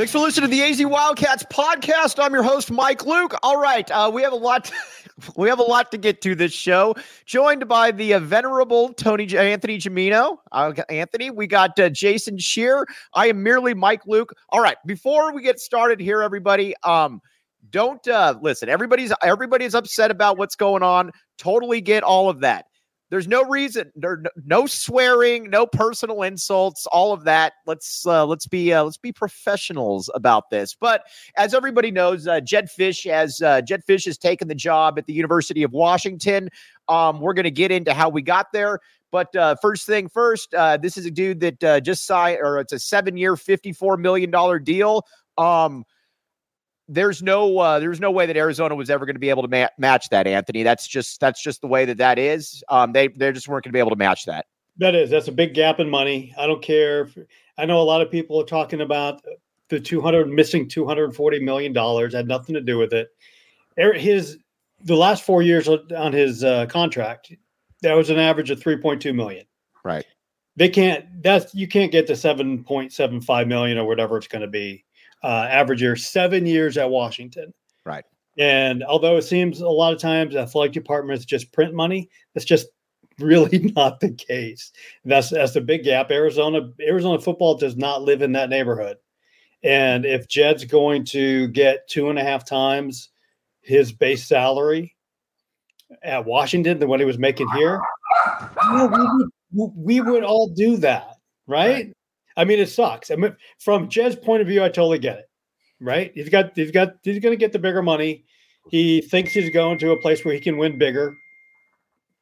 Thanks 0.00 0.12
for 0.12 0.20
listening 0.20 0.48
to 0.48 0.56
the 0.56 0.62
AZ 0.62 0.82
Wildcats 0.82 1.44
podcast. 1.52 2.24
I'm 2.24 2.32
your 2.32 2.42
host, 2.42 2.70
Mike 2.70 3.04
Luke. 3.04 3.34
All 3.42 3.60
right, 3.60 3.88
uh, 3.90 4.10
we 4.10 4.22
have 4.22 4.32
a 4.32 4.36
lot. 4.36 4.64
To, 4.64 4.72
we 5.36 5.46
have 5.50 5.58
a 5.58 5.62
lot 5.62 5.90
to 5.90 5.98
get 5.98 6.22
to 6.22 6.34
this 6.34 6.54
show. 6.54 6.94
Joined 7.26 7.68
by 7.68 7.90
the 7.90 8.14
uh, 8.14 8.20
venerable 8.20 8.94
Tony 8.94 9.24
Anthony 9.36 9.76
Gimino. 9.76 10.38
Uh, 10.52 10.72
Anthony, 10.88 11.28
we 11.30 11.46
got 11.46 11.78
uh, 11.78 11.90
Jason 11.90 12.38
Scheer. 12.38 12.86
I 13.12 13.26
am 13.26 13.42
merely 13.42 13.74
Mike 13.74 14.00
Luke. 14.06 14.34
All 14.48 14.62
right, 14.62 14.78
before 14.86 15.34
we 15.34 15.42
get 15.42 15.60
started 15.60 16.00
here, 16.00 16.22
everybody, 16.22 16.74
um, 16.82 17.20
don't 17.68 18.08
uh, 18.08 18.38
listen. 18.40 18.70
Everybody's 18.70 19.12
everybody's 19.22 19.74
upset 19.74 20.10
about 20.10 20.38
what's 20.38 20.56
going 20.56 20.82
on. 20.82 21.10
Totally 21.36 21.82
get 21.82 22.04
all 22.04 22.30
of 22.30 22.40
that. 22.40 22.64
There's 23.10 23.26
no 23.26 23.44
reason, 23.44 23.90
there, 23.96 24.22
no 24.44 24.66
swearing, 24.66 25.50
no 25.50 25.66
personal 25.66 26.22
insults, 26.22 26.86
all 26.86 27.12
of 27.12 27.24
that. 27.24 27.54
Let's 27.66 28.06
uh, 28.06 28.24
let's 28.24 28.46
be 28.46 28.72
uh, 28.72 28.84
let's 28.84 28.96
be 28.96 29.12
professionals 29.12 30.08
about 30.14 30.48
this. 30.50 30.74
But 30.74 31.02
as 31.36 31.52
everybody 31.52 31.90
knows, 31.90 32.28
uh, 32.28 32.40
Jedd 32.40 32.68
Fisch 32.68 33.10
has 33.10 33.42
uh, 33.42 33.62
Jedd 33.62 33.82
Fisch 33.84 34.04
has 34.06 34.16
taken 34.16 34.46
the 34.46 34.54
job 34.54 34.96
at 34.96 35.06
the 35.06 35.12
University 35.12 35.64
of 35.64 35.72
Washington. 35.72 36.50
Um, 36.88 37.20
we're 37.20 37.34
going 37.34 37.44
to 37.44 37.50
get 37.50 37.72
into 37.72 37.92
how 37.92 38.08
we 38.08 38.22
got 38.22 38.52
there. 38.52 38.78
But 39.10 39.34
uh, 39.34 39.56
first 39.60 39.86
thing 39.86 40.08
first, 40.08 40.54
uh, 40.54 40.76
this 40.76 40.96
is 40.96 41.04
a 41.04 41.10
dude 41.10 41.40
that 41.40 41.64
uh, 41.64 41.80
just 41.80 42.06
signed, 42.06 42.38
or 42.40 42.60
it's 42.60 42.72
a 42.72 42.78
seven-year, 42.78 43.36
fifty-four 43.36 43.96
million 43.96 44.30
dollar 44.30 44.60
deal. 44.60 45.04
Um, 45.36 45.84
there's 46.90 47.22
no 47.22 47.58
uh, 47.58 47.78
there's 47.78 48.00
no 48.00 48.10
way 48.10 48.26
that 48.26 48.36
Arizona 48.36 48.74
was 48.74 48.90
ever 48.90 49.06
going 49.06 49.14
to 49.14 49.20
be 49.20 49.30
able 49.30 49.42
to 49.42 49.48
ma- 49.48 49.68
match 49.78 50.08
that, 50.08 50.26
Anthony. 50.26 50.64
That's 50.64 50.86
just 50.88 51.20
that's 51.20 51.40
just 51.40 51.60
the 51.60 51.68
way 51.68 51.84
that 51.84 51.98
that 51.98 52.18
is. 52.18 52.64
Um, 52.68 52.92
they 52.92 53.08
they 53.08 53.30
just 53.30 53.48
weren't 53.48 53.64
going 53.64 53.70
to 53.70 53.76
be 53.76 53.78
able 53.78 53.90
to 53.90 53.96
match 53.96 54.26
that. 54.26 54.46
That 54.78 54.94
is 54.96 55.08
that's 55.08 55.28
a 55.28 55.32
big 55.32 55.54
gap 55.54 55.78
in 55.78 55.88
money. 55.88 56.34
I 56.36 56.46
don't 56.46 56.60
care. 56.60 57.02
If, 57.02 57.16
I 57.56 57.64
know 57.64 57.80
a 57.80 57.82
lot 57.82 58.00
of 58.00 58.10
people 58.10 58.40
are 58.40 58.44
talking 58.44 58.80
about 58.80 59.22
the 59.68 59.78
200 59.78 60.28
missing 60.28 60.68
240 60.68 61.40
million 61.40 61.72
dollars 61.72 62.12
had 62.12 62.26
nothing 62.26 62.54
to 62.54 62.60
do 62.60 62.76
with 62.76 62.92
it. 62.92 63.08
His 63.76 64.38
the 64.82 64.96
last 64.96 65.22
four 65.22 65.42
years 65.42 65.68
on 65.68 66.12
his 66.12 66.42
uh, 66.42 66.66
contract, 66.66 67.32
that 67.82 67.94
was 67.94 68.10
an 68.10 68.18
average 68.18 68.50
of 68.50 68.58
3.2 68.58 69.14
million. 69.14 69.46
Right. 69.84 70.06
They 70.56 70.68
can't. 70.68 71.22
That's 71.22 71.54
you 71.54 71.68
can't 71.68 71.92
get 71.92 72.08
to 72.08 72.14
7.75 72.14 73.46
million 73.46 73.78
or 73.78 73.86
whatever 73.86 74.16
it's 74.16 74.26
going 74.26 74.42
to 74.42 74.48
be 74.48 74.84
uh, 75.22 75.46
average 75.50 75.82
year, 75.82 75.96
seven 75.96 76.46
years 76.46 76.76
at 76.76 76.90
Washington. 76.90 77.52
Right. 77.84 78.04
And 78.38 78.82
although 78.84 79.16
it 79.16 79.22
seems 79.22 79.60
a 79.60 79.68
lot 79.68 79.92
of 79.92 79.98
times 79.98 80.36
athletic 80.36 80.72
departments 80.72 81.24
just 81.24 81.52
print 81.52 81.74
money, 81.74 82.08
that's 82.34 82.46
just 82.46 82.68
really 83.18 83.72
not 83.76 84.00
the 84.00 84.12
case. 84.12 84.72
That's 85.04 85.30
that's 85.30 85.52
the 85.52 85.60
big 85.60 85.84
gap. 85.84 86.10
Arizona 86.10 86.70
Arizona 86.80 87.20
football 87.20 87.54
does 87.56 87.76
not 87.76 88.02
live 88.02 88.22
in 88.22 88.32
that 88.32 88.50
neighborhood. 88.50 88.96
And 89.62 90.06
if 90.06 90.26
Jedd's 90.26 90.64
going 90.64 91.04
to 91.06 91.48
get 91.48 91.86
two 91.86 92.08
and 92.08 92.18
a 92.18 92.24
half 92.24 92.46
times 92.46 93.10
his 93.60 93.92
base 93.92 94.26
salary 94.26 94.96
at 96.02 96.24
Washington 96.24 96.78
than 96.78 96.88
what 96.88 97.00
he 97.00 97.04
was 97.04 97.18
making 97.18 97.46
here, 97.50 97.78
we, 98.72 98.86
would, 99.52 99.72
we 99.76 100.00
would 100.00 100.24
all 100.24 100.48
do 100.48 100.78
that, 100.78 101.16
right? 101.46 101.72
right? 101.72 101.96
I 102.36 102.44
mean, 102.44 102.58
it 102.58 102.68
sucks. 102.68 103.10
I 103.10 103.16
mean, 103.16 103.36
from 103.58 103.88
Jedd's 103.88 104.16
point 104.16 104.42
of 104.42 104.48
view, 104.48 104.62
I 104.62 104.68
totally 104.68 104.98
get 104.98 105.18
it. 105.18 105.30
Right? 105.80 106.12
He's 106.14 106.28
got 106.28 106.52
he's 106.54 106.70
got 106.70 106.94
he's 107.02 107.20
going 107.20 107.32
to 107.32 107.40
get 107.40 107.52
the 107.52 107.58
bigger 107.58 107.82
money. 107.82 108.24
He 108.70 109.00
thinks 109.00 109.32
he's 109.32 109.50
going 109.50 109.78
to 109.78 109.92
a 109.92 110.00
place 110.00 110.24
where 110.24 110.34
he 110.34 110.40
can 110.40 110.58
win 110.58 110.78
bigger. 110.78 111.16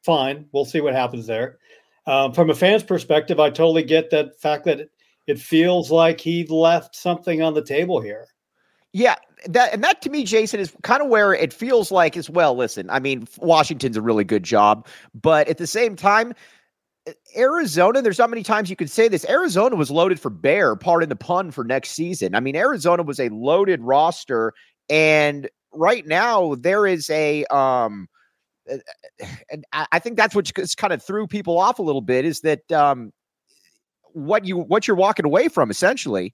Fine, 0.03 0.47
we'll 0.53 0.65
see 0.65 0.81
what 0.81 0.95
happens 0.95 1.27
there. 1.27 1.59
Um, 2.07 2.33
from 2.33 2.49
a 2.49 2.55
fan's 2.55 2.83
perspective, 2.83 3.39
I 3.39 3.49
totally 3.49 3.83
get 3.83 4.09
that 4.11 4.39
fact 4.39 4.65
that 4.65 4.79
it, 4.79 4.91
it 5.27 5.39
feels 5.39 5.91
like 5.91 6.19
he 6.19 6.45
left 6.45 6.95
something 6.95 7.41
on 7.41 7.53
the 7.53 7.63
table 7.63 8.01
here. 8.01 8.25
Yeah, 8.93 9.15
that 9.47 9.73
and 9.73 9.83
that 9.83 10.01
to 10.01 10.09
me, 10.09 10.23
Jason, 10.23 10.59
is 10.59 10.73
kind 10.81 11.03
of 11.03 11.09
where 11.09 11.33
it 11.33 11.53
feels 11.53 11.91
like 11.91 12.17
as 12.17 12.29
well. 12.29 12.55
Listen, 12.55 12.89
I 12.89 12.99
mean, 12.99 13.27
Washington's 13.37 13.97
a 13.97 14.01
really 14.01 14.23
good 14.23 14.43
job, 14.43 14.87
but 15.13 15.47
at 15.47 15.57
the 15.57 15.67
same 15.67 15.95
time, 15.95 16.33
Arizona, 17.37 18.01
there's 18.01 18.19
not 18.19 18.29
many 18.29 18.43
times 18.43 18.69
you 18.69 18.75
can 18.75 18.87
say 18.87 19.07
this. 19.07 19.25
Arizona 19.29 19.75
was 19.75 19.91
loaded 19.91 20.19
for 20.19 20.29
bear, 20.29 20.75
pardon 20.75 21.09
the 21.09 21.15
pun, 21.15 21.51
for 21.51 21.63
next 21.63 21.91
season. 21.91 22.35
I 22.35 22.39
mean, 22.39 22.55
Arizona 22.55 23.03
was 23.03 23.19
a 23.19 23.29
loaded 23.29 23.81
roster, 23.81 24.53
and 24.89 25.49
right 25.71 26.05
now 26.07 26.55
there 26.55 26.87
is 26.87 27.09
a 27.09 27.45
um 27.45 28.07
and 29.51 29.65
I 29.71 29.99
think 29.99 30.17
that's 30.17 30.35
what 30.35 30.51
kind 30.77 30.93
of 30.93 31.03
threw 31.03 31.27
people 31.27 31.59
off 31.59 31.79
a 31.79 31.81
little 31.81 32.01
bit 32.01 32.25
is 32.25 32.41
that 32.41 32.71
um 32.71 33.11
what 34.13 34.45
you 34.45 34.57
what 34.57 34.87
you're 34.87 34.97
walking 34.97 35.25
away 35.25 35.47
from 35.47 35.69
essentially. 35.69 36.33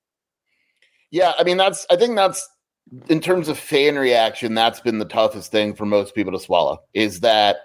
Yeah, 1.11 1.33
I 1.37 1.43
mean 1.43 1.57
that's 1.57 1.85
I 1.89 1.95
think 1.95 2.15
that's 2.15 2.47
in 3.09 3.19
terms 3.19 3.47
of 3.47 3.57
fan 3.57 3.97
reaction, 3.97 4.53
that's 4.53 4.79
been 4.79 4.99
the 4.99 5.05
toughest 5.05 5.51
thing 5.51 5.73
for 5.73 5.85
most 5.85 6.13
people 6.15 6.31
to 6.33 6.39
swallow 6.39 6.79
is 6.93 7.21
that 7.21 7.57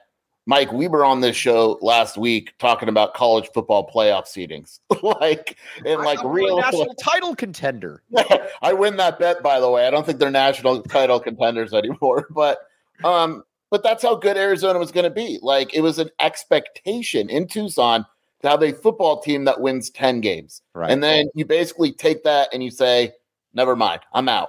Mike, 0.51 0.73
we 0.73 0.89
were 0.89 1.05
on 1.05 1.21
this 1.21 1.37
show 1.37 1.79
last 1.81 2.19
week 2.19 2.55
talking 2.59 2.89
about 2.89 3.15
college 3.15 3.49
football 3.55 3.89
playoff 3.89 4.25
seedings, 4.25 4.81
like 5.21 5.57
and 5.87 6.03
like 6.03 6.19
real 6.25 6.57
national 6.59 6.93
title 6.95 7.37
contender. 7.37 8.03
I 8.61 8.73
win 8.73 8.97
that 8.97 9.21
bet, 9.21 9.45
by 9.45 9.61
the 9.61 9.71
way. 9.71 9.87
I 9.87 9.91
don't 9.91 10.05
think 10.05 10.19
they're 10.19 10.29
national 10.29 10.83
title 10.83 11.21
contenders 11.21 11.73
anymore, 11.73 12.27
but 12.31 12.59
um, 13.05 13.45
but 13.71 13.85
that's 13.85 14.03
how 14.03 14.17
good 14.17 14.37
Arizona 14.37 14.81
was 14.81 14.91
going 14.91 15.05
to 15.05 15.11
be. 15.11 15.39
Like 15.41 15.73
it 15.73 15.83
was 15.83 16.01
an 16.01 16.11
expectation 16.19 17.31
in 17.31 17.47
Tucson 17.47 18.05
to 18.43 18.49
have 18.49 18.65
a 18.65 18.73
football 18.73 19.21
team 19.21 19.45
that 19.45 19.61
wins 19.61 19.89
ten 19.89 20.21
games, 20.21 20.63
right? 20.75 20.91
And 20.91 21.01
then 21.01 21.27
you 21.33 21.45
basically 21.45 21.93
take 21.93 22.25
that 22.25 22.49
and 22.53 22.61
you 22.61 22.73
say, 22.73 23.13
"Never 23.55 23.77
mind, 23.77 24.01
I'm 24.13 24.29
out," 24.29 24.49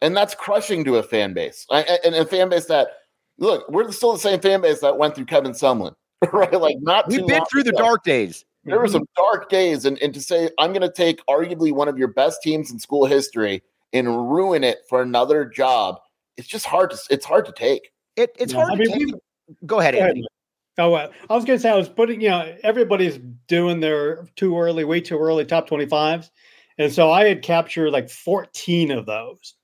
and 0.00 0.16
that's 0.16 0.34
crushing 0.34 0.84
to 0.84 0.96
a 0.96 1.02
fan 1.02 1.34
base, 1.34 1.66
and 1.70 2.14
a 2.14 2.24
fan 2.24 2.48
base 2.48 2.64
that 2.64 2.88
look, 3.38 3.68
we're 3.68 3.90
still 3.92 4.12
the 4.12 4.18
same 4.18 4.40
fan 4.40 4.60
base 4.60 4.80
that 4.80 4.98
went 4.98 5.14
through 5.14 5.26
Kevin 5.26 5.52
Sumlin, 5.52 5.94
right? 6.32 6.52
Like 6.52 6.76
not 6.80 7.08
we've 7.08 7.26
been 7.26 7.44
through 7.50 7.62
ago. 7.62 7.70
the 7.70 7.76
dark 7.76 8.04
days. 8.04 8.44
There 8.66 8.78
were 8.78 8.88
some 8.88 9.04
dark 9.14 9.50
days, 9.50 9.84
and, 9.84 9.98
and 9.98 10.14
to 10.14 10.22
say 10.22 10.48
I'm 10.58 10.72
going 10.72 10.80
to 10.80 10.90
take 10.90 11.24
arguably 11.26 11.70
one 11.70 11.86
of 11.86 11.98
your 11.98 12.08
best 12.08 12.40
teams 12.42 12.70
in 12.70 12.78
school 12.78 13.04
history 13.04 13.62
and 13.92 14.08
ruin 14.32 14.64
it 14.64 14.78
for 14.88 15.02
another 15.02 15.44
job, 15.44 16.00
it's 16.38 16.48
just 16.48 16.64
hard 16.64 16.90
to 16.90 16.98
it's 17.10 17.26
hard 17.26 17.44
to 17.44 17.52
take. 17.52 17.90
It, 18.16 18.34
it's 18.38 18.54
yeah, 18.54 18.60
hard 18.60 18.72
I 18.72 18.76
mean, 18.76 18.90
to 18.90 18.98
take. 18.98 19.14
Go 19.66 19.80
ahead, 19.80 19.94
Anthony. 19.94 20.26
Oh, 20.78 20.94
uh, 20.94 21.08
I 21.28 21.34
was 21.34 21.44
going 21.44 21.58
to 21.58 21.62
say 21.62 21.70
I 21.70 21.76
was 21.76 21.90
putting 21.90 22.22
you 22.22 22.30
know 22.30 22.56
everybody's 22.62 23.18
doing 23.48 23.80
their 23.80 24.24
too 24.36 24.58
early, 24.58 24.84
way 24.84 25.00
too 25.00 25.18
early 25.18 25.44
top 25.44 25.68
twenty 25.68 25.86
fives, 25.86 26.30
and 26.78 26.90
so 26.90 27.10
I 27.10 27.26
had 27.26 27.42
captured 27.42 27.90
like 27.90 28.08
fourteen 28.08 28.90
of 28.90 29.04
those 29.04 29.54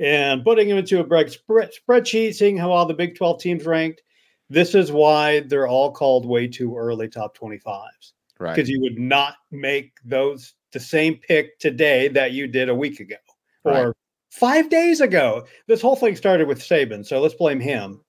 and 0.00 0.42
putting 0.42 0.68
them 0.68 0.78
into 0.78 0.98
a 0.98 1.04
spreadsheet, 1.04 2.34
seeing 2.34 2.56
how 2.56 2.72
all 2.72 2.86
the 2.86 2.94
Big 2.94 3.16
12 3.16 3.40
teams 3.40 3.66
ranked. 3.66 4.02
This 4.48 4.74
is 4.74 4.90
why 4.90 5.40
they're 5.40 5.68
all 5.68 5.92
called 5.92 6.26
way 6.26 6.48
too 6.48 6.76
early 6.76 7.06
top 7.06 7.36
25s. 7.36 8.12
Right. 8.40 8.56
Because 8.56 8.70
you 8.70 8.80
would 8.80 8.98
not 8.98 9.34
make 9.50 9.92
those 10.04 10.54
the 10.72 10.80
same 10.80 11.16
pick 11.16 11.58
today 11.58 12.08
that 12.08 12.32
you 12.32 12.46
did 12.46 12.70
a 12.70 12.74
week 12.74 12.98
ago 13.00 13.16
right. 13.64 13.86
or 13.86 13.96
five 14.30 14.70
days 14.70 15.00
ago. 15.00 15.46
This 15.66 15.82
whole 15.82 15.96
thing 15.96 16.16
started 16.16 16.48
with 16.48 16.60
Saban, 16.60 17.04
so 17.04 17.20
let's 17.20 17.34
blame 17.34 17.60
him. 17.60 18.00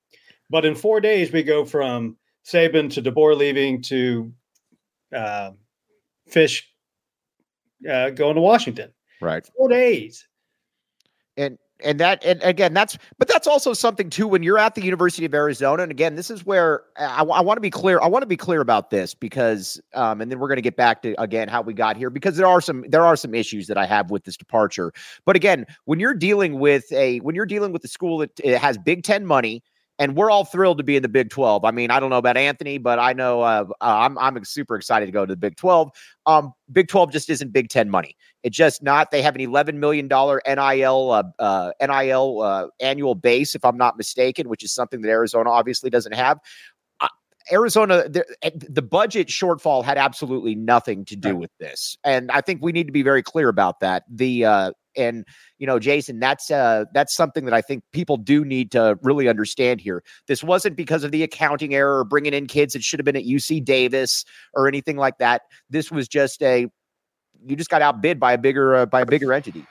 But 0.50 0.66
in 0.66 0.74
four 0.74 1.02
days, 1.02 1.32
we 1.32 1.44
go 1.44 1.66
from 1.66 2.16
Saban 2.46 2.92
to 2.94 3.02
DeBoer 3.02 3.38
leaving 3.38 3.82
to 3.84 4.32
uh, 5.14 5.52
Fisch 6.30 6.64
uh, 7.90 8.12
going 8.12 8.36
to 8.36 8.42
Washington. 8.42 8.94
Right. 9.20 9.46
Four 9.58 9.70
days. 9.70 10.28
And 11.38 11.58
and 11.84 12.00
that 12.00 12.24
and 12.24 12.42
again 12.44 12.74
that's 12.74 12.98
but 13.18 13.28
that's 13.28 13.48
also 13.48 13.74
something 13.74 14.10
too 14.10 14.28
when 14.28 14.44
you're 14.44 14.58
at 14.58 14.76
the 14.76 14.84
university 14.84 15.26
of 15.26 15.34
arizona 15.34 15.84
and 15.84 15.92
again 15.92 16.16
this 16.16 16.30
is 16.30 16.46
where 16.46 16.84
i, 16.98 17.24
I 17.24 17.42
want 17.42 17.58
to 17.58 17.62
be 17.62 17.70
clear 17.70 18.00
i 18.02 18.08
want 18.08 18.24
to 18.24 18.28
be 18.28 18.38
clear 18.38 18.62
about 18.62 18.90
this 18.90 19.14
because 19.14 19.82
um 19.94 20.22
and 20.22 20.32
then 20.32 20.40
we're 20.40 20.48
going 20.48 20.58
to 20.58 20.62
get 20.62 20.76
back 20.76 21.02
to 21.04 21.20
again 21.22 21.48
how 21.48 21.62
we 21.62 21.74
got 21.74 21.98
here 21.98 22.10
because 22.10 22.38
there 22.38 22.48
are 22.48 22.62
some 22.62 22.86
there 22.88 23.06
are 23.06 23.16
some 23.16 23.34
issues 23.34 23.68
that 23.68 23.78
i 23.78 23.86
have 23.86 24.12
with 24.12 24.24
this 24.24 24.38
departure. 24.38 24.92
But 25.26 25.36
again 25.36 25.66
when 25.86 26.00
you're 26.00 26.14
dealing 26.14 26.60
with 26.60 26.92
a 26.92 27.20
when 27.20 27.36
you're 27.36 27.46
dealing 27.46 27.72
with 27.72 27.84
a 27.84 27.88
school 27.88 28.18
that 28.20 28.40
has 28.40 28.78
big 28.78 29.04
10 29.04 29.26
money 29.26 29.64
and 30.02 30.16
we're 30.16 30.32
all 30.32 30.46
thrilled 30.46 30.80
to 30.80 30.84
be 30.84 30.96
in 30.96 31.04
the 31.04 31.10
Big 31.10 31.30
12. 31.30 31.64
I 31.64 31.70
mean, 31.70 31.92
I 31.92 32.00
don't 32.00 32.10
know 32.10 32.18
about 32.18 32.36
Anthony, 32.36 32.80
but 32.80 32.98
I 32.98 33.14
know 33.14 33.42
uh, 33.42 33.66
uh 33.70 33.74
I'm 33.82 34.18
I'm 34.18 34.44
super 34.44 34.76
excited 34.76 35.06
to 35.06 35.12
go 35.12 35.28
to 35.28 35.32
the 35.32 35.38
Big 35.38 35.56
12. 35.58 35.92
Um, 36.26 36.54
Big 36.72 36.88
12 36.88 37.12
just 37.12 37.30
isn't 37.30 37.54
Big 37.54 37.70
10 37.70 37.88
money. 37.88 38.18
It's 38.42 38.58
just 38.58 38.82
not. 38.82 39.12
They 39.12 39.22
have 39.22 39.36
an 39.36 39.42
11 39.42 39.80
million 39.80 40.08
dollar 40.08 40.42
NIL 40.48 41.12
uh, 41.12 41.24
uh, 41.38 41.72
NIL 41.80 42.42
uh, 42.42 42.68
annual 42.80 43.14
base, 43.14 43.54
if 43.54 43.64
I'm 43.64 43.78
not 43.78 43.96
mistaken, 43.96 44.50
which 44.50 44.64
is 44.64 44.74
something 44.74 45.02
that 45.02 45.10
Arizona 45.10 45.52
obviously 45.52 45.92
doesn't 45.92 46.14
have. 46.14 46.40
Uh, 47.00 47.08
Arizona, 47.52 48.10
the, 48.10 48.26
the, 48.70 48.82
budget 48.82 49.28
shortfall 49.28 49.84
had 49.84 50.00
absolutely 50.00 50.56
nothing 50.56 51.06
to 51.06 51.16
do 51.16 51.36
with 51.36 51.52
this, 51.60 51.96
and 52.04 52.32
I 52.32 52.42
think 52.42 52.64
we 52.64 52.72
need 52.72 52.88
to 52.88 52.94
be 52.94 53.04
very 53.04 53.22
clear 53.22 53.50
about 53.50 53.82
that. 53.82 54.04
The 54.10 54.46
uh, 54.46 54.72
and 54.96 55.26
you 55.58 55.68
know, 55.68 55.80
Jason, 55.80 56.20
that's 56.20 56.52
uh 56.52 56.86
that's 56.94 57.16
something 57.16 57.46
that 57.46 57.54
I 57.54 57.62
think 57.62 57.84
people 57.92 58.18
do 58.18 58.44
need 58.46 58.72
to 58.72 58.98
really 59.02 59.28
understand 59.28 59.82
here. 59.82 60.04
This 60.28 60.44
wasn't 60.44 60.76
because 60.76 61.04
of 61.04 61.12
the 61.12 61.24
accounting 61.24 61.74
error 61.74 62.00
or 62.00 62.04
bringing 62.04 62.34
in 62.34 62.48
kids 62.48 62.74
that 62.74 62.84
should 62.84 63.00
have 63.00 63.06
been 63.06 63.16
at 63.16 63.26
UC 63.26 63.64
Davis 63.64 64.26
or 64.54 64.68
anything 64.68 64.98
like 64.98 65.18
that. 65.20 65.44
This 65.70 65.92
was 65.92 66.08
just 66.08 66.42
a 66.44 66.68
you 67.46 67.56
just 67.56 67.70
got 67.70 67.82
outbid 67.82 68.20
by 68.20 68.34
a 68.34 68.38
bigger 68.38 68.76
uh, 68.76 68.86
by 68.86 69.02
a 69.02 69.06
bigger 69.06 69.34
entity. 69.34 69.66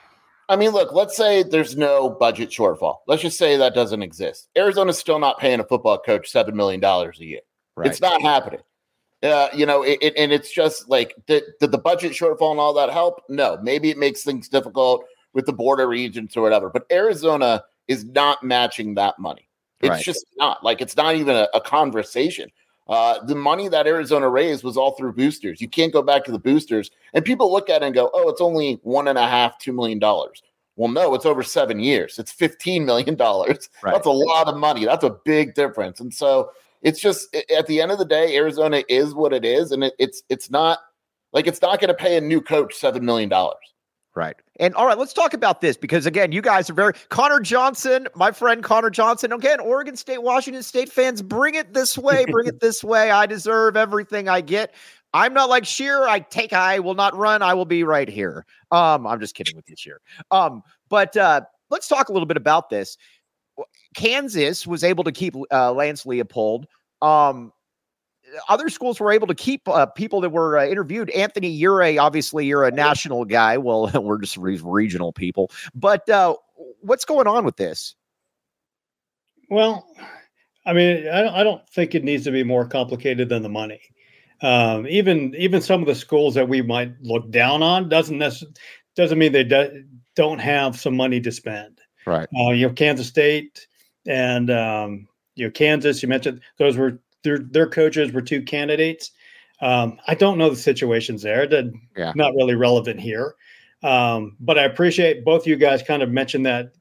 I 0.51 0.57
mean, 0.57 0.71
look, 0.71 0.91
let's 0.91 1.15
say 1.15 1.43
there's 1.43 1.77
no 1.77 2.09
budget 2.09 2.49
shortfall. 2.49 2.97
Let's 3.07 3.21
just 3.21 3.37
say 3.37 3.55
that 3.55 3.73
doesn't 3.73 4.03
exist. 4.03 4.49
Arizona's 4.57 4.97
still 4.97 5.17
not 5.17 5.39
paying 5.39 5.61
a 5.61 5.63
football 5.63 5.97
coach 5.97 6.29
$7 6.29 6.53
million 6.53 6.83
a 6.83 7.11
year. 7.19 7.39
Right. 7.77 7.89
It's 7.89 8.01
not 8.01 8.21
happening. 8.21 8.59
Uh, 9.23 9.47
you 9.53 9.65
know, 9.65 9.81
it, 9.83 9.99
it, 10.01 10.13
and 10.17 10.33
it's 10.33 10.51
just 10.51 10.89
like, 10.89 11.15
did, 11.25 11.43
did 11.61 11.71
the 11.71 11.77
budget 11.77 12.11
shortfall 12.11 12.51
and 12.51 12.59
all 12.59 12.73
that 12.73 12.89
help? 12.89 13.21
No. 13.29 13.59
Maybe 13.63 13.91
it 13.91 13.97
makes 13.97 14.23
things 14.23 14.49
difficult 14.49 15.05
with 15.33 15.45
the 15.45 15.53
border 15.53 15.87
regions 15.87 16.35
or 16.35 16.41
whatever, 16.41 16.69
but 16.69 16.85
Arizona 16.91 17.63
is 17.87 18.05
not 18.05 18.43
matching 18.43 18.95
that 18.95 19.17
money. 19.19 19.47
It's 19.81 19.89
right. 19.89 20.03
just 20.03 20.25
not 20.37 20.63
like 20.63 20.81
it's 20.81 20.95
not 20.95 21.15
even 21.15 21.35
a, 21.35 21.47
a 21.53 21.61
conversation. 21.61 22.49
Uh, 22.87 23.23
the 23.23 23.35
money 23.35 23.67
that 23.67 23.87
Arizona 23.87 24.29
raised 24.29 24.63
was 24.63 24.77
all 24.77 24.91
through 24.91 25.13
boosters. 25.13 25.61
You 25.61 25.69
can't 25.69 25.93
go 25.93 26.01
back 26.01 26.25
to 26.25 26.31
the 26.31 26.39
boosters. 26.39 26.91
And 27.13 27.23
people 27.23 27.51
look 27.51 27.69
at 27.69 27.81
it 27.81 27.85
and 27.85 27.95
go, 27.95 28.09
oh, 28.13 28.29
it's 28.29 28.41
only 28.41 28.79
one 28.83 29.07
and 29.07 29.17
a 29.17 29.27
half, 29.27 29.57
two 29.59 29.71
million 29.71 29.97
dollars. 29.97 30.43
Well, 30.75 30.91
no, 30.91 31.13
it's 31.13 31.25
over 31.25 31.43
seven 31.43 31.79
years. 31.79 32.17
It's 32.17 32.33
$15 32.33 32.85
million. 32.85 33.15
Right. 33.17 33.93
That's 33.93 34.07
a 34.07 34.11
lot 34.11 34.47
of 34.47 34.57
money. 34.57 34.85
That's 34.85 35.03
a 35.03 35.17
big 35.25 35.53
difference. 35.53 35.99
And 35.99 36.13
so 36.13 36.51
it's 36.81 36.99
just 36.99 37.33
at 37.55 37.67
the 37.67 37.81
end 37.81 37.91
of 37.91 37.97
the 37.97 38.05
day, 38.05 38.35
Arizona 38.35 38.83
is 38.89 39.13
what 39.13 39.33
it 39.33 39.45
is. 39.45 39.71
And 39.71 39.83
it, 39.83 39.93
it's 39.99 40.23
it's 40.29 40.49
not 40.49 40.79
like 41.33 41.47
it's 41.47 41.61
not 41.61 41.79
going 41.79 41.89
to 41.89 41.93
pay 41.93 42.17
a 42.17 42.21
new 42.21 42.41
coach 42.41 42.73
$7 42.73 43.01
million. 43.01 43.31
Right. 44.13 44.35
And 44.59 44.75
all 44.75 44.85
right, 44.85 44.97
let's 44.97 45.13
talk 45.13 45.33
about 45.33 45.61
this 45.61 45.77
because 45.77 46.05
again, 46.05 46.33
you 46.33 46.41
guys 46.41 46.69
are 46.69 46.73
very 46.73 46.93
Connor 47.09 47.39
Johnson, 47.39 48.07
my 48.13 48.31
friend 48.31 48.61
Connor 48.61 48.89
Johnson. 48.89 49.31
Again, 49.31 49.61
Oregon 49.61 49.95
State, 49.95 50.21
Washington 50.21 50.63
State 50.63 50.91
fans, 50.91 51.21
bring 51.21 51.55
it 51.55 51.73
this 51.73 51.97
way, 51.97 52.25
bring 52.25 52.47
it 52.47 52.59
this 52.61 52.83
way. 52.83 53.09
I 53.09 53.25
deserve 53.25 53.77
everything 53.77 54.27
I 54.27 54.41
get. 54.41 54.73
I'm 55.13 55.33
not 55.33 55.49
like 55.49 55.65
Scheer. 55.65 56.07
I 56.07 56.19
take 56.19 56.51
I 56.51 56.79
will 56.79 56.93
not 56.93 57.15
run. 57.15 57.41
I 57.41 57.53
will 57.53 57.65
be 57.65 57.83
right 57.83 58.09
here. 58.09 58.45
Um, 58.71 59.07
I'm 59.07 59.19
just 59.19 59.35
kidding 59.35 59.55
with 59.55 59.69
you, 59.69 59.75
Scheer. 59.77 60.01
Um, 60.29 60.61
but 60.89 61.15
uh, 61.15 61.41
let's 61.69 61.87
talk 61.87 62.09
a 62.09 62.13
little 62.13 62.25
bit 62.25 62.37
about 62.37 62.69
this. 62.69 62.97
Kansas 63.95 64.67
was 64.67 64.83
able 64.83 65.03
to 65.05 65.11
keep 65.11 65.35
uh, 65.51 65.71
Lance 65.71 66.05
Leopold. 66.05 66.67
Um, 67.01 67.51
other 68.49 68.69
schools 68.69 68.99
were 68.99 69.11
able 69.11 69.27
to 69.27 69.35
keep 69.35 69.67
uh, 69.67 69.85
people 69.85 70.21
that 70.21 70.29
were 70.29 70.57
uh, 70.57 70.65
interviewed. 70.65 71.09
Anthony, 71.11 71.49
you're 71.49 71.81
a 71.81 71.97
obviously 71.97 72.45
you're 72.45 72.63
a 72.63 72.71
national 72.71 73.25
guy. 73.25 73.57
Well, 73.57 73.91
we're 74.01 74.19
just 74.19 74.37
re- 74.37 74.59
regional 74.63 75.13
people. 75.13 75.51
But 75.73 76.07
uh, 76.09 76.35
what's 76.81 77.05
going 77.05 77.27
on 77.27 77.45
with 77.45 77.57
this? 77.57 77.95
Well, 79.49 79.85
I 80.65 80.73
mean, 80.73 81.07
I, 81.07 81.41
I 81.41 81.43
don't 81.43 81.67
think 81.69 81.95
it 81.95 82.03
needs 82.03 82.23
to 82.23 82.31
be 82.31 82.43
more 82.43 82.65
complicated 82.65 83.29
than 83.29 83.43
the 83.43 83.49
money. 83.49 83.81
Um, 84.41 84.87
even 84.87 85.35
even 85.35 85.61
some 85.61 85.81
of 85.81 85.87
the 85.87 85.95
schools 85.95 86.33
that 86.35 86.49
we 86.49 86.61
might 86.61 86.93
look 87.01 87.29
down 87.29 87.61
on 87.61 87.89
doesn't 87.89 88.17
necessarily 88.17 88.55
doesn't 88.95 89.17
mean 89.17 89.31
they 89.31 89.43
do, 89.43 89.83
don't 90.15 90.39
have 90.39 90.79
some 90.79 90.95
money 90.95 91.21
to 91.21 91.31
spend. 91.31 91.79
Right. 92.05 92.27
Uh, 92.35 92.49
you 92.51 92.67
know, 92.67 92.73
Kansas 92.73 93.07
State 93.07 93.67
and 94.07 94.49
um, 94.49 95.07
you 95.35 95.45
know 95.45 95.51
Kansas. 95.51 96.01
You 96.01 96.09
mentioned 96.09 96.41
those 96.57 96.75
were 96.77 96.99
their 97.23 97.39
their 97.39 97.67
coaches 97.67 98.11
were 98.11 98.21
two 98.21 98.41
candidates. 98.41 99.11
Um, 99.61 99.99
I 100.07 100.15
don't 100.15 100.37
know 100.37 100.49
the 100.49 100.55
situations 100.55 101.21
there. 101.21 101.47
That 101.47 101.71
yeah. 101.95 102.13
not 102.15 102.33
really 102.35 102.55
relevant 102.55 102.99
here. 102.99 103.35
Um, 103.83 104.35
but 104.39 104.59
I 104.59 104.63
appreciate 104.63 105.25
both 105.25 105.47
you 105.47 105.55
guys 105.55 105.81
kind 105.81 106.03
of 106.03 106.11
mentioned 106.11 106.45
that 106.45 106.73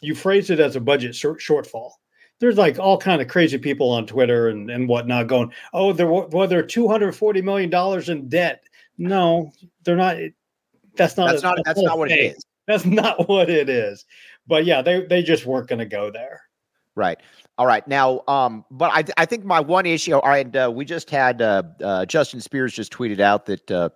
you 0.00 0.14
phrased 0.14 0.50
it 0.50 0.60
as 0.60 0.76
a 0.76 0.80
budget 0.80 1.14
short, 1.14 1.40
shortfall. 1.40 1.92
There's 2.40 2.56
like 2.56 2.78
all 2.78 2.98
kind 2.98 3.20
of 3.20 3.26
crazy 3.26 3.58
people 3.58 3.90
on 3.90 4.06
Twitter 4.06 4.48
and, 4.48 4.70
and 4.70 4.88
whatnot 4.88 5.26
going, 5.26 5.52
oh, 5.72 5.92
there 5.92 6.06
well, 6.06 6.46
they're 6.46 6.62
two 6.62 6.86
hundred 6.86 7.12
forty 7.12 7.42
million 7.42 7.68
dollars 7.68 8.08
in 8.08 8.28
debt. 8.28 8.62
No, 8.96 9.52
they're 9.84 9.96
not. 9.96 10.16
That's 10.94 11.16
not. 11.16 11.30
That's 11.30 11.42
a, 11.42 11.46
not. 11.46 11.58
That's 11.64 11.82
not 11.82 11.98
what 11.98 12.12
it 12.12 12.36
is. 12.36 12.44
That's 12.68 12.84
not 12.84 13.28
what 13.28 13.50
it 13.50 13.68
is. 13.68 14.04
But 14.46 14.64
yeah, 14.64 14.82
they 14.82 15.04
they 15.04 15.22
just 15.22 15.46
weren't 15.46 15.68
going 15.68 15.80
to 15.80 15.84
go 15.84 16.12
there. 16.12 16.42
Right. 16.94 17.18
All 17.58 17.66
right. 17.66 17.86
Now, 17.88 18.22
um, 18.28 18.64
but 18.70 18.92
I, 18.94 19.04
I 19.20 19.26
think 19.26 19.44
my 19.44 19.58
one 19.58 19.84
issue, 19.84 20.14
all 20.14 20.28
right, 20.30 20.54
uh, 20.54 20.70
we 20.72 20.84
just 20.84 21.10
had 21.10 21.42
uh, 21.42 21.64
uh, 21.82 22.06
Justin 22.06 22.40
Spears 22.40 22.72
just 22.72 22.92
tweeted 22.92 23.18
out 23.18 23.46
that 23.46 23.68
uh, 23.68 23.88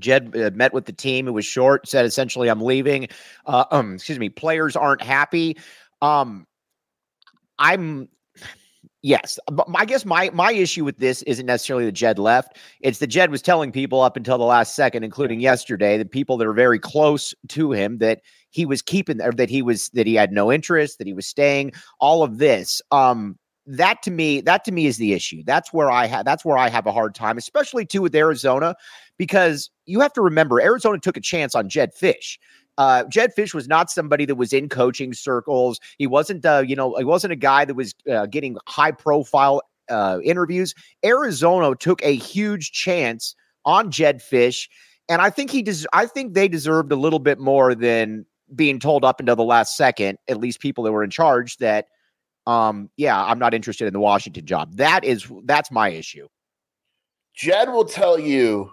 Jedd 0.00 0.36
uh, 0.36 0.50
met 0.52 0.74
with 0.74 0.84
the 0.84 0.92
team. 0.92 1.28
It 1.28 1.30
was 1.30 1.46
short, 1.46 1.88
said 1.88 2.04
essentially, 2.04 2.48
I'm 2.48 2.60
leaving. 2.60 3.08
Um, 3.46 3.94
excuse 3.94 4.18
me, 4.18 4.28
players 4.28 4.74
aren't 4.74 5.00
happy. 5.00 5.56
Um, 6.02 6.46
I'm 7.56 8.08
Yes, 9.02 9.38
but 9.52 9.66
I 9.76 9.84
guess 9.84 10.04
my 10.04 10.28
my 10.34 10.52
issue 10.52 10.84
with 10.84 10.98
this 10.98 11.22
isn't 11.22 11.46
necessarily 11.46 11.84
the 11.84 11.92
Jedd 11.92 12.18
left. 12.18 12.56
It's 12.80 12.98
that 12.98 13.06
Jedd 13.06 13.30
was 13.30 13.40
telling 13.42 13.70
people 13.70 14.00
up 14.00 14.16
until 14.16 14.38
the 14.38 14.44
last 14.44 14.74
second, 14.74 15.04
including 15.04 15.38
yesterday, 15.40 15.96
the 15.98 16.04
people 16.04 16.36
that 16.36 16.48
are 16.48 16.52
very 16.52 16.80
close 16.80 17.32
to 17.50 17.70
him 17.70 17.98
that 17.98 18.22
he 18.50 18.66
was 18.66 18.82
keeping 18.82 19.22
or 19.22 19.30
that 19.32 19.50
he 19.50 19.62
was 19.62 19.88
that 19.90 20.08
he 20.08 20.14
had 20.16 20.32
no 20.32 20.50
interest, 20.50 20.98
that 20.98 21.06
he 21.06 21.12
was 21.12 21.28
staying. 21.28 21.72
All 22.00 22.24
of 22.24 22.38
this, 22.38 22.82
um, 22.90 23.38
that 23.66 24.02
to 24.02 24.10
me, 24.10 24.40
that 24.40 24.64
to 24.64 24.72
me 24.72 24.86
is 24.86 24.96
the 24.96 25.12
issue. 25.12 25.44
That's 25.46 25.72
where 25.72 25.92
I 25.92 26.06
have 26.06 26.24
that's 26.24 26.44
where 26.44 26.58
I 26.58 26.68
have 26.68 26.86
a 26.86 26.92
hard 26.92 27.14
time, 27.14 27.38
especially 27.38 27.86
too 27.86 28.02
with 28.02 28.16
Arizona, 28.16 28.74
because 29.16 29.70
you 29.86 30.00
have 30.00 30.12
to 30.14 30.22
remember 30.22 30.60
Arizona 30.60 30.98
took 30.98 31.16
a 31.16 31.20
chance 31.20 31.54
on 31.54 31.68
Jedd 31.68 31.92
Fisch 31.94 32.36
uh, 32.78 33.04
Jedd 33.04 33.32
Fisch 33.36 33.52
was 33.52 33.68
not 33.68 33.90
somebody 33.90 34.24
that 34.24 34.36
was 34.36 34.52
in 34.52 34.68
coaching 34.68 35.12
circles. 35.12 35.80
He 35.98 36.06
wasn't, 36.06 36.46
uh, 36.46 36.62
you 36.66 36.76
know, 36.76 36.94
he 36.96 37.04
wasn't 37.04 37.32
a 37.32 37.36
guy 37.36 37.64
that 37.64 37.74
was 37.74 37.92
uh, 38.10 38.26
getting 38.26 38.56
high 38.66 38.92
profile 38.92 39.60
uh, 39.90 40.20
interviews. 40.24 40.74
Arizona 41.04 41.74
took 41.74 42.02
a 42.04 42.14
huge 42.14 42.70
chance 42.70 43.34
on 43.64 43.90
Jedd 43.90 44.20
Fisch, 44.20 44.68
and 45.08 45.20
I 45.20 45.28
think 45.28 45.50
he 45.50 45.60
des- 45.60 45.88
I 45.92 46.06
think 46.06 46.34
they 46.34 46.46
deserved 46.46 46.92
a 46.92 46.96
little 46.96 47.18
bit 47.18 47.40
more 47.40 47.74
than 47.74 48.24
being 48.54 48.78
told 48.78 49.04
up 49.04 49.18
until 49.18 49.36
the 49.36 49.42
last 49.42 49.76
second. 49.76 50.18
At 50.28 50.38
least 50.38 50.60
people 50.60 50.84
that 50.84 50.92
were 50.92 51.02
in 51.02 51.10
charge 51.10 51.56
that, 51.56 51.86
um, 52.46 52.90
yeah, 52.96 53.20
I'm 53.20 53.40
not 53.40 53.54
interested 53.54 53.88
in 53.88 53.92
the 53.92 54.00
Washington 54.00 54.46
job. 54.46 54.76
That 54.76 55.02
is 55.02 55.26
that's 55.44 55.72
my 55.72 55.88
issue. 55.88 56.28
Jedd 57.34 57.70
will 57.70 57.84
tell 57.84 58.20
you 58.20 58.70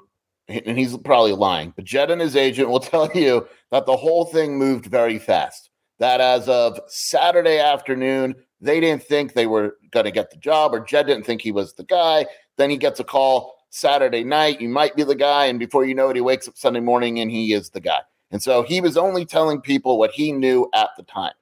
and 0.66 0.78
he's 0.78 0.98
probably 0.98 1.34
lying, 1.34 1.74
but 1.76 1.86
Jedd 1.86 2.12
and 2.12 2.22
his 2.22 2.36
agent 2.36 2.70
will 2.70 2.80
tell 2.82 3.10
you 3.14 3.48
that 3.72 3.86
the 3.86 3.98
whole 3.98 4.26
thing 4.26 4.58
moved 4.58 4.86
very 4.86 5.20
fast. 5.20 5.70
That 6.00 6.20
as 6.20 6.50
of 6.50 6.80
Saturday 6.88 7.58
afternoon, 7.60 8.36
they 8.60 8.80
didn't 8.80 9.04
think 9.04 9.34
they 9.34 9.48
were 9.48 9.78
going 9.92 10.06
to 10.06 10.12
get 10.12 10.30
the 10.30 10.38
job, 10.38 10.74
or 10.74 10.82
Jedd 10.82 11.08
didn't 11.08 11.26
think 11.26 11.42
he 11.42 11.52
was 11.52 11.74
the 11.74 11.86
guy. 11.86 12.26
Then 12.58 12.70
he 12.70 12.78
gets 12.78 13.00
a 13.00 13.04
call 13.04 13.56
Saturday 13.76 14.24
night, 14.24 14.62
you 14.62 14.70
might 14.70 14.96
be 14.96 15.04
the 15.04 15.16
guy. 15.16 15.46
And 15.46 15.60
before 15.60 15.84
you 15.84 15.94
know 15.94 16.10
it, 16.10 16.16
he 16.16 16.22
wakes 16.22 16.48
up 16.48 16.56
Sunday 16.56 16.80
morning 16.80 17.20
and 17.20 17.30
he 17.30 17.52
is 17.52 17.72
the 17.72 17.82
guy. 17.82 18.00
And 18.32 18.42
so 18.42 18.64
he 18.64 18.80
was 18.80 18.96
only 18.96 19.26
telling 19.26 19.60
people 19.60 20.00
what 20.00 20.12
he 20.12 20.32
knew 20.32 20.70
at 20.74 20.90
the 20.96 21.04
time. 21.04 21.34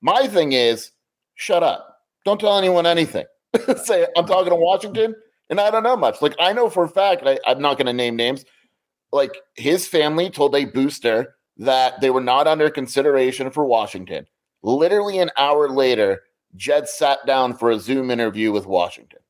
My 0.00 0.26
thing 0.26 0.50
is, 0.50 0.90
shut 1.36 1.62
up. 1.62 1.98
Don't 2.24 2.40
tell 2.40 2.58
anyone 2.58 2.86
anything. 2.86 3.26
Say, 3.84 4.04
I'm 4.16 4.26
talking 4.26 4.50
to 4.50 4.56
Washington 4.56 5.14
and 5.48 5.60
I 5.60 5.70
don't 5.70 5.84
know 5.84 5.96
much. 5.96 6.20
Like 6.20 6.34
I 6.40 6.52
know 6.52 6.68
for 6.68 6.82
a 6.82 6.88
fact, 6.88 7.22
I, 7.24 7.38
I'm 7.46 7.62
not 7.62 7.78
going 7.78 7.86
to 7.86 7.92
name 7.92 8.16
names. 8.16 8.44
Like 9.12 9.36
his 9.54 9.86
family 9.86 10.30
told 10.30 10.54
a 10.54 10.64
booster 10.66 11.36
that 11.58 12.00
they 12.00 12.10
were 12.10 12.20
not 12.20 12.46
under 12.46 12.70
consideration 12.70 13.50
for 13.50 13.64
Washington. 13.64 14.26
Literally 14.62 15.18
an 15.18 15.30
hour 15.36 15.68
later, 15.68 16.22
Jedd 16.54 16.88
sat 16.88 17.24
down 17.26 17.56
for 17.56 17.70
a 17.70 17.78
Zoom 17.78 18.10
interview 18.10 18.52
with 18.52 18.66
Washington. 18.66 19.20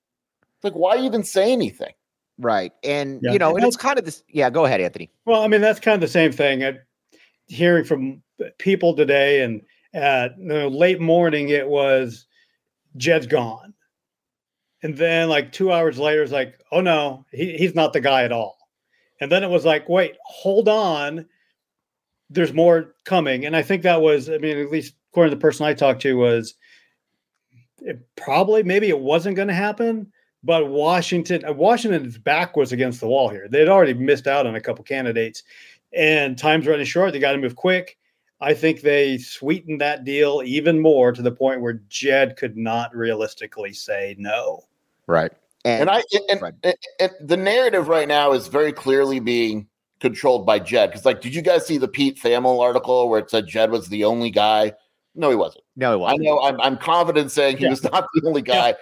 It's 0.56 0.64
like, 0.64 0.74
why 0.74 0.96
even 0.98 1.22
say 1.22 1.52
anything? 1.52 1.92
Right. 2.38 2.72
And, 2.82 3.20
yeah. 3.22 3.32
you 3.32 3.38
know, 3.38 3.56
and 3.56 3.64
it's 3.64 3.76
kind 3.76 3.98
of 3.98 4.04
this. 4.04 4.22
Yeah, 4.28 4.50
go 4.50 4.64
ahead, 4.64 4.80
Anthony. 4.80 5.10
Well, 5.24 5.42
I 5.42 5.48
mean, 5.48 5.60
that's 5.60 5.80
kind 5.80 5.94
of 5.94 6.00
the 6.00 6.08
same 6.08 6.32
thing. 6.32 6.64
I, 6.64 6.78
hearing 7.48 7.84
from 7.84 8.22
people 8.58 8.94
today 8.94 9.42
and 9.42 9.62
at 9.94 10.38
you 10.38 10.46
know, 10.46 10.68
late 10.68 11.00
morning, 11.00 11.48
it 11.48 11.68
was 11.68 12.26
Jedd's 12.96 13.26
gone. 13.26 13.72
And 14.82 14.96
then 14.96 15.28
like 15.28 15.52
two 15.52 15.72
hours 15.72 15.98
later, 15.98 16.22
it's 16.22 16.32
like, 16.32 16.60
oh 16.72 16.80
no, 16.80 17.24
he, 17.32 17.56
he's 17.56 17.74
not 17.74 17.92
the 17.92 18.00
guy 18.00 18.24
at 18.24 18.32
all. 18.32 18.55
And 19.20 19.30
then 19.30 19.42
it 19.42 19.50
was 19.50 19.64
like, 19.64 19.88
wait, 19.88 20.16
hold 20.24 20.68
on. 20.68 21.26
There's 22.28 22.52
more 22.52 22.94
coming. 23.04 23.46
And 23.46 23.56
I 23.56 23.62
think 23.62 23.82
that 23.82 24.02
was, 24.02 24.28
I 24.28 24.38
mean, 24.38 24.58
at 24.58 24.70
least 24.70 24.94
according 25.10 25.30
to 25.30 25.36
the 25.36 25.40
person 25.40 25.64
I 25.64 25.74
talked 25.74 26.02
to, 26.02 26.14
was 26.14 26.54
it 27.80 28.00
probably 28.16 28.62
maybe 28.62 28.88
it 28.88 29.00
wasn't 29.00 29.36
going 29.36 29.48
to 29.48 29.54
happen. 29.54 30.12
But 30.42 30.68
Washington, 30.68 31.44
uh, 31.44 31.52
Washington's 31.52 32.18
back 32.18 32.56
was 32.56 32.72
against 32.72 33.00
the 33.00 33.08
wall 33.08 33.28
here. 33.28 33.48
They'd 33.48 33.68
already 33.68 33.94
missed 33.94 34.26
out 34.26 34.46
on 34.46 34.54
a 34.54 34.60
couple 34.60 34.84
candidates, 34.84 35.42
and 35.92 36.38
time's 36.38 36.66
running 36.66 36.86
short. 36.86 37.12
They 37.12 37.18
got 37.18 37.32
to 37.32 37.38
move 37.38 37.56
quick. 37.56 37.98
I 38.40 38.54
think 38.54 38.80
they 38.82 39.18
sweetened 39.18 39.80
that 39.80 40.04
deal 40.04 40.42
even 40.44 40.78
more 40.78 41.10
to 41.10 41.22
the 41.22 41.32
point 41.32 41.62
where 41.62 41.80
Jedd 41.88 42.36
could 42.36 42.56
not 42.56 42.94
realistically 42.94 43.72
say 43.72 44.14
no. 44.18 44.64
Right. 45.06 45.32
And, 45.66 45.80
and 45.80 45.90
I 45.90 46.02
and, 46.28 46.42
right. 46.42 46.54
and, 46.62 46.74
and, 47.00 47.10
the 47.20 47.36
narrative 47.36 47.88
right 47.88 48.06
now 48.06 48.32
is 48.32 48.46
very 48.46 48.72
clearly 48.72 49.18
being 49.18 49.66
controlled 49.98 50.46
by 50.46 50.60
Jedd. 50.60 50.90
Because 50.90 51.04
like, 51.04 51.20
did 51.20 51.34
you 51.34 51.42
guys 51.42 51.66
see 51.66 51.76
the 51.76 51.88
Pete 51.88 52.20
Thamel 52.22 52.62
article 52.62 53.08
where 53.08 53.18
it 53.18 53.28
said 53.30 53.48
Jedd 53.48 53.72
was 53.72 53.88
the 53.88 54.04
only 54.04 54.30
guy? 54.30 54.74
No, 55.16 55.28
he 55.28 55.34
wasn't. 55.34 55.64
No, 55.74 55.90
he 55.90 55.96
wasn't. 55.96 56.20
I 56.20 56.24
know. 56.24 56.40
I'm, 56.40 56.60
I'm 56.60 56.76
confident 56.76 57.32
saying 57.32 57.56
he 57.56 57.64
yeah. 57.64 57.70
was 57.70 57.82
not 57.82 58.06
the 58.14 58.22
only 58.28 58.42
guy. 58.42 58.68
Yeah. 58.68 58.74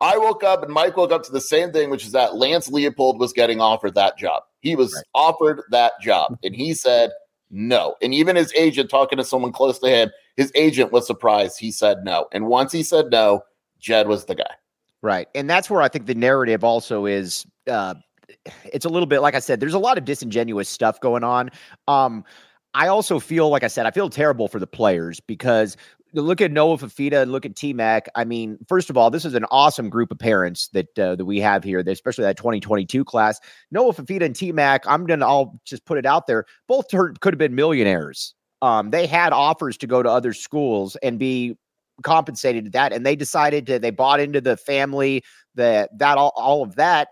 I 0.00 0.18
woke 0.18 0.42
up 0.42 0.64
and 0.64 0.72
Mike 0.72 0.96
woke 0.96 1.12
up 1.12 1.22
to 1.22 1.32
the 1.32 1.40
same 1.40 1.70
thing, 1.70 1.88
which 1.88 2.04
is 2.04 2.10
that 2.12 2.34
Lance 2.34 2.68
Leopold 2.68 3.20
was 3.20 3.32
getting 3.32 3.60
offered 3.60 3.94
that 3.94 4.18
job. 4.18 4.42
He 4.60 4.74
was 4.74 4.92
right. 4.92 5.04
offered 5.14 5.62
that 5.70 5.92
job, 6.02 6.36
and 6.42 6.56
he 6.56 6.74
said 6.74 7.10
no. 7.48 7.94
And 8.02 8.12
even 8.12 8.34
his 8.34 8.52
agent, 8.54 8.90
talking 8.90 9.18
to 9.18 9.24
someone 9.24 9.52
close 9.52 9.78
to 9.78 9.88
him, 9.88 10.10
his 10.36 10.50
agent 10.56 10.90
was 10.90 11.06
surprised. 11.06 11.60
He 11.60 11.70
said 11.70 11.98
no. 12.02 12.26
And 12.32 12.48
once 12.48 12.72
he 12.72 12.82
said 12.82 13.10
no, 13.10 13.44
Jedd 13.78 14.08
was 14.08 14.24
the 14.24 14.34
guy. 14.34 14.50
Right. 15.04 15.28
And 15.34 15.50
that's 15.50 15.68
where 15.68 15.82
I 15.82 15.88
think 15.88 16.06
the 16.06 16.14
narrative 16.14 16.64
also 16.64 17.04
is 17.04 17.46
uh 17.70 17.94
it's 18.72 18.86
a 18.86 18.88
little 18.88 19.04
bit 19.06 19.20
like 19.20 19.34
I 19.34 19.38
said, 19.38 19.60
there's 19.60 19.74
a 19.74 19.78
lot 19.78 19.98
of 19.98 20.06
disingenuous 20.06 20.66
stuff 20.66 20.98
going 20.98 21.22
on. 21.22 21.50
Um 21.86 22.24
I 22.72 22.86
also 22.86 23.20
feel 23.20 23.50
like 23.50 23.62
I 23.62 23.66
said, 23.66 23.84
I 23.84 23.90
feel 23.90 24.08
terrible 24.08 24.48
for 24.48 24.58
the 24.58 24.66
players 24.66 25.20
because 25.20 25.76
look 26.14 26.40
at 26.40 26.50
Noah 26.50 26.78
Fifita 26.78 27.20
and 27.20 27.32
look 27.32 27.44
at 27.44 27.54
T 27.54 27.74
Mac. 27.74 28.08
I 28.14 28.24
mean, 28.24 28.56
first 28.66 28.88
of 28.88 28.96
all, 28.96 29.10
this 29.10 29.26
is 29.26 29.34
an 29.34 29.44
awesome 29.50 29.90
group 29.90 30.10
of 30.10 30.18
parents 30.18 30.68
that 30.68 30.98
uh, 30.98 31.16
that 31.16 31.26
we 31.26 31.38
have 31.38 31.64
here, 31.64 31.84
especially 31.86 32.24
that 32.24 32.38
2022 32.38 33.04
class. 33.04 33.38
Noah 33.70 33.92
Fifita 33.92 34.22
and 34.22 34.34
T 34.34 34.52
Mac. 34.52 34.84
I'm 34.86 35.04
gonna, 35.04 35.26
I'll 35.26 35.60
just 35.66 35.84
put 35.84 35.98
it 35.98 36.06
out 36.06 36.26
there. 36.26 36.46
Both 36.66 36.88
could 36.88 37.34
have 37.34 37.38
been 37.38 37.54
millionaires. 37.54 38.34
Um, 38.62 38.88
they 38.88 39.06
had 39.06 39.34
offers 39.34 39.76
to 39.76 39.86
go 39.86 40.02
to 40.02 40.08
other 40.08 40.32
schools 40.32 40.96
and 41.02 41.18
be 41.18 41.58
compensated 42.02 42.72
that, 42.72 42.92
and 42.92 43.04
they 43.04 43.16
decided 43.16 43.66
to. 43.66 43.78
They 43.78 43.90
bought 43.90 44.20
into 44.20 44.40
the 44.40 44.56
family, 44.56 45.22
the 45.54 45.88
that 45.96 46.18
all, 46.18 46.32
all 46.36 46.62
of 46.62 46.76
that, 46.76 47.08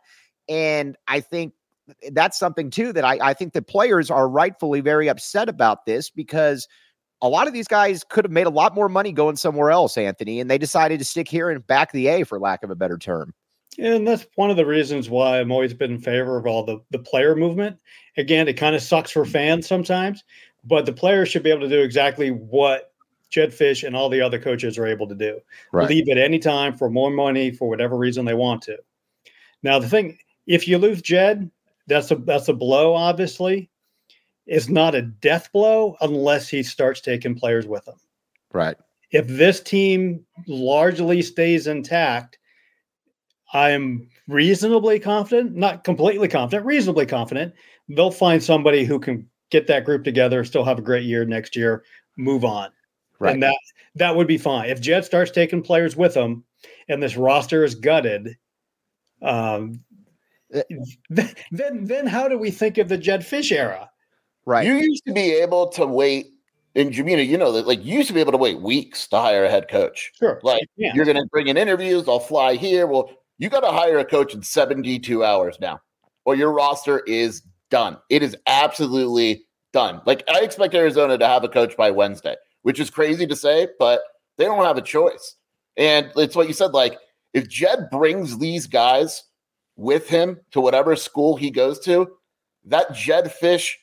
and 0.48 0.96
I 1.08 1.20
think 1.20 1.54
that's 2.12 2.38
something 2.38 2.70
too 2.70 2.92
that 2.92 3.04
I, 3.04 3.18
I 3.20 3.34
think 3.34 3.52
the 3.52 3.62
players 3.62 4.10
are 4.10 4.28
rightfully 4.28 4.80
very 4.80 5.08
upset 5.08 5.48
about 5.48 5.84
this 5.86 6.10
because 6.10 6.68
a 7.20 7.28
lot 7.28 7.46
of 7.46 7.52
these 7.52 7.68
guys 7.68 8.04
could 8.04 8.24
have 8.24 8.32
made 8.32 8.46
a 8.46 8.50
lot 8.50 8.74
more 8.74 8.88
money 8.88 9.12
going 9.12 9.36
somewhere 9.36 9.70
else, 9.70 9.96
Anthony, 9.96 10.40
and 10.40 10.50
they 10.50 10.58
decided 10.58 10.98
to 10.98 11.04
stick 11.04 11.28
here 11.28 11.50
and 11.50 11.66
back 11.66 11.92
the 11.92 12.08
A 12.08 12.24
for 12.24 12.38
lack 12.38 12.62
of 12.62 12.70
a 12.70 12.74
better 12.74 12.98
term. 12.98 13.32
And 13.78 14.06
that's 14.06 14.26
one 14.34 14.50
of 14.50 14.56
the 14.56 14.66
reasons 14.66 15.08
why 15.08 15.40
I'm 15.40 15.50
always 15.50 15.72
been 15.72 15.92
in 15.92 16.00
favor 16.00 16.36
of 16.36 16.46
all 16.46 16.64
the, 16.64 16.78
the 16.90 16.98
player 16.98 17.34
movement. 17.34 17.78
Again, 18.16 18.48
it 18.48 18.54
kind 18.54 18.76
of 18.76 18.82
sucks 18.82 19.10
for 19.10 19.24
fans 19.24 19.66
sometimes, 19.66 20.24
but 20.64 20.84
the 20.84 20.92
players 20.92 21.28
should 21.28 21.42
be 21.42 21.50
able 21.50 21.62
to 21.62 21.68
do 21.68 21.80
exactly 21.80 22.30
what 22.30 22.91
Jedd 23.32 23.50
Fisch 23.50 23.84
and 23.84 23.96
all 23.96 24.08
the 24.08 24.20
other 24.20 24.38
coaches 24.38 24.78
are 24.78 24.86
able 24.86 25.08
to 25.08 25.14
do. 25.14 25.40
Right. 25.72 25.88
Leave 25.88 26.08
at 26.10 26.18
any 26.18 26.38
time 26.38 26.76
for 26.76 26.90
more 26.90 27.10
money 27.10 27.50
for 27.50 27.68
whatever 27.68 27.96
reason 27.96 28.24
they 28.24 28.34
want 28.34 28.62
to. 28.62 28.76
Now, 29.62 29.78
the 29.78 29.88
thing, 29.88 30.18
if 30.46 30.68
you 30.68 30.78
lose 30.78 31.00
Jedd, 31.00 31.50
that's 31.86 32.10
a 32.10 32.16
that's 32.16 32.48
a 32.48 32.52
blow, 32.52 32.94
obviously. 32.94 33.70
It's 34.46 34.68
not 34.68 34.94
a 34.94 35.02
death 35.02 35.50
blow 35.52 35.96
unless 36.00 36.48
he 36.48 36.62
starts 36.62 37.00
taking 37.00 37.34
players 37.34 37.66
with 37.66 37.86
him. 37.88 37.94
Right. 38.52 38.76
If 39.10 39.26
this 39.26 39.60
team 39.60 40.24
largely 40.46 41.22
stays 41.22 41.66
intact, 41.66 42.38
I'm 43.54 44.08
reasonably 44.28 44.98
confident, 44.98 45.54
not 45.54 45.84
completely 45.84 46.28
confident, 46.28 46.66
reasonably 46.66 47.06
confident, 47.06 47.54
they'll 47.88 48.10
find 48.10 48.42
somebody 48.42 48.84
who 48.84 48.98
can 48.98 49.28
get 49.50 49.66
that 49.66 49.84
group 49.84 50.04
together, 50.04 50.44
still 50.44 50.64
have 50.64 50.78
a 50.78 50.82
great 50.82 51.04
year 51.04 51.24
next 51.24 51.54
year, 51.54 51.84
move 52.16 52.44
on. 52.44 52.70
Right. 53.22 53.34
And 53.34 53.42
that 53.44 53.56
that 53.94 54.16
would 54.16 54.26
be 54.26 54.36
fine. 54.36 54.68
If 54.68 54.80
Jedd 54.80 55.04
starts 55.04 55.30
taking 55.30 55.62
players 55.62 55.96
with 55.96 56.12
him 56.12 56.42
and 56.88 57.00
this 57.00 57.16
roster 57.16 57.62
is 57.62 57.76
gutted, 57.76 58.36
um, 59.22 59.84
uh, 60.52 60.62
then 61.50 61.84
then 61.84 62.06
how 62.08 62.26
do 62.26 62.36
we 62.36 62.50
think 62.50 62.78
of 62.78 62.88
the 62.88 62.98
Jedd 62.98 63.20
Fisch 63.20 63.52
era? 63.52 63.88
Right. 64.44 64.66
You 64.66 64.74
used 64.74 65.04
to 65.06 65.12
be 65.12 65.34
able 65.34 65.68
to 65.68 65.86
wait 65.86 66.32
in 66.74 66.90
Gimino, 66.90 67.24
you 67.24 67.38
know 67.38 67.52
that 67.52 67.66
like 67.66 67.84
you 67.84 67.98
used 67.98 68.08
to 68.08 68.14
be 68.14 68.20
able 68.20 68.32
to 68.32 68.38
wait 68.38 68.60
weeks 68.60 69.06
to 69.08 69.18
hire 69.18 69.44
a 69.44 69.50
head 69.50 69.68
coach. 69.68 70.10
Sure. 70.18 70.40
Like 70.42 70.68
yeah. 70.76 70.92
you're 70.94 71.04
gonna 71.04 71.26
bring 71.26 71.46
in 71.46 71.56
interviews, 71.56 72.08
I'll 72.08 72.18
fly 72.18 72.54
here. 72.54 72.88
Well, 72.88 73.08
you 73.38 73.48
gotta 73.50 73.70
hire 73.70 73.98
a 73.98 74.04
coach 74.04 74.34
in 74.34 74.42
72 74.42 75.24
hours 75.24 75.58
now, 75.60 75.80
or 76.24 76.34
your 76.34 76.52
roster 76.52 77.00
is 77.00 77.42
done. 77.70 77.98
It 78.10 78.24
is 78.24 78.36
absolutely 78.48 79.44
done. 79.72 80.00
Like 80.06 80.24
I 80.28 80.40
expect 80.40 80.74
Arizona 80.74 81.18
to 81.18 81.26
have 81.28 81.44
a 81.44 81.48
coach 81.48 81.76
by 81.76 81.92
Wednesday, 81.92 82.34
which 82.62 82.80
is 82.80 82.90
crazy 82.90 83.26
to 83.26 83.36
say, 83.36 83.68
but 83.78 84.02
they 84.36 84.44
don't 84.44 84.64
have 84.64 84.78
a 84.78 84.82
choice. 84.82 85.36
And 85.76 86.10
it's 86.16 86.36
what 86.36 86.48
you 86.48 86.54
said, 86.54 86.72
like 86.72 86.98
if 87.32 87.48
Jedd 87.48 87.90
brings 87.90 88.38
these 88.38 88.66
guys 88.66 89.24
with 89.76 90.08
him 90.08 90.40
to 90.52 90.60
whatever 90.60 90.96
school 90.96 91.36
he 91.36 91.50
goes 91.50 91.78
to, 91.80 92.10
that 92.66 92.94
Jedd 92.94 93.32
Fisch 93.40 93.74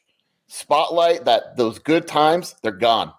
spotlight, 0.48 1.26
that 1.26 1.58
those 1.58 1.80
good 1.80 2.08
times, 2.08 2.56
they're 2.62 2.72
gone. 2.72 3.14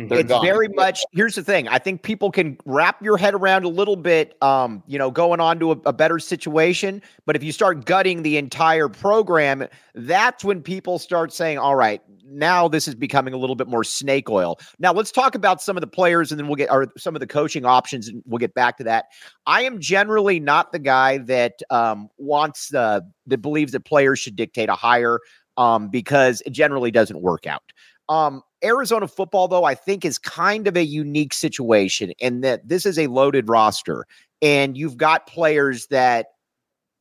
Hmm. 0.00 0.08
They're 0.08 0.18
it's 0.20 0.28
gone. 0.28 0.44
very 0.44 0.68
much 0.68 1.02
here's 1.12 1.34
the 1.34 1.42
thing. 1.42 1.68
I 1.68 1.78
think 1.78 2.02
people 2.02 2.30
can 2.30 2.56
wrap 2.64 3.02
your 3.02 3.16
head 3.16 3.34
around 3.34 3.64
a 3.64 3.68
little 3.68 3.96
bit, 3.96 4.40
um, 4.42 4.82
you 4.86 4.98
know, 4.98 5.10
going 5.10 5.40
on 5.40 5.58
to 5.60 5.72
a, 5.72 5.76
a, 5.86 5.92
better 5.92 6.18
situation. 6.18 7.02
But 7.26 7.36
if 7.36 7.42
you 7.42 7.52
start 7.52 7.84
gutting 7.84 8.22
the 8.22 8.36
entire 8.36 8.88
program, 8.88 9.66
that's 9.94 10.44
when 10.44 10.62
people 10.62 10.98
start 10.98 11.32
saying, 11.32 11.58
all 11.58 11.76
right, 11.76 12.00
now 12.24 12.68
this 12.68 12.86
is 12.86 12.94
becoming 12.94 13.34
a 13.34 13.36
little 13.36 13.56
bit 13.56 13.68
more 13.68 13.84
snake 13.84 14.30
oil. 14.30 14.58
Now 14.78 14.92
let's 14.92 15.10
talk 15.10 15.34
about 15.34 15.60
some 15.60 15.76
of 15.76 15.80
the 15.80 15.86
players 15.86 16.30
and 16.30 16.38
then 16.38 16.46
we'll 16.46 16.56
get 16.56 16.70
or 16.70 16.86
some 16.96 17.16
of 17.16 17.20
the 17.20 17.26
coaching 17.26 17.64
options 17.64 18.08
and 18.08 18.22
we'll 18.24 18.38
get 18.38 18.54
back 18.54 18.78
to 18.78 18.84
that. 18.84 19.06
I 19.46 19.62
am 19.62 19.80
generally 19.80 20.40
not 20.40 20.72
the 20.72 20.78
guy 20.78 21.18
that 21.18 21.60
um, 21.70 22.08
wants 22.18 22.68
the 22.68 23.04
that 23.26 23.38
believes 23.38 23.72
that 23.72 23.84
players 23.84 24.18
should 24.18 24.36
dictate 24.36 24.68
a 24.68 24.74
hire 24.74 25.20
um, 25.56 25.88
because 25.88 26.42
it 26.46 26.50
generally 26.50 26.90
doesn't 26.90 27.20
work 27.20 27.46
out. 27.46 27.62
Um, 28.10 28.42
Arizona 28.62 29.06
football, 29.06 29.46
though, 29.46 29.64
I 29.64 29.74
think 29.74 30.04
is 30.04 30.18
kind 30.18 30.66
of 30.66 30.76
a 30.76 30.84
unique 30.84 31.32
situation 31.32 32.10
in 32.18 32.40
that 32.40 32.68
this 32.68 32.84
is 32.84 32.98
a 32.98 33.06
loaded 33.06 33.48
roster, 33.48 34.04
and 34.42 34.76
you've 34.76 34.96
got 34.96 35.28
players 35.28 35.86
that, 35.86 36.26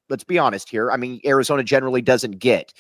let's 0.08 0.24
be 0.24 0.38
honest 0.38 0.70
here. 0.70 0.92
I 0.92 0.98
mean, 0.98 1.20
Arizona 1.26 1.64
generally 1.64 2.04
doesn't 2.04 2.38
get. 2.38 2.74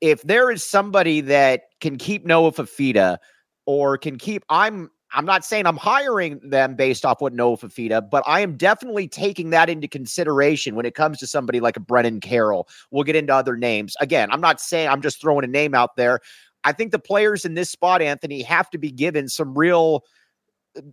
If 0.00 0.20
there 0.22 0.50
is 0.50 0.64
somebody 0.64 1.20
that 1.22 1.62
can 1.80 1.96
keep 1.96 2.26
Noah 2.26 2.52
Fifita 2.52 3.18
or 3.66 3.96
can 3.96 4.18
keep, 4.18 4.44
I'm 4.50 4.90
I'm 5.12 5.24
not 5.24 5.44
saying 5.44 5.66
I'm 5.66 5.76
hiring 5.76 6.40
them 6.42 6.74
based 6.74 7.04
off 7.04 7.20
what 7.20 7.32
Noah 7.32 7.56
Fifita, 7.56 8.10
but 8.10 8.24
I 8.26 8.40
am 8.40 8.56
definitely 8.56 9.08
taking 9.08 9.50
that 9.50 9.70
into 9.70 9.88
consideration 9.88 10.74
when 10.74 10.84
it 10.84 10.94
comes 10.94 11.18
to 11.18 11.26
somebody 11.26 11.60
like 11.60 11.76
a 11.76 11.80
Brennan 11.80 12.20
Carroll. 12.20 12.68
We'll 12.90 13.04
get 13.04 13.16
into 13.16 13.34
other 13.34 13.56
names. 13.56 13.96
Again, 14.00 14.30
I'm 14.30 14.40
not 14.40 14.60
saying 14.60 14.88
I'm 14.88 15.00
just 15.00 15.20
throwing 15.20 15.44
a 15.44 15.48
name 15.48 15.74
out 15.74 15.96
there. 15.96 16.20
I 16.66 16.72
think 16.72 16.92
the 16.92 16.98
players 16.98 17.44
in 17.44 17.54
this 17.54 17.70
spot, 17.70 18.02
Anthony, 18.02 18.42
have 18.42 18.68
to 18.70 18.78
be 18.78 18.90
given 18.90 19.28
some 19.28 19.56
real 19.56 20.04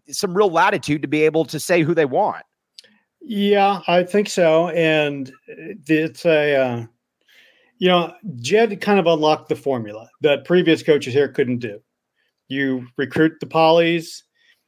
some 0.08 0.34
real 0.34 0.50
latitude 0.50 1.02
to 1.02 1.10
be 1.10 1.24
able 1.24 1.44
to 1.44 1.60
say 1.60 1.82
who 1.82 1.94
they 1.94 2.06
want. 2.06 2.46
Yeah, 3.22 3.82
I 3.88 4.04
think 4.04 4.30
so. 4.30 4.70
And 4.70 5.32
it's 5.48 6.26
a 6.26 6.56
uh, 6.56 6.86
you 7.80 7.90
know, 7.90 8.14
Jedd 8.38 8.80
kind 8.80 9.00
of 9.00 9.08
unlocked 9.08 9.50
the 9.50 9.58
formula 9.58 10.10
that 10.22 10.46
previous 10.46 10.82
coaches 10.82 11.14
here 11.14 11.28
couldn't 11.28 11.60
do 11.60 11.82
you 12.54 12.88
recruit 12.98 13.40
the 13.40 13.46
polys 13.46 14.22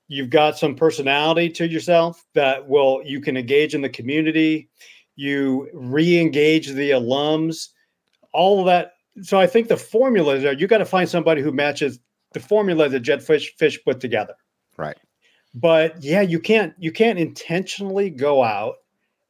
you've 0.08 0.30
got 0.30 0.58
some 0.58 0.76
personality 0.76 1.50
to 1.50 1.68
yourself 1.68 2.26
that 2.34 2.68
will 2.68 3.02
you 3.06 3.20
can 3.22 3.38
engage 3.38 3.74
in 3.74 3.82
the 3.82 3.90
community 3.90 4.70
you 5.16 5.70
re-engage 5.74 6.68
the 6.70 6.92
alums 6.92 7.70
all 8.34 8.60
of 8.60 8.66
that 8.66 8.94
so 9.22 9.40
i 9.40 9.48
think 9.48 9.68
the 9.68 9.78
formula 9.78 10.36
is 10.36 10.60
you 10.60 10.68
got 10.68 10.80
to 10.80 10.86
find 10.86 11.10
somebody 11.10 11.42
who 11.42 11.52
matches 11.52 12.00
the 12.34 12.40
formula 12.40 12.90
that 12.90 13.00
Jedd 13.00 13.20
Fisch 13.20 13.78
put 13.86 14.00
together 14.00 14.36
right 14.78 14.98
but 15.54 16.02
yeah 16.04 16.22
you 16.22 16.40
can't 16.40 16.74
you 16.78 16.92
can't 16.92 17.20
intentionally 17.20 18.10
go 18.10 18.44
out 18.44 18.76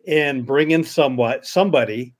and 0.08 0.46
bring 0.46 0.72
in 0.72 0.84
somewhat 0.84 1.46
somebody 1.46 2.13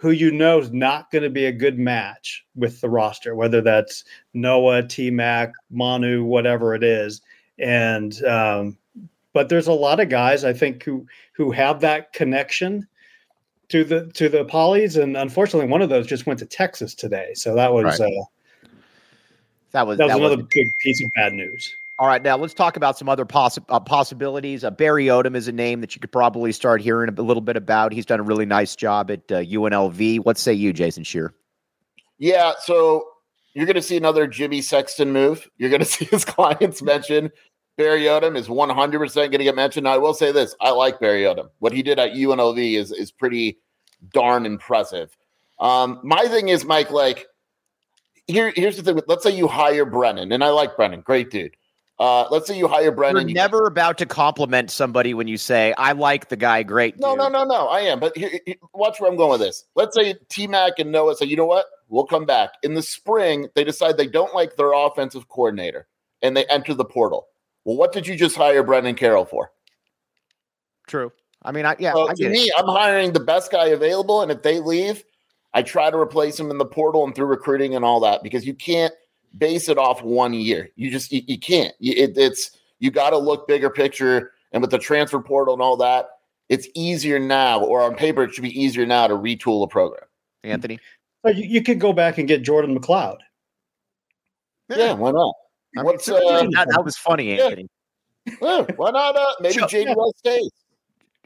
who 0.00 0.12
you 0.12 0.30
know 0.30 0.58
is 0.58 0.72
not 0.72 1.10
going 1.10 1.22
to 1.22 1.28
be 1.28 1.44
a 1.44 1.52
good 1.52 1.78
match 1.78 2.42
with 2.54 2.80
the 2.80 2.88
roster, 2.88 3.34
whether 3.34 3.60
that's 3.60 4.02
Noah, 4.32 4.82
T 4.82 5.10
Mac, 5.10 5.52
Manu, 5.70 6.24
whatever 6.24 6.74
it 6.74 6.82
is. 6.82 7.20
And 7.58 8.24
um, 8.24 8.78
but 9.34 9.50
there's 9.50 9.66
a 9.66 9.74
lot 9.74 10.00
of 10.00 10.08
guys 10.08 10.42
I 10.42 10.54
think 10.54 10.82
who 10.82 11.06
who 11.34 11.50
have 11.50 11.80
that 11.80 12.14
connection 12.14 12.88
to 13.70 13.84
the 13.84 14.06
to 14.12 14.28
the 14.28 14.44
polys, 14.44 15.00
and 15.00 15.16
unfortunately, 15.16 15.68
one 15.68 15.80
of 15.80 15.88
those 15.88 16.06
just 16.06 16.26
went 16.26 16.38
to 16.40 16.46
Texas 16.46 16.94
today. 16.94 17.30
So 17.34 17.54
that 17.54 17.72
was 17.72 17.84
right. 17.84 18.00
uh, 18.00 18.24
that 19.72 19.86
was 19.86 19.98
that 19.98 20.06
was 20.06 20.14
that 20.14 20.18
another 20.18 20.36
big 20.36 20.66
piece 20.80 21.02
of 21.02 21.10
bad 21.14 21.32
news. 21.32 21.74
All 21.98 22.06
right, 22.06 22.22
now 22.22 22.36
let's 22.36 22.54
talk 22.54 22.76
about 22.76 22.96
some 22.96 23.10
other 23.10 23.26
possi- 23.26 23.64
uh, 23.68 23.78
possibilities. 23.78 24.64
Uh, 24.64 24.70
Barry 24.70 25.06
Odom 25.06 25.36
is 25.36 25.48
a 25.48 25.52
name 25.52 25.82
that 25.82 25.94
you 25.94 26.00
could 26.00 26.10
probably 26.10 26.50
start 26.50 26.80
hearing 26.80 27.10
a 27.10 27.22
little 27.22 27.42
bit 27.42 27.56
about. 27.56 27.92
He's 27.92 28.06
done 28.06 28.20
a 28.20 28.22
really 28.22 28.46
nice 28.46 28.74
job 28.74 29.10
at 29.10 29.30
uh, 29.30 29.42
UNLV. 29.42 30.20
What 30.20 30.38
say 30.38 30.54
you, 30.54 30.72
Jason 30.72 31.04
Scheer? 31.04 31.34
Yeah, 32.18 32.54
so 32.62 33.04
you're 33.52 33.66
going 33.66 33.76
to 33.76 33.82
see 33.82 33.98
another 33.98 34.26
Jimmy 34.26 34.62
Sexton 34.62 35.12
move. 35.12 35.46
You're 35.58 35.68
going 35.68 35.80
to 35.80 35.86
see 35.86 36.06
his 36.06 36.24
clients 36.24 36.80
mention 36.80 37.30
Barry 37.80 38.02
Odom 38.02 38.36
is 38.36 38.46
100% 38.46 39.14
going 39.14 39.30
to 39.30 39.38
get 39.38 39.56
mentioned. 39.56 39.84
Now, 39.84 39.94
I 39.94 39.96
will 39.96 40.12
say 40.12 40.32
this: 40.32 40.54
I 40.60 40.70
like 40.70 41.00
Barry 41.00 41.22
Odom. 41.22 41.48
What 41.60 41.72
he 41.72 41.82
did 41.82 41.98
at 41.98 42.12
UNLV 42.12 42.74
is 42.74 42.92
is 42.92 43.10
pretty 43.10 43.58
darn 44.12 44.44
impressive. 44.44 45.16
Um, 45.58 45.98
my 46.02 46.26
thing 46.26 46.50
is, 46.50 46.66
Mike, 46.66 46.90
like 46.90 47.26
here, 48.26 48.52
here's 48.54 48.76
the 48.76 48.82
thing. 48.82 49.00
Let's 49.08 49.22
say 49.22 49.34
you 49.34 49.48
hire 49.48 49.86
Brennan, 49.86 50.30
and 50.30 50.44
I 50.44 50.50
like 50.50 50.76
Brennan, 50.76 51.00
great 51.00 51.30
dude. 51.30 51.56
Uh, 51.98 52.26
let's 52.30 52.46
say 52.46 52.58
you 52.58 52.68
hire 52.68 52.92
Brennan. 52.92 53.30
You're 53.30 53.34
never 53.34 53.66
about 53.66 53.96
to 53.98 54.04
compliment 54.04 54.70
somebody 54.70 55.14
when 55.14 55.26
you 55.26 55.38
say, 55.38 55.72
"I 55.78 55.92
like 55.92 56.28
the 56.28 56.36
guy, 56.36 56.62
great." 56.62 57.00
No, 57.00 57.12
dude. 57.12 57.18
no, 57.20 57.28
no, 57.30 57.44
no. 57.44 57.68
I 57.68 57.80
am, 57.80 57.98
but 57.98 58.14
here, 58.14 58.40
here, 58.44 58.56
watch 58.74 59.00
where 59.00 59.10
I'm 59.10 59.16
going 59.16 59.30
with 59.30 59.40
this. 59.40 59.64
Let's 59.74 59.96
say 59.96 60.16
T 60.28 60.46
Mac 60.46 60.78
and 60.78 60.92
Noah 60.92 61.16
say, 61.16 61.24
"You 61.24 61.36
know 61.36 61.46
what? 61.46 61.64
We'll 61.88 62.04
come 62.04 62.26
back. 62.26 62.50
In 62.62 62.74
the 62.74 62.82
spring, 62.82 63.48
they 63.54 63.64
decide 63.64 63.96
they 63.96 64.06
don't 64.06 64.34
like 64.34 64.56
their 64.56 64.74
offensive 64.74 65.28
coordinator 65.28 65.86
and 66.20 66.36
they 66.36 66.44
enter 66.44 66.74
the 66.74 66.84
portal. 66.84 67.26
Well, 67.64 67.76
what 67.76 67.92
did 67.92 68.06
you 68.06 68.16
just 68.16 68.36
hire 68.36 68.62
Brennan 68.62 68.94
Carroll 68.94 69.24
for? 69.24 69.52
True. 70.86 71.12
I 71.42 71.52
mean, 71.52 71.64
I 71.64 71.76
yeah. 71.78 71.94
Well, 71.94 72.10
I 72.10 72.14
to 72.14 72.28
me, 72.28 72.44
it. 72.44 72.54
I'm 72.58 72.66
hiring 72.66 73.12
the 73.12 73.20
best 73.20 73.50
guy 73.50 73.68
available, 73.68 74.22
and 74.22 74.30
if 74.30 74.42
they 74.42 74.60
leave, 74.60 75.04
I 75.54 75.62
try 75.62 75.90
to 75.90 75.96
replace 75.96 76.38
him 76.38 76.50
in 76.50 76.58
the 76.58 76.66
portal 76.66 77.04
and 77.04 77.14
through 77.14 77.26
recruiting 77.26 77.74
and 77.74 77.84
all 77.84 78.00
that 78.00 78.22
because 78.22 78.46
you 78.46 78.54
can't 78.54 78.92
base 79.38 79.68
it 79.68 79.78
off 79.78 80.02
one 80.02 80.34
year. 80.34 80.70
You 80.76 80.90
just 80.90 81.12
you, 81.12 81.22
you 81.26 81.38
can't. 81.38 81.74
It, 81.80 82.16
it's 82.16 82.58
you 82.78 82.90
got 82.90 83.10
to 83.10 83.18
look 83.18 83.48
bigger 83.48 83.70
picture, 83.70 84.32
and 84.52 84.60
with 84.60 84.70
the 84.70 84.78
transfer 84.78 85.20
portal 85.20 85.54
and 85.54 85.62
all 85.62 85.76
that, 85.78 86.08
it's 86.48 86.68
easier 86.74 87.18
now, 87.18 87.60
or 87.60 87.82
on 87.82 87.94
paper, 87.94 88.24
it 88.24 88.34
should 88.34 88.42
be 88.42 88.60
easier 88.60 88.84
now 88.84 89.06
to 89.06 89.14
retool 89.14 89.64
a 89.64 89.68
program. 89.68 90.04
Anthony. 90.44 90.78
But 91.22 91.36
you, 91.36 91.44
you 91.44 91.62
could 91.62 91.80
go 91.80 91.92
back 91.92 92.18
and 92.18 92.26
get 92.26 92.42
Jordan 92.42 92.78
McCloud. 92.78 93.18
Yeah, 94.68 94.92
why 94.94 95.10
not? 95.10 95.34
I 95.76 95.80
mean, 95.80 95.86
What's, 95.86 96.04
so- 96.04 96.16
uh, 96.16 96.42
that, 96.52 96.68
that 96.70 96.84
was 96.84 96.96
funny, 96.96 97.36
yeah. 97.36 97.44
Anthony. 97.44 97.68
Yeah, 98.42 98.62
why 98.76 98.90
not? 98.90 99.16
Uh, 99.16 99.26
maybe 99.40 99.54
Sure. 99.54 99.66
JD 99.68 99.94
West 99.96 100.18
stays. 100.18 100.50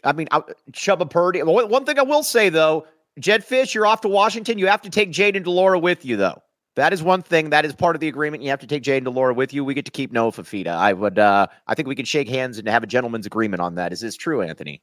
I 0.05 0.13
mean, 0.13 0.29
I, 0.31 0.41
Chubba 0.73 1.09
Purdy. 1.09 1.43
One 1.43 1.69
one 1.69 1.85
thing 1.85 1.99
I 1.99 2.03
will 2.03 2.23
say 2.23 2.51
though, 2.51 2.87
Jedd 3.19 3.45
Fisch, 3.45 3.75
you're 3.75 3.87
off 3.87 4.03
to 4.03 4.09
Washington. 4.09 4.59
You 4.59 4.67
have 4.69 4.83
to 4.83 4.91
take 4.91 5.11
Jayden 5.11 5.45
de 5.45 5.51
Laura 5.51 5.79
with 5.79 6.05
you, 6.05 6.17
though. 6.17 6.41
That 6.77 6.93
is 6.93 7.03
one 7.03 7.23
thing. 7.23 7.51
That 7.51 7.65
is 7.65 7.73
part 7.73 7.95
of 7.97 8.01
the 8.01 8.09
agreement. 8.09 8.43
You 8.43 8.51
have 8.51 8.61
to 8.61 8.67
take 8.67 8.83
Jayden 8.83 9.05
de 9.05 9.11
Laura 9.11 9.33
with 9.35 9.53
you. 9.55 9.65
We 9.65 9.75
get 9.75 9.85
to 9.87 9.91
keep 9.91 10.13
Noah 10.13 10.33
Fifita. 10.33 10.69
I 10.69 10.93
would. 10.93 11.19
uh 11.19 11.47
I 11.67 11.75
think 11.75 11.89
we 11.89 11.95
could 11.95 12.09
shake 12.09 12.29
hands 12.29 12.59
and 12.59 12.69
have 12.69 12.83
a 12.83 12.87
gentleman's 12.87 13.27
agreement 13.27 13.61
on 13.61 13.75
that. 13.77 13.93
Is 13.93 14.01
this 14.01 14.17
true, 14.17 14.43
Anthony? 14.43 14.83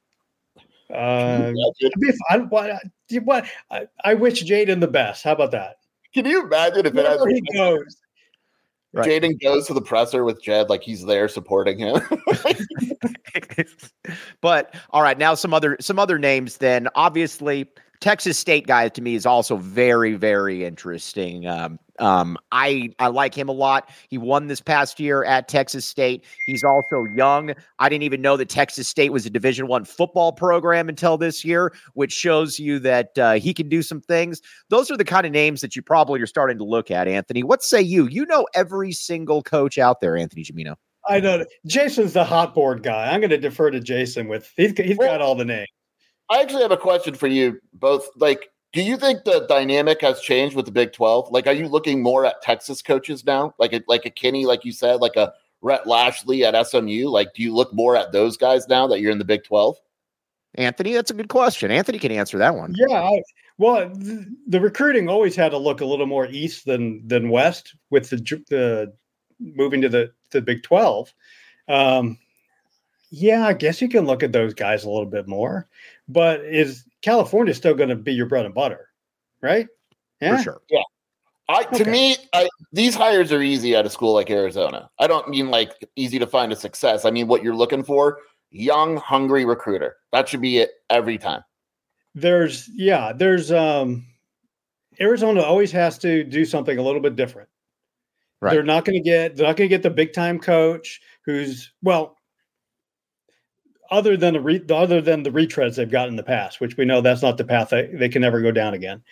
Uh, 0.94 1.52
Yeah, 1.56 1.70
dude. 1.80 1.92
be 2.00 2.12
fun. 2.30 2.50
What, 2.50 2.82
what, 3.24 3.46
I, 3.70 3.88
I 4.04 4.14
wish 4.16 4.44
Jaden 4.44 4.82
the 4.82 4.88
best. 4.88 5.24
How 5.24 5.32
about 5.34 5.52
that? 5.52 5.78
Can 6.14 6.26
you 6.26 6.44
imagine 6.44 6.86
if 6.86 6.96
it 6.96 7.06
has 7.06 7.24
he 7.26 7.42
goes. 7.56 7.98
Right. 8.94 9.08
Jaden 9.08 9.42
goes 9.42 9.68
to 9.68 9.74
the 9.74 9.82
presser 9.82 10.26
with 10.26 10.42
Jedd 10.44 10.70
like 10.70 10.84
he's 10.84 11.06
there 11.06 11.30
supporting 11.30 11.80
him? 11.80 12.02
but 14.42 14.76
all 14.90 15.02
right, 15.02 15.18
now 15.18 15.34
some 15.34 15.54
other 15.54 15.78
some 15.80 15.98
other 15.98 16.20
names. 16.20 16.58
Then 16.58 16.90
obviously 16.96 17.70
Texas 18.02 18.38
State 18.38 18.66
guy 18.66 18.90
to 18.90 19.02
me 19.02 19.16
is 19.16 19.26
also 19.26 19.58
very 19.58 20.16
very 20.16 20.66
interesting. 20.66 21.48
Um, 21.48 21.80
um, 22.00 22.36
I 22.52 22.90
I 22.98 23.08
like 23.08 23.36
him 23.36 23.48
a 23.48 23.52
lot. 23.54 23.90
He 24.10 24.18
won 24.18 24.48
this 24.48 24.60
past 24.60 25.00
year 25.00 25.24
at 25.24 25.48
Texas 25.48 25.86
State. 25.86 26.26
He's 26.48 26.64
also 26.64 27.06
young. 27.16 27.54
I 27.78 27.90
didn't 27.90 28.04
even 28.04 28.22
know 28.22 28.38
that 28.38 28.50
Texas 28.50 28.88
State 28.88 29.14
was 29.14 29.28
a 29.28 29.30
Division 29.30 29.68
One 29.68 29.86
football 29.86 30.34
program 30.34 30.90
until 30.90 31.18
this 31.18 31.46
year, 31.46 31.74
which 31.94 32.12
shows 32.12 32.60
you 32.60 32.80
that 32.80 33.18
uh, 33.20 33.34
he 33.34 33.54
can 33.54 33.70
do 33.70 33.84
some 33.84 34.02
things. 34.02 34.42
Those 34.70 34.90
are 34.90 34.98
the 34.98 35.06
kind 35.06 35.28
of 35.28 35.32
names 35.32 35.62
that 35.62 35.76
you 35.76 35.84
probably 35.84 36.20
are 36.22 36.28
starting 36.28 36.58
to 36.58 36.64
look 36.64 36.90
at. 36.90 37.08
Anthony, 37.08 37.44
what 37.44 37.62
say 37.62 37.82
you? 37.82 38.08
You 38.08 38.26
know 38.26 38.48
every 38.56 38.94
single 38.94 39.44
coach 39.44 39.78
out 39.78 40.02
there, 40.02 40.18
Anthony 40.18 40.44
Gimino. 40.44 40.76
I 41.08 41.20
know. 41.20 41.46
Jason's 41.68 42.14
the 42.14 42.24
hot 42.24 42.56
board 42.56 42.82
guy. 42.82 43.12
I'm 43.12 43.20
going 43.20 43.30
to 43.32 43.38
defer 43.38 43.70
to 43.70 43.80
Jason 43.80 44.28
with 44.28 44.52
he's 44.58 44.74
he's 44.78 44.98
Well- 44.98 45.08
got 45.08 45.22
all 45.22 45.36
the 45.36 45.46
names. 45.46 45.68
I 46.32 46.42
actually 46.42 46.62
have 46.62 46.72
a 46.72 46.78
question 46.78 47.14
for 47.14 47.28
you 47.28 47.60
both. 47.74 48.08
Like, 48.16 48.50
do 48.74 48.82
you 48.82 48.96
think 48.96 49.26
the 49.26 49.46
dynamic 49.50 50.02
has 50.02 50.22
changed 50.22 50.56
with 50.56 50.66
the 50.66 50.72
Big 50.72 50.94
12? 50.94 51.30
Like, 51.30 51.46
are 51.46 51.54
you 51.54 51.68
looking 51.68 52.02
more 52.02 52.26
at 52.26 52.42
Texas 52.42 52.82
coaches 52.82 53.26
now? 53.26 53.54
Like 53.60 53.74
a 53.74 53.84
like 53.88 54.06
a 54.06 54.10
Kinne, 54.10 54.46
like 54.46 54.64
you 54.64 54.72
said, 54.72 55.02
like 55.02 55.18
a 55.18 55.34
Rhett 55.62 55.86
Lashlee 55.86 56.46
at 56.46 56.68
SMU? 56.68 57.10
Like, 57.10 57.34
do 57.34 57.44
you 57.44 57.54
look 57.54 57.74
more 57.74 57.96
at 57.96 58.14
those 58.14 58.38
guys 58.38 58.68
now 58.68 58.88
that 58.88 59.02
you're 59.02 59.12
in 59.12 59.20
the 59.20 59.26
Big 59.26 59.44
12? 59.44 59.76
Anthony, 60.56 60.94
that's 60.94 61.12
a 61.12 61.14
good 61.14 61.30
question. 61.30 61.70
Anthony 61.70 62.00
can 62.00 62.12
answer 62.12 62.38
that 62.38 62.56
one. 62.56 62.74
Yeah. 62.78 63.02
I, 63.02 63.22
well, 63.58 63.90
th- 63.90 64.26
the 64.48 64.60
recruiting 64.60 65.08
always 65.08 65.36
had 65.36 65.50
to 65.50 65.58
look 65.58 65.82
a 65.82 65.86
little 65.86 66.08
more 66.08 66.28
east 66.28 66.66
than 66.66 67.06
than 67.08 67.30
west 67.30 67.76
with 67.90 68.10
the 68.10 68.18
the 68.50 68.94
moving 69.40 69.82
to 69.82 69.90
the 69.90 70.12
the 70.32 70.42
Big 70.42 70.64
Twelve. 70.64 71.14
Um, 71.68 72.18
yeah, 73.12 73.46
I 73.46 73.54
guess 73.54 73.82
you 73.82 73.90
can 73.90 74.06
look 74.06 74.24
at 74.24 74.32
those 74.32 74.54
guys 74.54 74.84
a 74.84 74.90
little 74.90 75.06
bit 75.06 75.28
more, 75.28 75.68
but 76.12 76.42
is 76.42 76.86
California 77.02 77.54
still 77.54 77.74
going 77.74 77.90
to 77.90 77.96
be 77.96 78.14
your 78.14 78.26
bread 78.26 78.46
and 78.46 78.54
butter, 78.54 78.90
right? 79.42 79.68
Yeah. 80.20 80.38
For 80.38 80.44
sure. 80.44 80.62
Yeah. 80.70 80.82
I 81.50 81.64
to 81.64 81.82
Okay. 81.82 81.92
me, 81.92 82.16
I, 82.34 82.48
these 82.72 82.96
hires 82.96 83.32
are 83.32 83.42
easy 83.42 83.76
at 83.76 83.86
a 83.86 83.90
school 83.90 84.14
like 84.14 84.30
Arizona. 84.30 84.90
I 85.00 85.08
don't 85.08 85.28
mean 85.28 85.50
like 85.50 85.74
easy 85.96 86.18
to 86.20 86.28
find 86.28 86.52
a 86.52 86.56
success. 86.56 87.04
I 87.04 87.12
mean 87.12 87.28
what 87.28 87.44
you're 87.44 87.56
looking 87.56 87.84
for: 87.84 88.20
young, 88.52 88.98
hungry 88.98 89.44
recruiter. 89.44 89.98
That 90.14 90.30
should 90.30 90.42
be 90.42 90.58
it 90.60 90.72
every 90.90 91.18
time. 91.18 91.44
There's 92.16 92.70
yeah, 92.74 93.12
there's 93.14 93.52
um 93.52 94.06
Arizona 95.00 95.42
always 95.42 95.72
has 95.72 95.98
to 96.00 96.24
do 96.24 96.46
something 96.46 96.78
a 96.78 96.82
little 96.82 97.02
bit 97.02 97.16
different. 97.16 97.50
Right. 98.42 98.54
They're 98.54 98.64
not 98.64 98.86
going 98.86 99.02
to 99.02 99.08
get 99.10 99.36
they're 99.36 99.48
not 99.48 99.58
going 99.58 99.70
to 99.70 99.76
get 99.76 99.84
the 99.84 99.90
big 99.90 100.14
time 100.14 100.40
coach 100.40 101.02
who's 101.26 101.72
well 101.84 102.18
other 103.92 104.16
than 104.18 104.34
the 104.34 104.42
re, 104.42 104.64
other 104.70 105.02
than 105.02 105.24
the 105.24 105.30
retreads 105.30 105.76
they've 105.76 105.92
got 105.92 106.08
in 106.08 106.16
the 106.16 106.24
past, 106.24 106.60
which 106.60 106.78
we 106.78 106.86
know 106.86 107.02
that's 107.02 107.22
not 107.22 107.38
the 107.38 107.44
path 107.44 107.70
they, 107.70 107.88
they 107.88 108.10
can 108.10 108.22
never 108.22 108.42
go 108.42 108.52
down 108.52 108.74
again. 108.74 109.04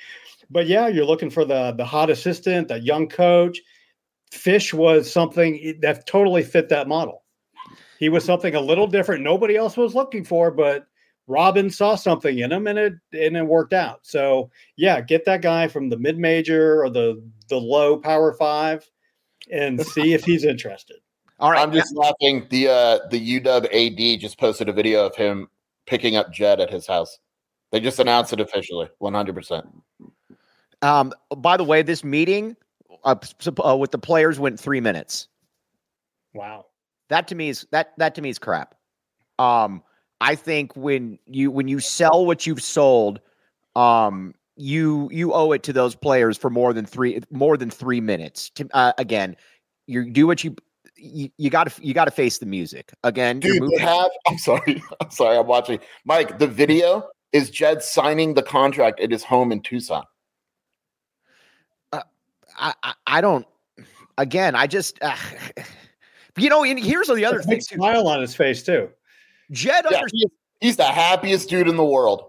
But 0.49 0.67
yeah, 0.67 0.87
you're 0.87 1.05
looking 1.05 1.29
for 1.29 1.45
the 1.45 1.73
the 1.73 1.85
hot 1.85 2.09
assistant, 2.09 2.69
the 2.69 2.79
young 2.79 3.07
coach. 3.07 3.59
Fisch 4.31 4.73
was 4.73 5.11
something 5.11 5.77
that 5.81 6.07
totally 6.07 6.43
fit 6.43 6.69
that 6.69 6.87
model. 6.87 7.23
He 7.99 8.09
was 8.09 8.23
something 8.23 8.55
a 8.55 8.61
little 8.61 8.87
different. 8.87 9.23
Nobody 9.23 9.57
else 9.57 9.75
was 9.75 9.95
looking 9.95 10.23
for, 10.23 10.51
but 10.51 10.87
Robin 11.27 11.69
saw 11.69 11.95
something 11.95 12.39
in 12.39 12.51
him 12.51 12.67
and 12.67 12.79
it 12.79 12.93
and 13.13 13.37
it 13.37 13.45
worked 13.45 13.73
out. 13.73 13.99
So 14.03 14.49
yeah, 14.77 15.01
get 15.01 15.25
that 15.25 15.41
guy 15.41 15.67
from 15.67 15.89
the 15.89 15.97
mid 15.97 16.17
major 16.17 16.83
or 16.83 16.89
the 16.89 17.21
the 17.49 17.57
low 17.57 17.97
power 17.97 18.33
five 18.33 18.89
and 19.51 19.83
see 19.85 20.13
if 20.13 20.23
he's 20.23 20.43
interested. 20.43 20.97
All 21.39 21.51
right. 21.51 21.61
I'm 21.61 21.71
just 21.71 21.95
laughing. 21.95 22.45
The 22.49 22.67
uh, 22.67 22.99
the 23.09 23.39
UW 23.39 24.13
AD 24.15 24.19
just 24.19 24.39
posted 24.39 24.67
a 24.67 24.73
video 24.73 25.05
of 25.05 25.15
him 25.15 25.47
picking 25.85 26.15
up 26.15 26.31
Jedd 26.31 26.59
at 26.59 26.69
his 26.69 26.85
house. 26.85 27.17
They 27.71 27.79
just 27.79 27.99
announced 27.99 28.33
it 28.33 28.39
officially, 28.39 28.89
100. 28.97 29.35
percent 29.35 29.65
Um, 30.81 31.13
by 31.37 31.55
the 31.55 31.63
way, 31.63 31.81
this 31.81 32.03
meeting 32.03 32.57
uh, 33.03 33.15
uh, 33.65 33.77
with 33.77 33.91
the 33.91 33.97
players 33.97 34.39
went 34.39 34.59
three 34.59 34.81
minutes. 34.81 35.27
Wow. 36.33 36.65
That 37.09 37.27
to 37.29 37.35
me 37.35 37.49
is 37.49 37.65
that 37.71 37.93
that 37.97 38.15
to 38.15 38.21
me 38.21 38.29
is 38.29 38.39
crap. 38.39 38.75
Um, 39.37 39.81
I 40.21 40.35
think 40.35 40.75
when 40.75 41.17
you 41.25 41.51
when 41.51 41.67
you 41.67 41.79
sell 41.79 42.25
what 42.25 42.45
you've 42.45 42.61
sold, 42.61 43.21
um, 43.75 44.35
you 44.57 45.09
you 45.11 45.33
owe 45.33 45.53
it 45.53 45.63
to 45.63 45.73
those 45.73 45.95
players 45.95 46.37
for 46.37 46.49
more 46.49 46.73
than 46.73 46.85
three 46.85 47.21
more 47.31 47.55
than 47.55 47.69
three 47.69 48.01
minutes. 48.01 48.49
To, 48.51 48.67
uh, 48.73 48.93
again, 48.97 49.37
you 49.87 50.09
do 50.09 50.27
what 50.27 50.43
you 50.43 50.55
you, 51.01 51.29
you 51.37 51.49
got 51.49 51.71
to 51.71 51.85
you 51.85 51.93
got 51.93 52.05
to 52.05 52.11
face 52.11 52.37
the 52.37 52.45
music 52.45 52.91
again. 53.03 53.41
you're 53.41 53.59
Dude, 53.59 53.71
they 53.71 53.83
have. 53.83 54.09
I'm 54.27 54.37
sorry. 54.37 54.81
I'm 55.01 55.11
sorry. 55.11 55.37
I'm 55.37 55.47
watching. 55.47 55.79
Mike, 56.05 56.39
the 56.39 56.47
video 56.47 57.07
is 57.33 57.49
Jedd 57.49 57.81
signing 57.83 58.33
the 58.33 58.43
contract 58.43 58.99
at 58.99 59.11
his 59.11 59.23
home 59.23 59.51
in 59.51 59.61
Tucson. 59.61 60.03
I, 61.93 62.73
I 62.83 62.93
I 63.07 63.21
don't. 63.21 63.45
Again, 64.17 64.55
I 64.55 64.67
just. 64.67 64.97
Uh, 65.01 65.15
you 66.37 66.49
know, 66.49 66.63
and 66.63 66.79
here's 66.79 67.07
the 67.07 67.25
other 67.25 67.39
Big 67.39 67.47
thing 67.47 67.59
too. 67.59 67.75
smile 67.75 68.07
on 68.07 68.21
his 68.21 68.35
face 68.35 68.63
too. 68.63 68.89
Jedd 69.51 69.85
Yeah, 69.89 69.97
understands. 69.97 70.11
he's, 70.13 70.31
he's 70.61 70.77
the 70.77 70.85
happiest 70.85 71.49
dude 71.49 71.67
in 71.67 71.75
the 71.77 71.85
world. 71.85 72.28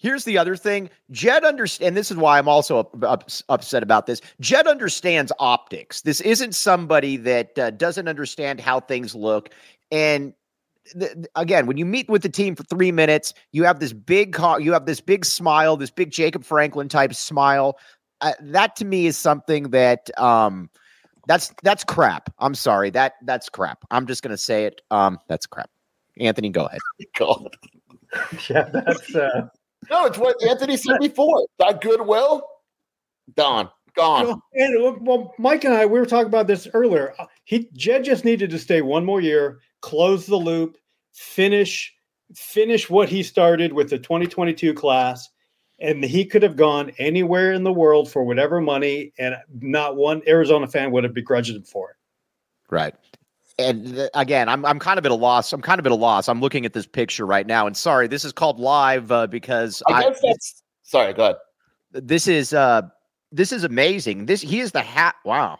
Here's 0.00 0.24
the 0.24 0.38
other 0.38 0.56
thing. 0.56 0.88
Jedd 1.10 1.44
understands, 1.44 1.86
and 1.86 1.96
this 1.96 2.10
is 2.10 2.16
why 2.16 2.38
I'm 2.38 2.48
also 2.48 2.78
up, 2.78 3.04
up- 3.04 3.30
upset 3.50 3.82
about 3.82 4.06
this. 4.06 4.22
Jedd 4.40 4.66
understands 4.66 5.30
optics. 5.38 6.00
This 6.00 6.22
isn't 6.22 6.54
somebody 6.54 7.18
that 7.18 7.58
uh, 7.58 7.70
doesn't 7.70 8.08
understand 8.08 8.60
how 8.60 8.80
things 8.80 9.14
look. 9.14 9.50
And 9.92 10.32
th- 10.98 11.12
th- 11.12 11.26
again, 11.36 11.66
when 11.66 11.76
you 11.76 11.84
meet 11.84 12.08
with 12.08 12.22
the 12.22 12.30
team 12.30 12.56
for 12.56 12.62
three 12.62 12.90
minutes, 12.90 13.34
you 13.52 13.64
have 13.64 13.78
this 13.78 13.92
big, 13.92 14.32
co- 14.32 14.56
you 14.56 14.72
have 14.72 14.86
this 14.86 15.02
big 15.02 15.26
smile, 15.26 15.76
this 15.76 15.90
big 15.90 16.10
Jacob 16.10 16.44
Franklin 16.44 16.88
type 16.88 17.12
smile. 17.14 17.78
Uh, 18.22 18.32
that 18.40 18.76
to 18.76 18.86
me 18.86 19.06
is 19.06 19.18
something 19.18 19.64
that 19.70 20.08
um, 20.18 20.70
that's 21.26 21.52
that's 21.62 21.84
crap. 21.84 22.32
I'm 22.38 22.54
sorry 22.54 22.88
that 22.90 23.14
that's 23.24 23.50
crap. 23.50 23.84
I'm 23.90 24.06
just 24.06 24.22
gonna 24.22 24.38
say 24.38 24.64
it. 24.64 24.80
Um, 24.90 25.18
that's 25.28 25.46
crap. 25.46 25.68
Anthony, 26.18 26.48
go 26.48 26.64
ahead. 26.64 26.80
God. 27.18 27.56
Yeah, 28.48 28.68
that's 28.72 29.14
uh 29.14 29.48
No, 29.88 30.04
it's 30.04 30.18
what 30.18 30.36
Anthony 30.42 30.76
said 30.76 30.98
before. 31.00 31.46
That 31.58 31.80
goodwill, 31.80 32.42
gone, 33.36 33.70
gone. 33.94 34.26
well, 34.26 34.42
and, 34.54 35.06
well, 35.06 35.34
Mike 35.38 35.64
and 35.64 35.72
I 35.72 35.86
we 35.86 35.98
were 35.98 36.06
talking 36.06 36.26
about 36.26 36.46
this 36.46 36.68
earlier. 36.74 37.14
Uh, 37.18 37.26
He 37.44 37.68
Jedd 37.72 38.04
just 38.04 38.24
needed 38.24 38.50
to 38.50 38.58
stay 38.58 38.82
one 38.82 39.04
more 39.04 39.20
year, 39.20 39.60
close 39.80 40.26
the 40.26 40.36
loop, 40.36 40.76
finish 41.12 41.94
finish 42.34 42.88
what 42.88 43.08
he 43.08 43.22
started 43.22 43.72
with 43.72 43.90
the 43.90 43.98
2022 43.98 44.74
class, 44.74 45.28
and 45.80 46.04
he 46.04 46.24
could 46.24 46.42
have 46.42 46.56
gone 46.56 46.92
anywhere 46.98 47.52
in 47.52 47.64
the 47.64 47.72
world 47.72 48.10
for 48.10 48.22
whatever 48.22 48.60
money, 48.60 49.12
and 49.18 49.36
not 49.60 49.96
one 49.96 50.22
Arizona 50.26 50.68
fan 50.68 50.92
would 50.92 51.04
have 51.04 51.14
begrudged 51.14 51.54
him 51.54 51.64
for 51.64 51.90
it. 51.90 51.96
Right. 52.70 52.94
And 53.60 54.08
again, 54.14 54.48
I'm 54.48 54.64
I'm 54.64 54.78
kind 54.78 54.98
of 54.98 55.04
at 55.06 55.12
a 55.12 55.14
loss. 55.14 55.52
I'm 55.52 55.60
kind 55.62 55.78
of 55.78 55.86
at 55.86 55.92
a 55.92 55.96
loss. 55.96 56.28
I'm 56.28 56.40
looking 56.40 56.64
at 56.64 56.72
this 56.72 56.86
picture 56.86 57.26
right 57.26 57.46
now, 57.46 57.66
and 57.66 57.76
sorry, 57.76 58.08
this 58.08 58.24
is 58.24 58.32
called 58.32 58.58
live 58.58 59.10
uh, 59.12 59.26
because 59.26 59.82
I 59.88 60.04
I, 60.04 60.14
that's 60.22 60.62
sorry. 60.82 61.12
Go 61.12 61.24
ahead. 61.24 61.36
this 61.92 62.26
is 62.26 62.52
uh 62.52 62.82
this 63.32 63.52
is 63.52 63.64
amazing. 63.64 64.26
This 64.26 64.40
he 64.40 64.60
is 64.60 64.72
the 64.72 64.82
hat. 64.82 65.14
Wow. 65.24 65.58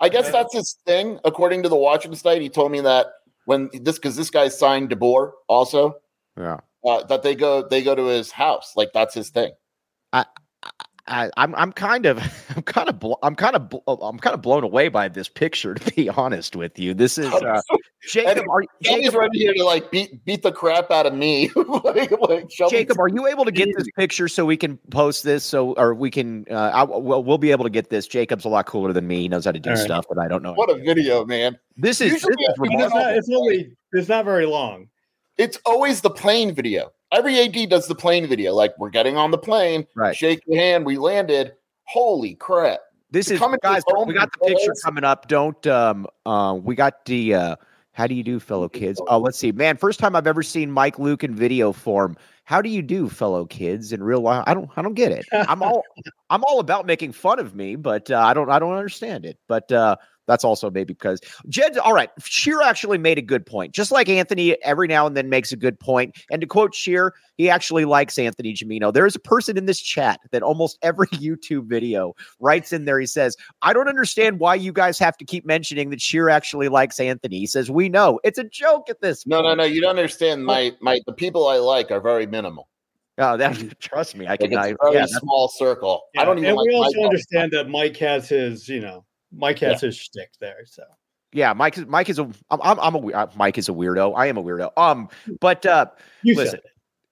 I 0.00 0.08
guess 0.08 0.30
that's 0.32 0.52
his 0.52 0.78
thing. 0.84 1.20
According 1.24 1.62
to 1.62 1.68
the 1.68 1.76
Washington 1.76 2.18
site, 2.18 2.42
he 2.42 2.48
told 2.48 2.72
me 2.72 2.80
that 2.80 3.06
when 3.44 3.70
this 3.72 3.98
because 3.98 4.16
this 4.16 4.30
guy 4.30 4.48
signed 4.48 4.90
DeBoer 4.90 5.32
also 5.48 5.96
Yeah. 6.38 6.58
uh, 6.84 7.04
that 7.04 7.22
they 7.22 7.34
go 7.34 7.66
they 7.68 7.82
go 7.82 7.94
to 7.94 8.06
his 8.06 8.30
house 8.32 8.72
like 8.76 8.92
that's 8.92 9.14
his 9.14 9.30
thing. 9.30 9.52
I, 10.12 10.24
I'm 11.08 11.54
I'm 11.56 11.72
kind 11.72 12.06
of 12.06 12.18
I'm 12.56 12.62
kind 12.62 12.88
of 12.88 13.00
bl- 13.00 13.14
I'm 13.22 13.34
kind 13.34 13.56
of 13.56 13.68
bl- 13.70 13.78
I'm 13.88 14.18
kind 14.18 14.34
of 14.34 14.42
blown 14.42 14.62
away 14.62 14.88
by 14.88 15.08
this 15.08 15.28
picture. 15.28 15.74
To 15.82 15.94
be 15.94 16.08
honest 16.08 16.54
with 16.54 16.78
you, 16.78 16.94
this 16.94 17.18
is 17.18 17.32
uh, 17.32 17.60
Jacob. 18.08 18.48
Are, 18.48 18.60
He's 18.78 18.88
Jacob, 18.88 19.14
ready 19.14 19.38
here 19.38 19.52
to 19.54 19.64
like 19.64 19.90
beat 19.90 20.24
beat 20.24 20.42
the 20.42 20.52
crap 20.52 20.90
out 20.90 21.06
of 21.06 21.14
me. 21.14 21.50
like, 21.56 22.12
like, 22.20 22.50
show 22.50 22.66
me 22.66 22.70
Jacob, 22.70 23.00
are 23.00 23.08
you 23.08 23.26
able 23.26 23.44
to 23.44 23.50
get 23.50 23.68
this 23.76 23.88
picture 23.96 24.28
so 24.28 24.44
we 24.44 24.56
can 24.56 24.76
post 24.90 25.24
this? 25.24 25.44
So 25.44 25.72
or 25.72 25.94
we 25.94 26.10
can 26.10 26.46
uh, 26.50 26.70
I, 26.72 26.82
we'll, 26.84 27.24
we'll 27.24 27.38
be 27.38 27.50
able 27.50 27.64
to 27.64 27.70
get 27.70 27.90
this. 27.90 28.06
Jacob's 28.06 28.44
a 28.44 28.48
lot 28.48 28.66
cooler 28.66 28.92
than 28.92 29.06
me. 29.08 29.22
He 29.22 29.28
knows 29.28 29.44
how 29.44 29.52
to 29.52 29.58
do 29.58 29.70
All 29.70 29.76
right. 29.76 29.84
stuff 29.84 30.04
but 30.08 30.18
I 30.18 30.28
don't 30.28 30.42
know. 30.42 30.52
what 30.54 30.70
a 30.70 30.76
video, 30.76 31.24
man! 31.24 31.58
This 31.76 32.00
is, 32.00 32.12
this 32.12 32.22
is 32.22 32.28
It's 32.30 32.94
not, 32.94 33.16
it's 33.16 33.30
only 33.30 33.72
it's 33.92 34.08
not 34.08 34.24
very 34.24 34.46
long. 34.46 34.88
It's 35.38 35.58
always 35.66 36.00
the 36.00 36.10
plane 36.10 36.54
video. 36.54 36.92
Every 37.12 37.38
AD 37.40 37.68
does 37.68 37.86
the 37.86 37.94
plane 37.94 38.26
video. 38.26 38.54
Like 38.54 38.76
we're 38.78 38.90
getting 38.90 39.16
on 39.16 39.30
the 39.30 39.38
plane, 39.38 39.86
Right. 39.94 40.16
shake 40.16 40.42
your 40.46 40.60
hand, 40.60 40.86
we 40.86 40.96
landed. 40.98 41.52
Holy 41.84 42.34
crap! 42.34 42.80
This 43.10 43.30
is 43.30 43.38
come 43.38 43.52
into 43.52 43.60
guys. 43.62 43.82
We 44.06 44.14
got 44.14 44.30
the 44.32 44.46
picture 44.46 44.72
coming 44.82 45.04
up. 45.04 45.28
Don't 45.28 45.66
um 45.66 46.06
uh 46.24 46.58
we 46.62 46.74
got 46.74 47.04
the 47.04 47.34
uh 47.34 47.56
how 47.94 48.06
do 48.06 48.14
you 48.14 48.22
do, 48.22 48.40
fellow 48.40 48.70
kids? 48.70 49.00
Oh, 49.08 49.18
let's 49.18 49.36
see, 49.38 49.52
man. 49.52 49.76
First 49.76 50.00
time 50.00 50.16
I've 50.16 50.26
ever 50.26 50.42
seen 50.42 50.70
Mike 50.70 50.98
Luke 50.98 51.22
in 51.22 51.34
video 51.34 51.72
form. 51.72 52.16
How 52.44 52.62
do 52.62 52.70
you 52.70 52.80
do, 52.80 53.10
fellow 53.10 53.44
kids? 53.44 53.92
In 53.92 54.02
real 54.02 54.20
life, 54.22 54.44
I 54.46 54.54
don't 54.54 54.70
I 54.76 54.82
don't 54.82 54.94
get 54.94 55.12
it. 55.12 55.26
I'm 55.32 55.62
all 55.62 55.82
I'm 56.30 56.42
all 56.44 56.58
about 56.60 56.86
making 56.86 57.12
fun 57.12 57.38
of 57.38 57.54
me, 57.54 57.76
but 57.76 58.10
uh, 58.10 58.18
I 58.18 58.32
don't 58.32 58.50
I 58.50 58.58
don't 58.58 58.72
understand 58.72 59.26
it. 59.26 59.38
But 59.46 59.70
uh 59.70 59.96
that's 60.26 60.44
also 60.44 60.70
maybe 60.70 60.92
because 60.94 61.20
Jedd. 61.48 61.78
All 61.78 61.92
right, 61.92 62.10
Scheer 62.20 62.62
actually 62.62 62.98
made 62.98 63.18
a 63.18 63.22
good 63.22 63.44
point. 63.44 63.72
Just 63.74 63.90
like 63.90 64.08
Anthony, 64.08 64.56
every 64.62 64.86
now 64.88 65.06
and 65.06 65.16
then 65.16 65.28
makes 65.28 65.52
a 65.52 65.56
good 65.56 65.78
point. 65.80 66.14
And 66.30 66.40
to 66.40 66.46
quote 66.46 66.74
Scheer, 66.74 67.12
he 67.36 67.50
actually 67.50 67.84
likes 67.84 68.18
Anthony 68.18 68.54
Gimino. 68.54 68.92
There 68.92 69.06
is 69.06 69.16
a 69.16 69.20
person 69.20 69.58
in 69.58 69.66
this 69.66 69.80
chat 69.80 70.20
that 70.30 70.42
almost 70.42 70.78
every 70.82 71.06
YouTube 71.08 71.66
video 71.66 72.14
writes 72.40 72.72
in 72.72 72.84
there. 72.84 73.00
He 73.00 73.06
says, 73.06 73.36
"I 73.62 73.72
don't 73.72 73.88
understand 73.88 74.38
why 74.38 74.54
you 74.54 74.72
guys 74.72 74.98
have 74.98 75.16
to 75.16 75.24
keep 75.24 75.44
mentioning 75.44 75.90
that 75.90 76.00
Scheer 76.00 76.28
actually 76.28 76.68
likes 76.68 77.00
Anthony." 77.00 77.38
He 77.38 77.46
says, 77.46 77.70
"We 77.70 77.88
know 77.88 78.20
it's 78.24 78.38
a 78.38 78.44
joke 78.44 78.88
at 78.90 79.00
this." 79.00 79.26
No, 79.26 79.38
no, 79.38 79.48
point." 79.48 79.58
no. 79.58 79.64
You 79.64 79.80
don't 79.80 79.90
understand. 79.90 80.42
Oh. 80.42 80.46
My 80.46 80.72
my 80.80 81.00
the 81.06 81.12
people 81.12 81.48
I 81.48 81.56
like 81.58 81.90
are 81.90 82.00
very 82.00 82.26
minimal. 82.26 82.68
Oh, 83.18 83.36
that 83.36 83.58
trust 83.80 84.16
me, 84.16 84.26
I 84.26 84.30
Like 84.30 84.40
can. 84.40 84.52
it's 84.52 84.58
I, 84.58 84.68
a 84.68 84.76
very 84.82 84.94
yeah, 84.94 85.06
small 85.06 85.48
circle. 85.48 86.02
I 86.16 86.24
don't 86.24 86.38
even. 86.38 86.50
and 86.50 86.56
like 86.56 86.66
we 86.68 86.74
also 86.74 86.98
all- 87.00 87.04
understand 87.06 87.52
that 87.52 87.68
Mike 87.68 87.96
has 87.98 88.28
his, 88.28 88.68
you 88.68 88.80
know, 88.80 89.04
Mike 89.34 89.58
has 89.60 89.80
his 89.80 89.96
shtick 89.96 90.30
there. 90.40 90.64
So 90.66 90.84
yeah. 91.32 91.52
Mike 91.52 91.78
is 91.78 91.86
Mike 91.86 92.08
is 92.08 92.18
a. 92.18 92.30
I'm 92.50 92.78
I'm, 92.78 92.94
a 92.94 93.06
uh, 93.12 93.30
Mike 93.36 93.58
is 93.58 93.68
a 93.68 93.72
weirdo. 93.72 94.14
I 94.16 94.26
am 94.26 94.36
a 94.36 94.42
weirdo. 94.42 94.70
Um, 94.76 95.08
but 95.40 95.64
uh, 95.66 95.86
you 96.22 96.34
Listen, 96.34 96.60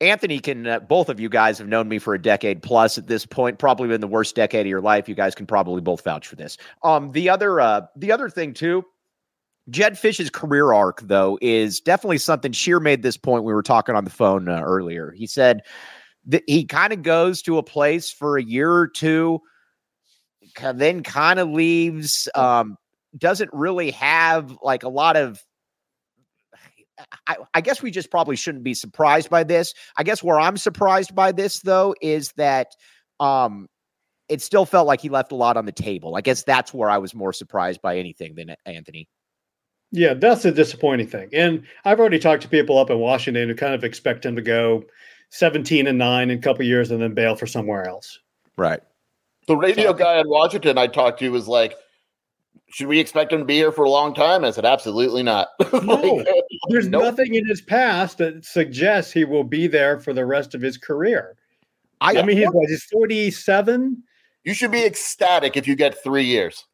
Anthony 0.00 0.38
can. 0.38 0.66
Uh, 0.66 0.80
both 0.80 1.08
of 1.08 1.20
you 1.20 1.28
guys 1.28 1.58
have 1.58 1.68
known 1.68 1.88
me 1.88 1.98
for 1.98 2.14
a 2.14 2.20
decade 2.20 2.62
plus 2.62 2.98
at 2.98 3.06
this 3.06 3.26
point. 3.26 3.58
Probably 3.58 3.88
been 3.88 4.00
the 4.00 4.06
worst 4.06 4.34
decade 4.34 4.66
of 4.66 4.70
your 4.70 4.80
life. 4.80 5.08
You 5.08 5.14
guys 5.14 5.34
can 5.34 5.46
probably 5.46 5.80
both 5.80 6.04
vouch 6.04 6.26
for 6.26 6.36
this. 6.36 6.58
Um, 6.82 7.12
the 7.12 7.28
other, 7.28 7.60
uh, 7.60 7.82
the 7.96 8.12
other 8.12 8.28
thing 8.28 8.54
too. 8.54 8.84
Jedd 9.68 9.98
Fisch's 9.98 10.30
career 10.30 10.72
arc, 10.72 11.00
though, 11.02 11.38
is 11.40 11.80
definitely 11.80 12.18
something. 12.18 12.52
Scheer 12.52 12.80
made 12.80 13.02
this 13.02 13.16
point. 13.16 13.44
We 13.44 13.52
were 13.52 13.62
talking 13.62 13.94
on 13.94 14.04
the 14.04 14.10
phone 14.10 14.48
uh, 14.48 14.62
earlier. 14.62 15.12
He 15.12 15.26
said 15.26 15.62
that 16.26 16.42
he 16.46 16.64
kind 16.64 16.92
of 16.92 17.02
goes 17.02 17.40
to 17.42 17.58
a 17.58 17.62
place 17.62 18.10
for 18.10 18.36
a 18.36 18.42
year 18.42 18.72
or 18.72 18.88
two, 18.88 19.40
then 20.74 21.02
kind 21.02 21.38
of 21.38 21.48
leaves. 21.50 22.28
Um, 22.34 22.76
doesn't 23.16 23.50
really 23.52 23.90
have 23.92 24.56
like 24.62 24.82
a 24.82 24.88
lot 24.88 25.16
of 25.16 25.40
I, 27.26 27.36
I 27.54 27.60
guess 27.60 27.82
we 27.82 27.90
just 27.90 28.10
probably 28.10 28.36
shouldn't 28.36 28.64
be 28.64 28.74
surprised 28.74 29.30
by 29.30 29.44
this. 29.44 29.74
I 29.96 30.02
guess 30.02 30.22
where 30.22 30.38
I'm 30.38 30.56
surprised 30.56 31.14
by 31.14 31.32
this 31.32 31.60
though 31.60 31.94
is 32.00 32.32
that 32.36 32.68
um 33.18 33.68
it 34.28 34.40
still 34.42 34.64
felt 34.64 34.86
like 34.86 35.00
he 35.00 35.08
left 35.08 35.32
a 35.32 35.34
lot 35.34 35.56
on 35.56 35.66
the 35.66 35.72
table. 35.72 36.14
I 36.14 36.20
guess 36.20 36.44
that's 36.44 36.72
where 36.72 36.88
I 36.88 36.98
was 36.98 37.14
more 37.14 37.32
surprised 37.32 37.82
by 37.82 37.98
anything 37.98 38.36
than 38.36 38.54
Anthony. 38.64 39.08
yeah, 39.90 40.14
that's 40.14 40.44
the 40.44 40.52
disappointing 40.52 41.08
thing. 41.08 41.30
And 41.32 41.64
I've 41.84 41.98
already 41.98 42.20
talked 42.20 42.42
to 42.42 42.48
people 42.48 42.78
up 42.78 42.90
in 42.90 42.98
Washington 43.00 43.48
who 43.48 43.56
kind 43.56 43.74
of 43.74 43.82
expect 43.82 44.24
him 44.24 44.36
to 44.36 44.42
go 44.42 44.84
17 45.30 45.88
and 45.88 45.98
9 45.98 46.30
in 46.30 46.38
a 46.38 46.40
couple 46.40 46.64
years 46.64 46.92
and 46.92 47.02
then 47.02 47.12
bail 47.12 47.34
for 47.34 47.46
somewhere 47.46 47.88
else. 47.88 48.20
Right. 48.56 48.80
The 49.46 49.56
radio 49.56 49.92
guy 49.92 50.18
in 50.20 50.28
Washington 50.28 50.78
I 50.78 50.86
talked 50.86 51.18
to 51.20 51.28
was 51.30 51.48
like, 51.48 51.74
"Should 52.72 52.86
we 52.86 53.00
expect 53.00 53.32
him 53.32 53.40
to 53.40 53.44
be 53.44 53.56
here 53.56 53.72
for 53.72 53.84
a 53.84 53.90
long 53.90 54.14
time?" 54.14 54.44
I 54.44 54.50
said, 54.50 54.64
"Absolutely 54.64 55.22
not." 55.22 55.48
No. 55.82 56.20
Uh, 56.20 56.24
There's 56.68 56.88
Nope. 56.88 57.02
nothing 57.02 57.34
in 57.34 57.46
his 57.48 57.60
past 57.60 58.18
that 58.18 58.44
suggests 58.44 59.12
he 59.12 59.24
will 59.24 59.44
be 59.44 59.66
there 59.66 59.98
for 59.98 60.12
the 60.12 60.26
rest 60.26 60.54
of 60.54 60.60
his 60.60 60.76
career. 60.76 61.36
I, 62.00 62.18
I 62.18 62.22
mean, 62.22 62.36
he's 62.36 62.48
what, 62.48 62.68
he's 62.68 62.84
47. 62.84 64.02
You 64.44 64.54
should 64.54 64.70
be 64.70 64.84
ecstatic 64.84 65.56
if 65.56 65.66
you 65.68 65.74
get 65.74 66.02
three 66.02 66.24
years. 66.24 66.64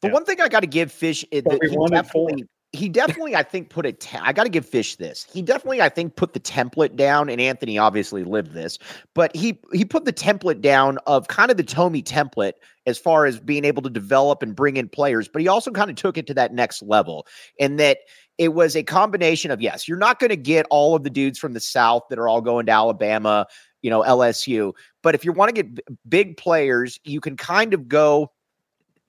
The 0.00 0.08
Yeah. 0.08 0.14
one 0.14 0.24
thing 0.24 0.40
I 0.40 0.48
got 0.48 0.60
to 0.60 0.66
give 0.66 0.90
Fisch 0.92 1.24
is 1.30 1.42
that 1.44 1.58
we 1.60 1.70
he 1.70 1.76
wanted 1.76 1.96
definitely, 1.96 2.44
he 2.74 2.88
definitely, 2.88 3.36
I 3.36 3.42
think, 3.42 3.70
put 3.70 3.86
a. 3.86 3.92
Te- 3.92 4.18
I 4.18 4.32
got 4.32 4.44
to 4.44 4.48
give 4.48 4.68
Fisch 4.68 4.96
this. 4.96 5.26
He 5.32 5.42
definitely, 5.42 5.80
I 5.80 5.88
think, 5.88 6.16
put 6.16 6.32
the 6.32 6.40
template 6.40 6.96
down, 6.96 7.28
and 7.28 7.40
Anthony 7.40 7.78
obviously 7.78 8.24
lived 8.24 8.52
this, 8.52 8.78
but 9.14 9.34
he 9.34 9.58
he 9.72 9.84
put 9.84 10.04
the 10.04 10.12
template 10.12 10.60
down 10.60 10.98
of 11.06 11.28
kind 11.28 11.50
of 11.50 11.56
the 11.56 11.64
Tomey 11.64 12.02
template 12.02 12.54
as 12.86 12.98
far 12.98 13.26
as 13.26 13.38
being 13.38 13.64
able 13.64 13.80
to 13.82 13.90
develop 13.90 14.42
and 14.42 14.56
bring 14.56 14.76
in 14.76 14.88
players, 14.88 15.28
but 15.28 15.40
he 15.40 15.48
also 15.48 15.70
kind 15.70 15.88
of 15.88 15.96
took 15.96 16.18
it 16.18 16.26
to 16.26 16.34
that 16.34 16.52
next 16.52 16.82
level, 16.82 17.26
and 17.60 17.78
that 17.78 17.98
it 18.38 18.54
was 18.54 18.74
a 18.74 18.82
combination 18.82 19.50
of 19.50 19.62
yes, 19.62 19.86
you're 19.86 19.96
not 19.96 20.18
going 20.18 20.30
to 20.30 20.36
get 20.36 20.66
all 20.70 20.96
of 20.96 21.04
the 21.04 21.10
dudes 21.10 21.38
from 21.38 21.52
the 21.52 21.60
South 21.60 22.02
that 22.10 22.18
are 22.18 22.28
all 22.28 22.40
going 22.40 22.66
to 22.66 22.72
Alabama, 22.72 23.46
you 23.82 23.90
know, 23.90 24.02
LSU, 24.02 24.72
but 25.02 25.14
if 25.14 25.24
you 25.24 25.32
want 25.32 25.54
to 25.54 25.62
get 25.62 25.74
b- 25.74 25.82
big 26.08 26.36
players, 26.36 26.98
you 27.04 27.20
can 27.20 27.36
kind 27.36 27.72
of 27.72 27.88
go 27.88 28.32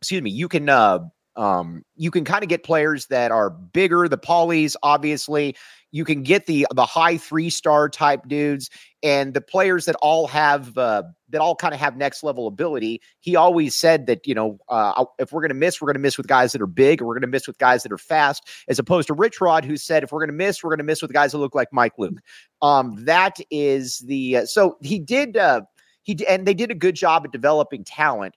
excuse 0.02 0.22
me, 0.22 0.30
you 0.30 0.48
can 0.48 0.70
uh 0.70 1.00
um 1.36 1.84
you 1.96 2.12
can 2.12 2.26
kind 2.26 2.44
of 2.44 2.50
get 2.50 2.64
players 2.64 3.08
that 3.08 3.32
are 3.32 3.50
bigger, 3.50 4.08
the 4.08 4.18
polys, 4.18 4.76
obviously. 4.84 5.56
You 5.92 6.04
can 6.04 6.24
get 6.24 6.46
the 6.46 6.68
the 6.74 6.86
high 6.86 7.18
three 7.18 7.50
star 7.50 7.88
type 7.88 8.28
dudes 8.28 8.70
and 9.02 9.34
the 9.34 9.40
players 9.40 9.86
that 9.86 9.96
all 10.02 10.28
have 10.28 10.78
uh 10.78 11.04
that 11.30 11.40
all 11.40 11.56
kind 11.56 11.74
of 11.74 11.80
have 11.80 11.96
next 11.96 12.22
level 12.22 12.48
ability. 12.48 13.02
He 13.22 13.36
always 13.38 13.76
said 13.76 14.06
that, 14.08 14.28
you 14.28 14.36
know, 14.36 14.58
uh 14.68 15.06
if 15.20 15.32
we're 15.32 15.42
gonna 15.42 15.54
miss, 15.54 15.80
we're 15.82 15.88
gonna 15.88 16.00
miss 16.00 16.18
with 16.18 16.28
guys 16.28 16.52
that 16.52 16.62
are 16.62 16.68
big, 16.68 17.02
or 17.02 17.06
we're 17.06 17.16
gonna 17.16 17.28
miss 17.28 17.48
with 17.48 17.58
guys 17.60 17.84
that 17.84 17.94
are 17.94 17.98
fast, 17.98 18.44
as 18.68 18.78
opposed 18.78 19.08
to 19.08 19.14
Rich 19.14 19.40
Rod, 19.40 19.64
who 19.64 19.78
said 19.78 20.04
if 20.04 20.12
we're 20.12 20.20
gonna 20.20 20.34
miss, 20.34 20.64
we're 20.64 20.72
gonna 20.72 20.84
miss 20.84 21.02
with 21.02 21.14
guys 21.14 21.32
that 21.32 21.38
look 21.38 21.56
like 21.56 21.70
Mike 21.72 21.94
Luke. 21.98 22.20
Um, 22.62 23.06
that 23.06 23.38
is 23.50 24.00
the 24.00 24.38
uh, 24.38 24.46
so 24.46 24.78
he 24.82 25.00
did 25.00 25.38
uh 25.38 25.62
he 26.04 26.18
and 26.28 26.46
they 26.46 26.54
did 26.54 26.72
a 26.72 26.76
good 26.76 26.96
job 26.96 27.24
at 27.26 27.32
developing 27.32 27.84
talent 27.84 28.36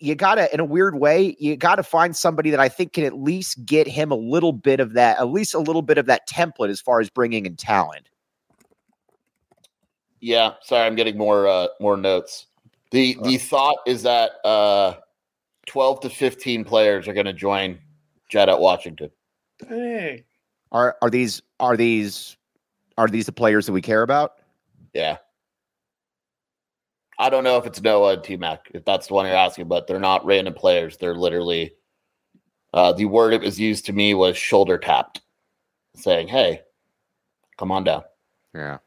you 0.00 0.14
gotta 0.14 0.52
in 0.52 0.60
a 0.60 0.64
weird 0.64 0.98
way 0.98 1.36
you 1.38 1.56
gotta 1.56 1.82
find 1.82 2.16
somebody 2.16 2.50
that 2.50 2.60
i 2.60 2.68
think 2.68 2.94
can 2.94 3.04
at 3.04 3.18
least 3.18 3.64
get 3.64 3.86
him 3.86 4.10
a 4.10 4.16
little 4.16 4.52
bit 4.52 4.80
of 4.80 4.94
that 4.94 5.18
at 5.18 5.28
least 5.28 5.54
a 5.54 5.58
little 5.58 5.82
bit 5.82 5.98
of 5.98 6.06
that 6.06 6.28
template 6.28 6.70
as 6.70 6.80
far 6.80 7.00
as 7.00 7.08
bringing 7.10 7.46
in 7.46 7.54
talent 7.56 8.08
Yeah, 10.20 10.54
sorry, 10.62 10.86
I'm 10.86 10.94
getting 10.94 11.16
more 11.16 11.48
uh, 11.48 11.68
more 11.80 11.96
notes. 11.96 12.46
The 12.90 13.16
the 13.22 13.38
thought 13.38 13.76
is 13.86 14.02
that 14.02 14.32
uh, 14.44 14.94
12 15.66 16.00
to 16.00 16.10
15 16.10 16.64
players 16.64 17.08
are 17.08 17.14
going 17.14 17.26
to 17.26 17.32
join 17.32 17.78
Jedd 18.28 18.48
at 18.48 18.60
Washington. 18.60 19.10
Hey, 19.66 20.24
are 20.72 20.96
are 21.02 21.10
these 21.10 21.42
are 21.58 21.76
these 21.76 22.36
are 22.98 23.08
these 23.08 23.26
the 23.26 23.32
players 23.32 23.66
that 23.66 23.72
we 23.72 23.80
care 23.80 24.02
about 24.02 24.34
Yeah. 24.92 25.16
I 27.20 27.28
don't 27.30 27.44
know 27.44 27.58
if 27.58 27.66
it's 27.66 27.82
Noah 27.82 28.14
and 28.14 28.24
T 28.24 28.36
Mac, 28.36 28.70
if 28.72 28.84
that's 28.84 29.08
the 29.08 29.14
one 29.14 29.26
you're 29.26 29.36
asking, 29.36 29.68
but 29.68 29.86
they're 29.86 30.00
not 30.00 30.24
random 30.24 30.54
players. 30.54 30.96
They're 30.96 31.14
literally 31.14 31.72
uh, 32.72 32.92
the 32.94 33.04
word 33.04 33.34
it 33.34 33.42
was 33.42 33.60
used 33.60 33.86
to 33.86 33.92
me 33.92 34.14
was 34.14 34.36
shoulder 34.36 34.78
tapped, 34.78 35.20
saying, 35.94 36.28
Hey, 36.28 36.62
come 37.58 37.70
on 37.70 37.84
down. 37.84 38.02
yeah 38.54 38.78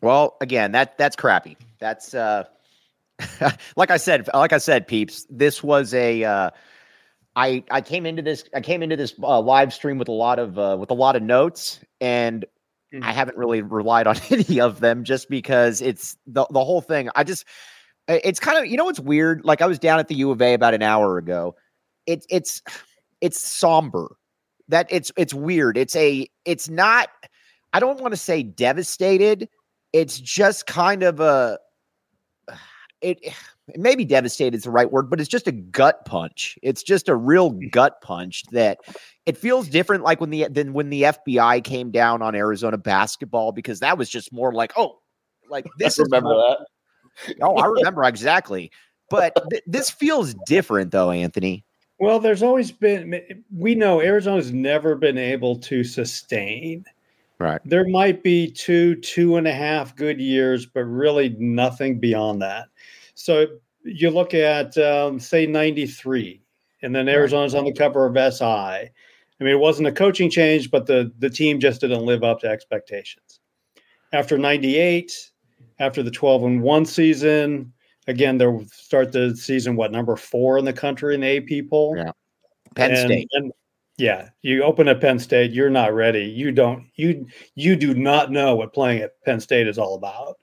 well 0.00 0.36
again 0.40 0.72
that 0.72 0.96
that's 0.96 1.14
crappy 1.16 1.56
that's 1.78 2.14
uh 2.14 2.44
like 3.76 3.90
i 3.90 3.96
said 3.96 4.28
like 4.32 4.52
i 4.52 4.58
said 4.58 4.86
peeps 4.86 5.26
this 5.28 5.62
was 5.62 5.92
a 5.92 6.24
uh 6.24 6.50
I, 7.36 7.62
I 7.70 7.82
came 7.82 8.04
into 8.06 8.22
this 8.22 8.44
I 8.54 8.60
came 8.60 8.82
into 8.82 8.96
this 8.96 9.14
uh, 9.22 9.40
live 9.40 9.72
stream 9.72 9.98
with 9.98 10.08
a 10.08 10.12
lot 10.12 10.40
of 10.40 10.58
uh, 10.58 10.76
with 10.80 10.90
a 10.90 10.94
lot 10.94 11.14
of 11.14 11.22
notes 11.22 11.78
and 12.00 12.44
Mhm. 12.94 13.02
I 13.04 13.12
haven't 13.12 13.36
really 13.36 13.62
relied 13.62 14.06
on 14.06 14.16
any 14.30 14.60
of 14.60 14.80
them 14.80 15.04
just 15.04 15.28
because 15.28 15.80
it's 15.80 16.16
the 16.26 16.46
the 16.50 16.64
whole 16.64 16.80
thing. 16.80 17.08
I 17.14 17.24
just 17.24 17.44
it's 18.08 18.40
kind 18.40 18.58
of 18.58 18.66
you 18.66 18.76
know 18.76 18.84
what's 18.84 19.00
weird. 19.00 19.44
Like 19.44 19.62
I 19.62 19.66
was 19.66 19.78
down 19.78 19.98
at 19.98 20.08
the 20.08 20.14
U 20.16 20.30
of 20.30 20.40
A 20.42 20.54
about 20.54 20.74
an 20.74 20.82
hour 20.82 21.18
ago. 21.18 21.54
It's 22.06 22.26
it's 22.30 22.62
it's 23.20 23.40
somber. 23.40 24.16
That 24.68 24.86
it's 24.90 25.12
it's 25.16 25.34
weird. 25.34 25.78
It's 25.78 25.96
a 25.96 26.28
it's 26.44 26.68
not. 26.68 27.08
I 27.72 27.80
don't 27.80 28.00
want 28.00 28.12
to 28.12 28.18
say 28.18 28.42
devastated. 28.42 29.48
It's 29.92 30.18
just 30.20 30.66
kind 30.66 31.02
of 31.02 31.20
a 31.20 31.58
it. 33.02 33.20
Maybe 33.76 34.04
devastated 34.04 34.56
is 34.56 34.64
the 34.64 34.70
right 34.70 34.90
word, 34.90 35.10
but 35.10 35.20
it's 35.20 35.28
just 35.28 35.46
a 35.46 35.52
gut 35.52 36.04
punch. 36.04 36.58
It's 36.62 36.82
just 36.82 37.08
a 37.08 37.16
real 37.16 37.50
Hmm. 37.50 37.68
gut 37.70 38.00
punch 38.00 38.44
that 38.52 38.78
it 39.26 39.36
feels 39.36 39.68
different 39.68 40.04
like 40.04 40.20
when 40.20 40.30
the 40.30 40.48
than 40.48 40.72
when 40.72 40.90
the 40.90 41.02
FBI 41.02 41.62
came 41.64 41.90
down 41.90 42.22
on 42.22 42.34
Arizona 42.34 42.78
basketball 42.78 43.52
because 43.52 43.80
that 43.80 43.98
was 43.98 44.08
just 44.08 44.32
more 44.32 44.52
like, 44.52 44.72
oh, 44.76 44.98
like 45.48 45.66
this 45.78 45.98
I 45.98 46.02
is 46.02 46.08
remember 46.10 46.34
that. 46.34 46.66
Oh, 47.42 47.56
I 47.56 47.66
remember 47.78 48.04
exactly. 48.04 48.70
But 49.10 49.32
th- 49.50 49.62
this 49.66 49.90
feels 49.90 50.34
different 50.46 50.90
though, 50.92 51.10
Anthony. 51.10 51.64
Well, 52.00 52.20
there's 52.20 52.44
always 52.44 52.70
been, 52.70 53.20
we 53.56 53.74
know 53.74 54.00
Arizona's 54.00 54.52
never 54.52 54.94
been 54.94 55.18
able 55.18 55.56
to 55.60 55.82
sustain. 55.82 56.84
Right. 57.40 57.60
There 57.64 57.88
might 57.88 58.22
be 58.22 58.50
two, 58.52 58.94
two 58.96 59.36
and 59.36 59.48
a 59.48 59.52
half 59.52 59.96
good 59.96 60.20
years, 60.20 60.64
but 60.64 60.84
really 60.84 61.30
nothing 61.40 61.98
beyond 61.98 62.40
that. 62.42 62.66
So 63.18 63.46
you 63.82 64.10
look 64.10 64.32
at, 64.32 64.78
um, 64.78 65.18
say, 65.18 65.44
93, 65.44 66.40
and 66.82 66.94
then 66.94 67.08
Arizona's 67.08 67.54
on 67.54 67.64
the 67.64 67.72
cover 67.72 68.06
of 68.06 68.14
SI. 68.32 68.44
I 68.44 68.90
mean, 69.40 69.52
it 69.52 69.58
wasn't 69.58 69.88
a 69.88 69.92
coaching 69.92 70.30
change, 70.30 70.70
but 70.70 70.86
the, 70.86 71.12
the 71.18 71.28
team 71.28 71.58
just 71.58 71.80
didn't 71.80 72.04
live 72.04 72.22
up 72.22 72.38
to 72.40 72.46
expectations. 72.48 73.40
After 74.12 74.38
98, 74.38 75.30
after 75.80 76.04
the 76.04 76.12
12 76.12 76.44
and 76.44 76.62
1 76.62 76.86
season, 76.86 77.72
again, 78.06 78.38
they'll 78.38 78.64
start 78.66 79.10
the 79.10 79.34
season, 79.36 79.74
what, 79.74 79.90
number 79.90 80.14
four 80.14 80.56
in 80.56 80.64
the 80.64 80.72
country 80.72 81.16
in 81.16 81.20
the 81.22 81.38
AP 81.38 81.68
poll? 81.68 81.96
Yeah. 81.96 82.12
Penn 82.76 82.92
And- 82.92 82.98
State. 83.10 83.28
and- 83.32 83.52
yeah, 83.96 84.28
you 84.42 84.62
open 84.62 84.86
at 84.86 85.00
Penn 85.00 85.18
State, 85.18 85.50
you're 85.50 85.70
not 85.70 85.92
ready. 85.92 86.22
You 86.22 86.52
don't 86.52 86.86
you 86.94 87.26
you 87.56 87.74
do 87.74 87.94
not 87.94 88.30
know 88.30 88.54
what 88.54 88.72
playing 88.72 89.02
at 89.02 89.20
Penn 89.24 89.40
State 89.40 89.66
is 89.66 89.76
all 89.76 89.96
about. 89.96 90.38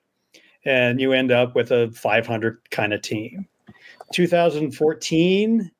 And 0.66 1.00
you 1.00 1.12
end 1.12 1.30
up 1.32 1.54
with 1.54 1.70
a 1.70 1.90
500 1.92 2.70
kind 2.70 2.92
of 2.92 3.00
team. 3.00 3.46
2014, 4.12 5.70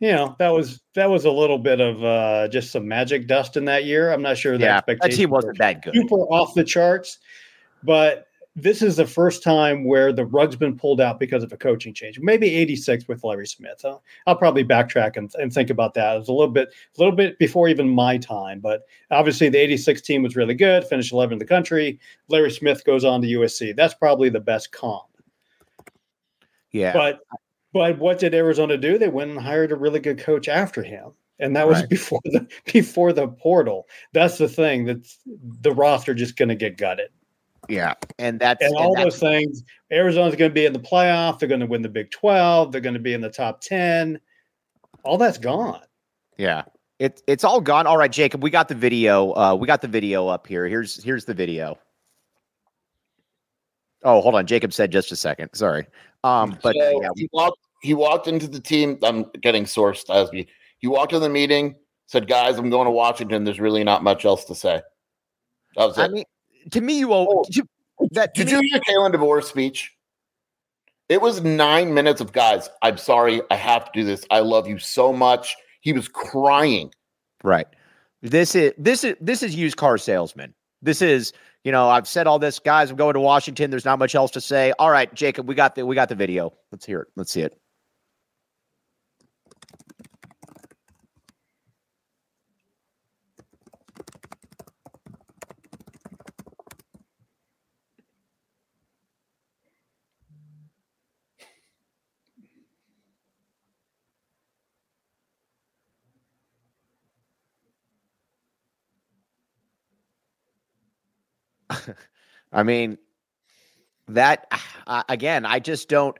you 0.00 0.12
know, 0.12 0.36
that 0.38 0.48
was 0.48 0.80
that 0.94 1.10
was 1.10 1.24
a 1.24 1.30
little 1.30 1.58
bit 1.58 1.80
of 1.80 2.02
uh 2.02 2.48
just 2.48 2.72
some 2.72 2.86
magic 2.86 3.26
dust 3.26 3.56
in 3.56 3.64
that 3.66 3.84
year. 3.84 4.12
I'm 4.12 4.22
not 4.22 4.36
sure 4.38 4.56
the 4.58 4.64
Yeah, 4.64 4.80
that 4.86 4.88
expectations 4.88 5.18
team 5.18 5.30
wasn't 5.30 5.58
that 5.58 5.82
good. 5.82 5.94
super 5.94 6.16
off 6.16 6.54
the 6.54 6.64
charts, 6.64 7.18
but 7.82 8.26
this 8.56 8.82
is 8.82 8.96
the 8.96 9.06
first 9.06 9.42
time 9.44 9.84
where 9.84 10.12
the 10.12 10.24
rug's 10.24 10.56
been 10.56 10.76
pulled 10.76 11.00
out 11.00 11.20
because 11.20 11.44
of 11.44 11.52
a 11.52 11.56
coaching 11.56 11.94
change. 11.94 12.18
Maybe 12.18 12.48
86 12.56 13.06
with 13.06 13.22
Larry 13.22 13.46
Smith. 13.46 13.80
I'll, 13.84 14.02
I'll 14.26 14.36
probably 14.36 14.64
backtrack 14.64 15.16
and, 15.16 15.32
and 15.36 15.52
think 15.52 15.70
about 15.70 15.94
that. 15.94 16.16
It 16.16 16.18
was 16.18 16.28
a 16.28 16.32
little 16.32 16.52
bit, 16.52 16.68
a 16.68 17.00
little 17.00 17.14
bit 17.14 17.38
before 17.38 17.68
even 17.68 17.88
my 17.88 18.18
time, 18.18 18.58
but 18.58 18.82
obviously 19.12 19.48
the 19.48 19.58
86 19.58 20.00
team 20.02 20.22
was 20.24 20.34
really 20.36 20.54
good, 20.54 20.84
finished 20.84 21.12
11 21.12 21.34
in 21.34 21.38
the 21.38 21.44
country. 21.44 22.00
Larry 22.28 22.50
Smith 22.50 22.84
goes 22.84 23.04
on 23.04 23.22
to 23.22 23.28
USC. 23.28 23.76
That's 23.76 23.94
probably 23.94 24.30
the 24.30 24.40
best 24.40 24.72
comp. 24.72 25.04
Yeah. 26.72 26.92
But 26.92 27.20
but 27.72 27.98
what 27.98 28.18
did 28.18 28.34
Arizona 28.34 28.76
do? 28.76 28.98
They 28.98 29.08
went 29.08 29.30
and 29.30 29.38
hired 29.40 29.70
a 29.70 29.76
really 29.76 30.00
good 30.00 30.18
coach 30.18 30.48
after 30.48 30.82
him. 30.82 31.12
And 31.38 31.54
that 31.56 31.68
was 31.68 31.80
Right. 31.80 31.88
before 31.88 32.20
the 32.24 32.46
before 32.72 33.12
the 33.12 33.28
portal. 33.28 33.86
That's 34.12 34.38
the 34.38 34.48
thing. 34.48 34.84
that 34.86 35.06
the 35.26 35.72
roster 35.72 36.14
just 36.14 36.36
gonna 36.36 36.56
get 36.56 36.76
gutted. 36.76 37.10
Yeah. 37.70 37.94
And 38.18 38.38
that's 38.38 38.62
and 38.62 38.74
all 38.76 38.94
that's- 38.94 39.14
those 39.14 39.20
things. 39.20 39.62
Arizona's 39.92 40.36
going 40.36 40.50
to 40.50 40.54
be 40.54 40.66
in 40.66 40.72
the 40.72 40.78
playoff. 40.78 41.38
They're 41.38 41.48
going 41.48 41.60
to 41.60 41.66
win 41.66 41.82
the 41.82 41.88
Big 41.88 42.10
12. 42.10 42.72
They're 42.72 42.80
going 42.80 42.94
to 42.94 43.00
be 43.00 43.14
in 43.14 43.20
the 43.20 43.30
top 43.30 43.60
10. 43.60 44.20
All 45.04 45.18
that's 45.18 45.38
gone. 45.38 45.82
Yeah. 46.36 46.64
It, 46.98 47.22
it's 47.26 47.44
all 47.44 47.60
gone. 47.60 47.86
All 47.86 47.96
right, 47.96 48.12
Jacob, 48.12 48.42
we 48.42 48.50
got 48.50 48.68
the 48.68 48.74
video. 48.74 49.32
Uh, 49.32 49.54
we 49.54 49.66
got 49.66 49.80
the 49.80 49.88
video 49.88 50.28
up 50.28 50.46
here. 50.46 50.68
Here's 50.68 51.02
here's 51.02 51.24
the 51.24 51.32
video. 51.32 51.78
Oh, 54.04 54.20
hold 54.20 54.34
on. 54.34 54.46
Jacob 54.46 54.72
said 54.72 54.92
just 54.92 55.10
a 55.12 55.16
second. 55.16 55.50
Sorry. 55.54 55.86
Um, 56.24 56.58
but 56.62 56.76
So 56.76 57.00
yeah, 57.02 57.08
he 57.16 57.28
walked. 57.32 57.58
He 57.82 57.94
walked 57.94 58.28
into 58.28 58.46
the 58.46 58.60
team. 58.60 58.98
I'm 59.02 59.24
getting 59.40 59.64
sourced 59.64 60.14
as 60.14 60.30
me. 60.32 60.46
He 60.78 60.86
walked 60.88 61.14
in 61.14 61.22
the 61.22 61.28
meeting. 61.30 61.74
Said, 62.06 62.28
"Guys, 62.28 62.58
I'm 62.58 62.68
going 62.68 62.84
to 62.84 62.90
Washington. 62.90 63.44
There's 63.44 63.60
really 63.60 63.84
not 63.84 64.02
much 64.02 64.26
else 64.26 64.44
to 64.46 64.54
say." 64.54 64.82
That 65.76 65.86
was 65.86 65.96
it. 65.96 66.02
I 66.02 66.08
mean, 66.08 66.24
to 66.70 66.80
me, 66.80 66.98
you 66.98 67.12
owe 67.12 67.26
Oh, 67.30 67.44
to- 67.52 67.66
that. 68.12 68.34
Did 68.34 68.46
me- 68.46 68.52
you 68.52 68.60
hear 68.62 68.80
Kalen 68.80 69.12
DeBoer's 69.14 69.48
speech? 69.48 69.92
It 71.08 71.20
was 71.20 71.42
nine 71.42 71.92
minutes 71.92 72.20
of 72.20 72.32
guys. 72.32 72.70
I'm 72.82 72.96
sorry. 72.96 73.42
I 73.50 73.56
have 73.56 73.84
to 73.86 73.90
do 74.00 74.04
this. 74.04 74.24
I 74.30 74.40
love 74.40 74.68
you 74.68 74.78
so 74.78 75.12
much. 75.12 75.56
He 75.80 75.92
was 75.92 76.06
crying. 76.08 76.92
Right. 77.42 77.66
This 78.22 78.54
is 78.54 78.72
this 78.78 79.02
is 79.02 79.16
this 79.20 79.42
is 79.42 79.54
used 79.54 79.76
car 79.76 79.98
salesman. 79.98 80.54
This 80.82 81.02
is 81.02 81.32
you 81.64 81.72
know 81.72 81.88
I've 81.88 82.06
said 82.06 82.26
all 82.26 82.38
this, 82.38 82.58
guys. 82.58 82.90
I'm 82.90 82.96
going 82.96 83.14
to 83.14 83.20
Washington. 83.20 83.70
There's 83.70 83.84
not 83.84 83.98
much 83.98 84.14
else 84.14 84.30
to 84.32 84.40
say. 84.40 84.72
All 84.78 84.90
right, 84.90 85.12
Jacob, 85.14 85.48
we 85.48 85.54
got 85.54 85.74
the 85.74 85.84
we 85.84 85.94
got 85.94 86.08
the 86.10 86.14
video. 86.14 86.52
Let's 86.70 86.86
hear 86.86 87.00
it. 87.00 87.08
Let's 87.16 87.32
see 87.32 87.40
it. 87.42 87.58
I 112.52 112.62
mean, 112.62 112.98
that 114.08 114.46
uh, 114.86 115.02
again, 115.08 115.46
I 115.46 115.58
just 115.58 115.88
don't. 115.88 116.16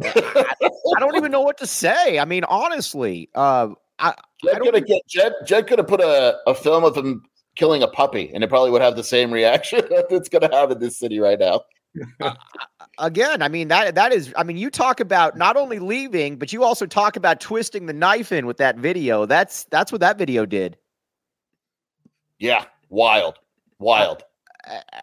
I 0.04 1.00
don't 1.00 1.16
even 1.16 1.32
know 1.32 1.40
what 1.40 1.58
to 1.58 1.66
say. 1.66 2.20
I 2.20 2.24
mean, 2.24 2.44
honestly, 2.44 3.28
uh, 3.34 3.70
I, 3.98 4.10
I 4.10 4.14
Jedd 4.44 4.60
could 4.60 4.74
have 4.74 4.86
get 4.86 5.02
Jedd. 5.08 5.32
Jedd 5.44 5.66
could 5.66 5.78
have 5.78 5.88
put 5.88 6.00
a, 6.00 6.38
a 6.46 6.54
film 6.54 6.84
of 6.84 6.96
him 6.96 7.24
killing 7.56 7.82
a 7.82 7.88
puppy, 7.88 8.30
and 8.32 8.44
it 8.44 8.48
probably 8.48 8.70
would 8.70 8.82
have 8.82 8.96
the 8.96 9.04
same 9.04 9.32
reaction 9.32 9.80
that 9.90 10.06
it's 10.10 10.28
going 10.28 10.48
to 10.48 10.56
have 10.56 10.70
in 10.70 10.78
this 10.78 10.96
city 10.96 11.18
right 11.18 11.38
now. 11.38 11.62
again, 12.98 13.42
I 13.42 13.48
mean 13.48 13.68
that 13.68 13.96
that 13.96 14.12
is. 14.12 14.32
I 14.36 14.44
mean, 14.44 14.56
you 14.56 14.70
talk 14.70 15.00
about 15.00 15.36
not 15.36 15.56
only 15.56 15.80
leaving, 15.80 16.36
but 16.36 16.52
you 16.52 16.62
also 16.62 16.86
talk 16.86 17.16
about 17.16 17.40
twisting 17.40 17.86
the 17.86 17.92
knife 17.92 18.30
in 18.30 18.46
with 18.46 18.58
that 18.58 18.76
video. 18.76 19.26
That's 19.26 19.64
that's 19.64 19.90
what 19.90 20.00
that 20.00 20.16
video 20.16 20.46
did. 20.46 20.76
Yeah, 22.38 22.64
wild, 22.88 23.38
wild. 23.80 24.22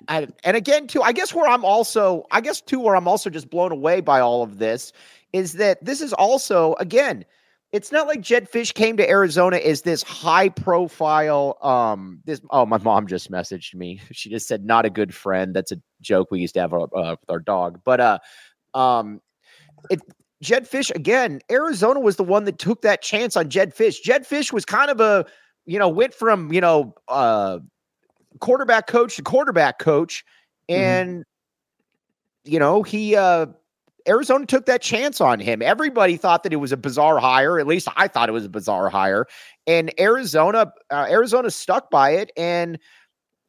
And 0.07 0.33
again, 0.43 0.87
too, 0.87 1.01
I 1.01 1.11
guess 1.11 1.33
where 1.33 1.49
I'm 1.49 1.65
also, 1.65 2.25
I 2.31 2.41
guess 2.41 2.61
too, 2.61 2.79
where 2.79 2.95
I'm 2.95 3.07
also 3.07 3.29
just 3.29 3.49
blown 3.49 3.71
away 3.71 4.01
by 4.01 4.19
all 4.19 4.43
of 4.43 4.57
this 4.57 4.93
is 5.33 5.53
that 5.53 5.83
this 5.83 6.01
is 6.01 6.13
also, 6.13 6.75
again, 6.79 7.25
it's 7.75 7.91
not 7.91 8.07
like 8.07 8.21
Jedd 8.21 8.49
Fisch 8.49 8.73
came 8.73 8.95
to 8.95 9.09
Arizona 9.09 9.57
as 9.57 9.81
this 9.81 10.01
high 10.01 10.47
profile. 10.47 11.57
Um, 11.61 12.21
this 12.23 12.39
oh, 12.51 12.65
my 12.65 12.77
mom 12.77 13.05
just 13.05 13.29
messaged 13.29 13.75
me. 13.75 13.99
She 14.13 14.29
just 14.29 14.47
said, 14.47 14.63
"Not 14.63 14.85
a 14.85 14.89
good 14.89 15.13
friend." 15.13 15.53
That's 15.53 15.73
a 15.73 15.81
joke 15.99 16.29
we 16.31 16.39
used 16.39 16.53
to 16.53 16.61
have 16.61 16.73
uh, 16.73 16.83
uh, 16.83 17.15
with 17.19 17.29
our 17.29 17.39
dog. 17.39 17.81
But 17.83 17.99
uh, 17.99 18.19
um, 18.73 19.19
it 19.89 19.99
Jedd 20.41 20.69
Fisch 20.69 20.89
again. 20.95 21.41
Arizona 21.51 21.99
was 21.99 22.15
the 22.15 22.23
one 22.23 22.45
that 22.45 22.59
took 22.59 22.81
that 22.83 23.01
chance 23.01 23.35
on 23.35 23.49
Jedd 23.49 23.75
Fisch. 23.75 24.01
Jedd 24.01 24.23
Fisch 24.25 24.53
was 24.53 24.63
kind 24.63 24.89
of 24.89 25.01
a, 25.01 25.25
you 25.65 25.77
know, 25.77 25.89
went 25.89 26.13
from 26.13 26.53
you 26.53 26.61
know, 26.61 26.95
uh, 27.09 27.59
quarterback 28.39 28.87
coach 28.87 29.15
to 29.17 29.23
quarterback 29.23 29.79
coach, 29.79 30.23
Mhm. 30.69 30.75
and 30.75 31.23
you 32.43 32.59
know 32.59 32.83
he 32.83 33.15
uh 33.15 33.47
Arizona 34.07 34.45
took 34.45 34.67
that 34.67 34.81
chance 34.83 35.19
on 35.19 35.39
him. 35.39 35.61
Everybody 35.63 36.15
thought 36.15 36.43
that 36.43 36.53
it 36.53 36.57
was 36.57 36.71
a 36.71 36.77
bizarre 36.77 37.17
hire. 37.17 37.59
At 37.59 37.65
least 37.65 37.87
I 37.95 38.07
thought 38.07 38.29
it 38.29 38.33
was 38.33 38.45
a 38.45 38.49
bizarre 38.49 38.87
hire. 38.87 39.25
And 39.65 39.91
Arizona, 39.99 40.71
uh, 40.91 41.07
Arizona 41.09 41.49
stuck 41.49 41.89
by 41.89 42.11
it. 42.11 42.31
And 42.37 42.77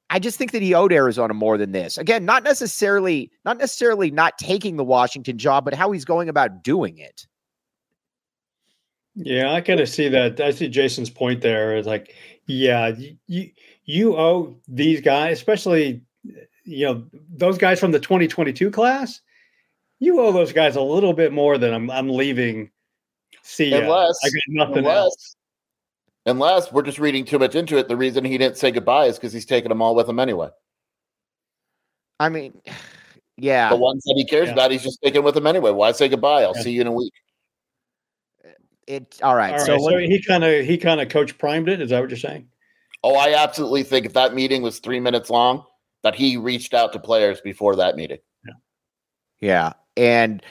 I 0.09 0.19
just 0.19 0.39
think 0.39 0.53
that 0.53 0.63
he 0.63 0.73
owed 0.73 0.95
Arizona 0.95 1.35
more 1.35 1.59
than 1.59 1.73
this. 1.73 1.99
Again, 1.99 2.25
not 2.25 2.43
necessarily, 2.43 3.31
not 3.45 3.59
necessarily 3.59 4.11
not 4.11 4.39
taking 4.39 4.77
the 4.77 4.85
Washington 4.85 5.37
job, 5.37 5.67
but 5.67 5.75
how 5.75 5.91
he's 5.91 6.07
going 6.07 6.31
about 6.31 6.63
doing 6.63 6.97
it. 6.97 7.27
Yeah, 9.17 9.53
I 9.53 9.61
kind 9.63 9.81
of 9.81 9.89
see 9.89 10.09
that. 10.09 10.39
I 10.41 10.51
see 10.51 10.69
Jason's 10.69 11.09
point 11.11 11.41
there. 11.41 11.75
It's 11.77 11.87
like, 11.87 12.15
yeah, 12.47 12.89
you, 12.89 13.17
you 13.27 13.51
you 13.87 14.17
owe 14.17 14.57
these 14.69 15.01
guys, 15.01 15.39
especially 15.39 16.03
you 16.65 16.85
know 16.87 17.05
those 17.31 17.57
guys 17.57 17.81
from 17.81 17.93
the 17.93 17.99
2022 18.01 18.71
class. 18.71 19.21
You 20.01 20.21
owe 20.21 20.33
those 20.33 20.53
guys 20.53 20.77
a 20.77 20.83
little 20.83 21.15
bit 21.15 21.33
more 21.33 21.57
than 21.57 21.73
I'm. 21.73 21.91
I'm 21.91 22.11
leaving. 22.11 22.71
See, 23.43 23.71
ya. 23.71 23.79
Unless- 23.79 24.19
I 24.25 24.29
got 24.29 24.67
nothing 24.69 24.79
Unless, 24.79 24.97
else. 24.97 25.37
unless 26.27 26.73
we're 26.73 26.83
just 26.83 26.99
reading 26.99 27.25
too 27.25 27.39
much 27.39 27.55
into 27.55 27.79
it. 27.79 27.89
The 27.89 27.97
reason 27.97 28.23
he 28.25 28.37
didn't 28.37 28.59
say 28.59 28.71
goodbye 28.71 29.07
is 29.07 29.17
because 29.17 29.33
he's 29.33 29.47
taking 29.47 29.71
them 29.71 29.81
all 29.81 29.95
with 29.95 30.09
him 30.09 30.19
anyway. 30.19 30.49
I 32.21 32.29
mean, 32.29 32.61
yeah. 33.39 33.71
The 33.71 33.77
ones 33.77 34.03
that 34.05 34.15
he 34.17 34.27
cares 34.27 34.49
Yeah. 34.49 34.53
about, 34.53 34.73
he's 34.73 34.83
just 34.83 35.01
taking 35.03 35.23
with 35.23 35.37
him 35.37 35.47
anyway. 35.47 35.71
Why 35.71 35.93
say 35.93 36.09
goodbye? 36.09 36.43
I'll 36.43 36.53
Yeah. 36.57 36.63
see 36.63 36.73
you 36.73 36.83
in 36.83 36.87
a 36.89 36.93
week. 36.93 37.13
It 38.87 39.19
all 39.23 39.35
right. 39.35 39.53
All 39.53 39.59
right, 39.59 39.67
so, 39.67 39.79
so, 39.79 39.85
let- 39.85 40.05
he 40.05 40.23
kind 40.23 40.45
of 40.45 40.65
he 40.65 40.79
kind 40.79 41.01
of 41.01 41.09
coach 41.09 41.37
primed 41.39 41.69
it. 41.69 41.81
Is 41.81 41.91
that 41.91 42.01
what 42.01 42.11
you're 42.11 42.19
saying? 42.19 42.49
Oh, 43.03 43.17
I 43.17 43.35
absolutely 43.35 43.83
think 43.83 44.07
if 44.07 44.13
that 44.15 44.35
meeting 44.35 44.63
was 44.63 44.79
three 44.79 45.01
minutes 45.01 45.31
long, 45.31 45.65
that 46.03 46.15
he 46.15 46.37
reached 46.37 46.75
out 46.75 46.93
to 46.93 46.99
players 46.99 47.41
before 47.41 47.77
that 47.77 47.97
meeting. 47.97 48.19
Yeah, 48.45 48.53
yeah. 49.41 49.73
And 49.97 50.43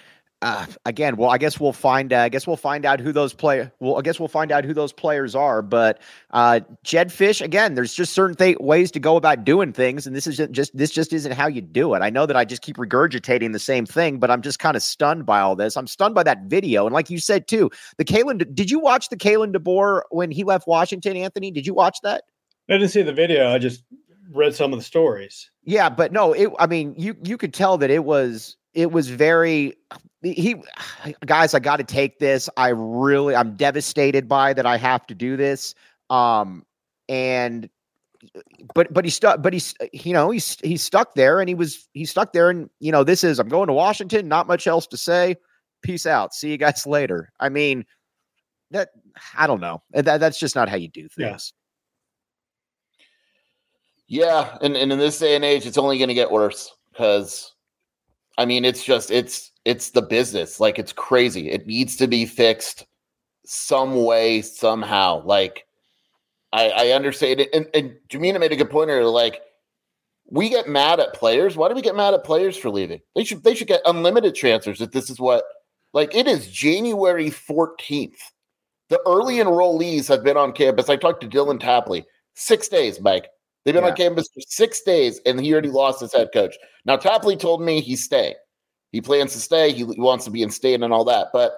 uh, 0.41 0.65
again, 0.85 1.15
well, 1.15 1.29
I 1.29 1.37
guess 1.37 1.59
we'll 1.59 1.73
find. 1.73 2.11
Uh, 2.11 2.19
I 2.19 2.29
guess 2.29 2.45
we'll 2.45 2.57
find 2.57 2.85
out 2.85 2.99
who 2.99 3.11
those 3.11 3.33
play. 3.33 3.71
Well, 3.79 3.97
I 3.97 4.01
guess 4.01 4.19
we'll 4.19 4.27
find 4.27 4.51
out 4.51 4.65
who 4.65 4.73
those 4.73 4.91
players 4.91 5.33
are. 5.33 5.61
But 5.61 6.01
uh, 6.31 6.59
Jedd 6.83 7.09
Fisch, 7.09 7.41
again, 7.41 7.73
there's 7.73 7.93
just 7.93 8.13
certain 8.13 8.35
th- 8.35 8.57
ways 8.59 8.91
to 8.91 8.99
go 8.99 9.15
about 9.15 9.43
doing 9.43 9.73
things, 9.73 10.05
and 10.05 10.15
this 10.15 10.27
is 10.27 10.37
just 10.51 10.75
this 10.77 10.91
just 10.91 11.13
isn't 11.13 11.31
how 11.31 11.47
you 11.47 11.61
do 11.61 11.93
it. 11.93 12.01
I 12.01 12.09
know 12.09 12.25
that 12.25 12.35
I 12.35 12.45
just 12.45 12.61
keep 12.61 12.77
regurgitating 12.77 13.53
the 13.53 13.59
same 13.59 13.85
thing, 13.85 14.19
but 14.19 14.29
I'm 14.29 14.41
just 14.41 14.59
kind 14.59 14.75
of 14.75 14.83
stunned 14.83 15.25
by 15.25 15.39
all 15.39 15.55
this. 15.55 15.77
I'm 15.77 15.87
stunned 15.87 16.15
by 16.15 16.23
that 16.23 16.43
video, 16.43 16.85
and 16.85 16.93
like 16.93 17.09
you 17.09 17.19
said 17.19 17.47
too, 17.47 17.71
the 17.97 18.05
Kalen. 18.05 18.53
Did 18.53 18.69
you 18.69 18.79
watch 18.79 19.09
the 19.09 19.17
Kalen 19.17 19.53
DeBoer 19.53 20.01
when 20.11 20.31
he 20.31 20.43
left 20.43 20.67
Washington, 20.67 21.15
Anthony? 21.15 21.49
Did 21.49 21.65
you 21.65 21.73
watch 21.73 21.97
that? 22.03 22.23
I 22.69 22.73
didn't 22.73 22.89
see 22.89 23.03
the 23.03 23.13
video. 23.13 23.49
I 23.51 23.57
just 23.57 23.83
read 24.31 24.53
some 24.53 24.73
of 24.73 24.79
the 24.79 24.85
stories. 24.85 25.49
Yeah, 25.63 25.89
but 25.89 26.11
no, 26.11 26.33
it. 26.33 26.49
I 26.59 26.67
mean, 26.67 26.93
you 26.97 27.15
you 27.23 27.37
could 27.37 27.53
tell 27.53 27.77
that 27.77 27.89
it 27.89 28.03
was 28.03 28.57
it 28.75 28.91
was 28.91 29.09
very 29.09 29.73
he 30.33 30.55
guys 31.25 31.53
i 31.53 31.59
got 31.59 31.77
to 31.77 31.83
take 31.83 32.19
this. 32.19 32.49
I 32.57 32.69
really 32.69 33.35
i'm 33.35 33.55
devastated 33.55 34.27
by 34.27 34.53
that 34.53 34.65
i 34.65 34.77
have 34.77 35.05
to 35.07 35.15
do 35.15 35.37
this. 35.37 35.75
Um 36.09 36.65
and 37.09 37.69
but 38.73 38.91
but 38.93 39.05
he 39.05 39.11
stuck 39.11 39.41
but 39.41 39.53
he's 39.53 39.75
you 39.93 40.13
know 40.13 40.31
he's 40.31 40.59
he's 40.61 40.83
stuck 40.83 41.15
there 41.15 41.39
and 41.39 41.49
he 41.49 41.55
was 41.55 41.87
he's 41.93 42.09
stuck 42.09 42.33
there 42.33 42.49
and 42.49 42.69
you 42.79 42.91
know 42.91 43.03
this 43.03 43.23
is 43.23 43.39
i'm 43.39 43.49
going 43.49 43.67
to 43.67 43.73
washington 43.73 44.27
not 44.27 44.47
much 44.47 44.67
else 44.67 44.87
to 44.87 44.97
say. 44.97 45.35
Peace 45.81 46.07
out. 46.07 46.33
See 46.33 46.49
you 46.49 46.57
guys 46.57 46.85
later. 46.87 47.31
I 47.39 47.49
mean 47.49 47.85
that 48.71 48.89
i 49.37 49.47
don't 49.47 49.61
know. 49.61 49.83
That 49.91 50.19
that's 50.19 50.39
just 50.39 50.55
not 50.55 50.69
how 50.69 50.77
you 50.77 50.87
do 50.87 51.07
things. 51.07 51.53
Yeah, 54.07 54.25
yeah 54.25 54.57
and, 54.61 54.75
and 54.75 54.91
in 54.91 54.99
this 54.99 55.19
day 55.19 55.35
and 55.35 55.45
age 55.45 55.65
it's 55.65 55.77
only 55.77 55.97
going 55.97 56.09
to 56.09 56.15
get 56.15 56.31
worse 56.31 56.73
because 56.91 57.54
I 58.37 58.45
mean, 58.45 58.65
it's 58.65 58.83
just 58.83 59.11
it's 59.11 59.51
it's 59.63 59.91
the 59.91 60.01
business. 60.01 60.59
Like 60.59 60.77
it's 60.79 60.93
crazy. 60.93 61.49
It 61.49 61.67
needs 61.67 61.95
to 61.97 62.07
be 62.07 62.25
fixed 62.25 62.85
some 63.45 64.03
way, 64.03 64.41
somehow. 64.41 65.23
Like 65.25 65.65
I, 66.53 66.69
I 66.69 66.87
understand 66.89 67.39
it. 67.39 67.49
And, 67.53 67.67
and 67.73 67.95
Gimino 68.09 68.39
made 68.39 68.51
a 68.51 68.55
good 68.55 68.69
point 68.69 68.89
earlier. 68.89 69.05
Like 69.05 69.41
we 70.29 70.49
get 70.49 70.67
mad 70.67 70.99
at 70.99 71.13
players. 71.13 71.55
Why 71.55 71.69
do 71.69 71.75
we 71.75 71.81
get 71.81 71.95
mad 71.95 72.13
at 72.13 72.23
players 72.23 72.57
for 72.57 72.69
leaving? 72.69 73.01
They 73.15 73.23
should 73.23 73.43
they 73.43 73.55
should 73.55 73.67
get 73.67 73.81
unlimited 73.85 74.35
transfers 74.35 74.81
if 74.81 74.91
this 74.91 75.09
is 75.09 75.19
what 75.19 75.43
like 75.93 76.13
it 76.15 76.27
is 76.27 76.47
January 76.47 77.29
14th. 77.29 78.19
The 78.89 78.99
early 79.07 79.37
enrollees 79.37 80.07
have 80.09 80.23
been 80.23 80.37
on 80.37 80.51
campus. 80.51 80.89
I 80.89 80.95
talked 80.95 81.21
to 81.21 81.27
Dylan 81.27 81.59
Tapley. 81.59 82.05
Six 82.35 82.67
days, 82.67 82.99
Mike. 82.99 83.29
They've 83.65 83.73
been 83.73 83.83
yeah. 83.83 83.89
on 83.89 83.95
campus 83.95 84.29
for 84.31 84.41
six 84.47 84.81
days, 84.81 85.19
and 85.25 85.41
he 85.41 85.51
already 85.51 85.69
mm-hmm. 85.69 85.77
lost 85.77 85.99
his 85.99 86.13
head 86.13 86.29
coach. 86.31 86.55
Now, 86.85 86.97
Tapley 86.97 87.35
told 87.35 87.61
me 87.61 87.81
he's 87.81 88.03
staying. 88.03 88.35
He 88.91 89.01
plans 89.01 89.33
to 89.33 89.39
stay. 89.39 89.73
He 89.73 89.83
wants 89.83 90.23
to 90.25 90.31
be 90.31 90.43
in 90.43 90.51
state 90.51 90.81
and 90.81 90.93
all 90.93 91.03
that. 91.05 91.27
But 91.33 91.51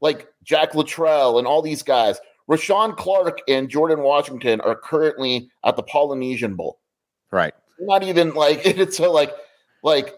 like 0.00 0.28
Jack 0.44 0.74
Luttrell 0.74 1.38
and 1.38 1.46
all 1.46 1.62
these 1.62 1.82
guys, 1.82 2.20
Rashawn 2.48 2.96
Clark 2.96 3.40
and 3.48 3.68
Jordan 3.68 4.02
Washington 4.02 4.60
are 4.60 4.76
currently 4.76 5.50
at 5.64 5.76
the 5.76 5.82
Polynesian 5.82 6.54
Bowl. 6.54 6.78
Right. 7.32 7.54
Not 7.80 8.02
even 8.02 8.34
like 8.34 8.60
it's 8.64 8.98
so 8.98 9.10
like 9.10 9.32
like 9.82 10.14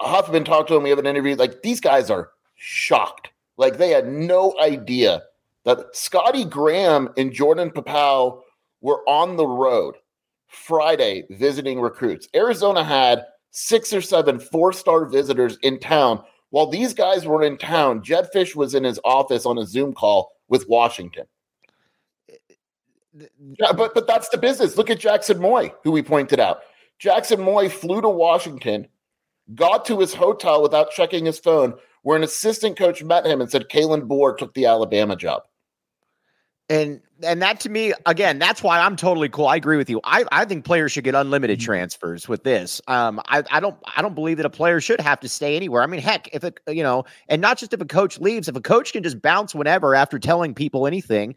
Huffman 0.00 0.44
talked 0.44 0.68
to 0.68 0.76
him. 0.76 0.82
We 0.82 0.90
have 0.90 0.98
an 0.98 1.06
interview. 1.06 1.36
Like 1.36 1.62
these 1.62 1.80
guys 1.80 2.10
are 2.10 2.30
shocked. 2.56 3.30
Like 3.56 3.78
they 3.78 3.90
had 3.90 4.08
no 4.08 4.54
idea 4.60 5.22
that 5.64 5.94
Scotty 5.96 6.44
Graham 6.44 7.08
and 7.16 7.32
Jordan 7.32 7.70
Pappoe 7.70 8.42
were 8.80 9.00
on 9.08 9.36
the 9.36 9.46
road 9.46 9.94
Friday 10.52 11.24
visiting 11.30 11.80
recruits. 11.80 12.28
Arizona 12.34 12.84
had 12.84 13.24
six 13.50 13.92
or 13.92 14.00
seven 14.00 14.38
four 14.38 14.72
star 14.72 15.06
visitors 15.06 15.58
in 15.62 15.80
town. 15.80 16.22
While 16.50 16.66
these 16.66 16.92
guys 16.92 17.24
were 17.24 17.42
in 17.42 17.56
town, 17.56 18.02
Jedd 18.02 18.28
Fisch 18.34 18.54
was 18.54 18.74
in 18.74 18.84
his 18.84 19.00
office 19.04 19.46
on 19.46 19.58
a 19.58 19.66
Zoom 19.66 19.94
call 19.94 20.32
with 20.48 20.68
Washington. 20.68 21.24
Yeah, 23.14 23.72
but 23.76 23.94
but 23.94 24.06
that's 24.06 24.28
the 24.28 24.38
business. 24.38 24.76
Look 24.76 24.90
at 24.90 25.00
Jackson 25.00 25.40
Moy, 25.40 25.72
who 25.82 25.90
we 25.90 26.02
pointed 26.02 26.40
out. 26.40 26.60
Jackson 26.98 27.40
Moy 27.40 27.68
flew 27.68 28.00
to 28.00 28.08
Washington, 28.08 28.86
got 29.54 29.84
to 29.86 29.98
his 29.98 30.14
hotel 30.14 30.62
without 30.62 30.90
checking 30.90 31.24
his 31.24 31.38
phone, 31.38 31.74
where 32.02 32.16
an 32.16 32.22
assistant 32.22 32.76
coach 32.78 33.02
met 33.02 33.26
him 33.26 33.40
and 33.40 33.50
said 33.50 33.68
Kalen 33.68 34.02
DeBoer 34.02 34.36
took 34.36 34.54
the 34.54 34.66
Alabama 34.66 35.16
job. 35.16 35.42
And 36.68 37.00
and 37.22 37.42
that 37.42 37.60
to 37.60 37.68
me, 37.68 37.92
again, 38.06 38.38
that's 38.38 38.62
why 38.62 38.80
I'm 38.80 38.96
totally 38.96 39.28
cool. 39.28 39.46
I 39.46 39.56
agree 39.56 39.76
with 39.76 39.90
you. 39.90 40.00
I, 40.04 40.24
I 40.32 40.44
think 40.44 40.64
players 40.64 40.92
should 40.92 41.04
get 41.04 41.14
unlimited 41.14 41.58
mm-hmm. 41.58 41.66
transfers 41.66 42.28
with 42.28 42.44
this. 42.44 42.80
Um, 42.88 43.20
I, 43.28 43.42
I 43.50 43.60
don't 43.60 43.76
I 43.96 44.02
don't 44.02 44.14
believe 44.14 44.38
that 44.38 44.46
a 44.46 44.50
player 44.50 44.80
should 44.80 45.00
have 45.00 45.20
to 45.20 45.28
stay 45.28 45.56
anywhere. 45.56 45.82
I 45.82 45.86
mean, 45.86 46.00
heck, 46.00 46.28
if 46.34 46.44
a 46.44 46.52
you 46.68 46.82
know, 46.82 47.04
and 47.28 47.40
not 47.40 47.58
just 47.58 47.72
if 47.72 47.80
a 47.80 47.84
coach 47.84 48.18
leaves, 48.18 48.48
if 48.48 48.56
a 48.56 48.60
coach 48.60 48.92
can 48.92 49.02
just 49.02 49.20
bounce 49.20 49.54
whenever 49.54 49.94
after 49.94 50.18
telling 50.18 50.54
people 50.54 50.86
anything, 50.86 51.34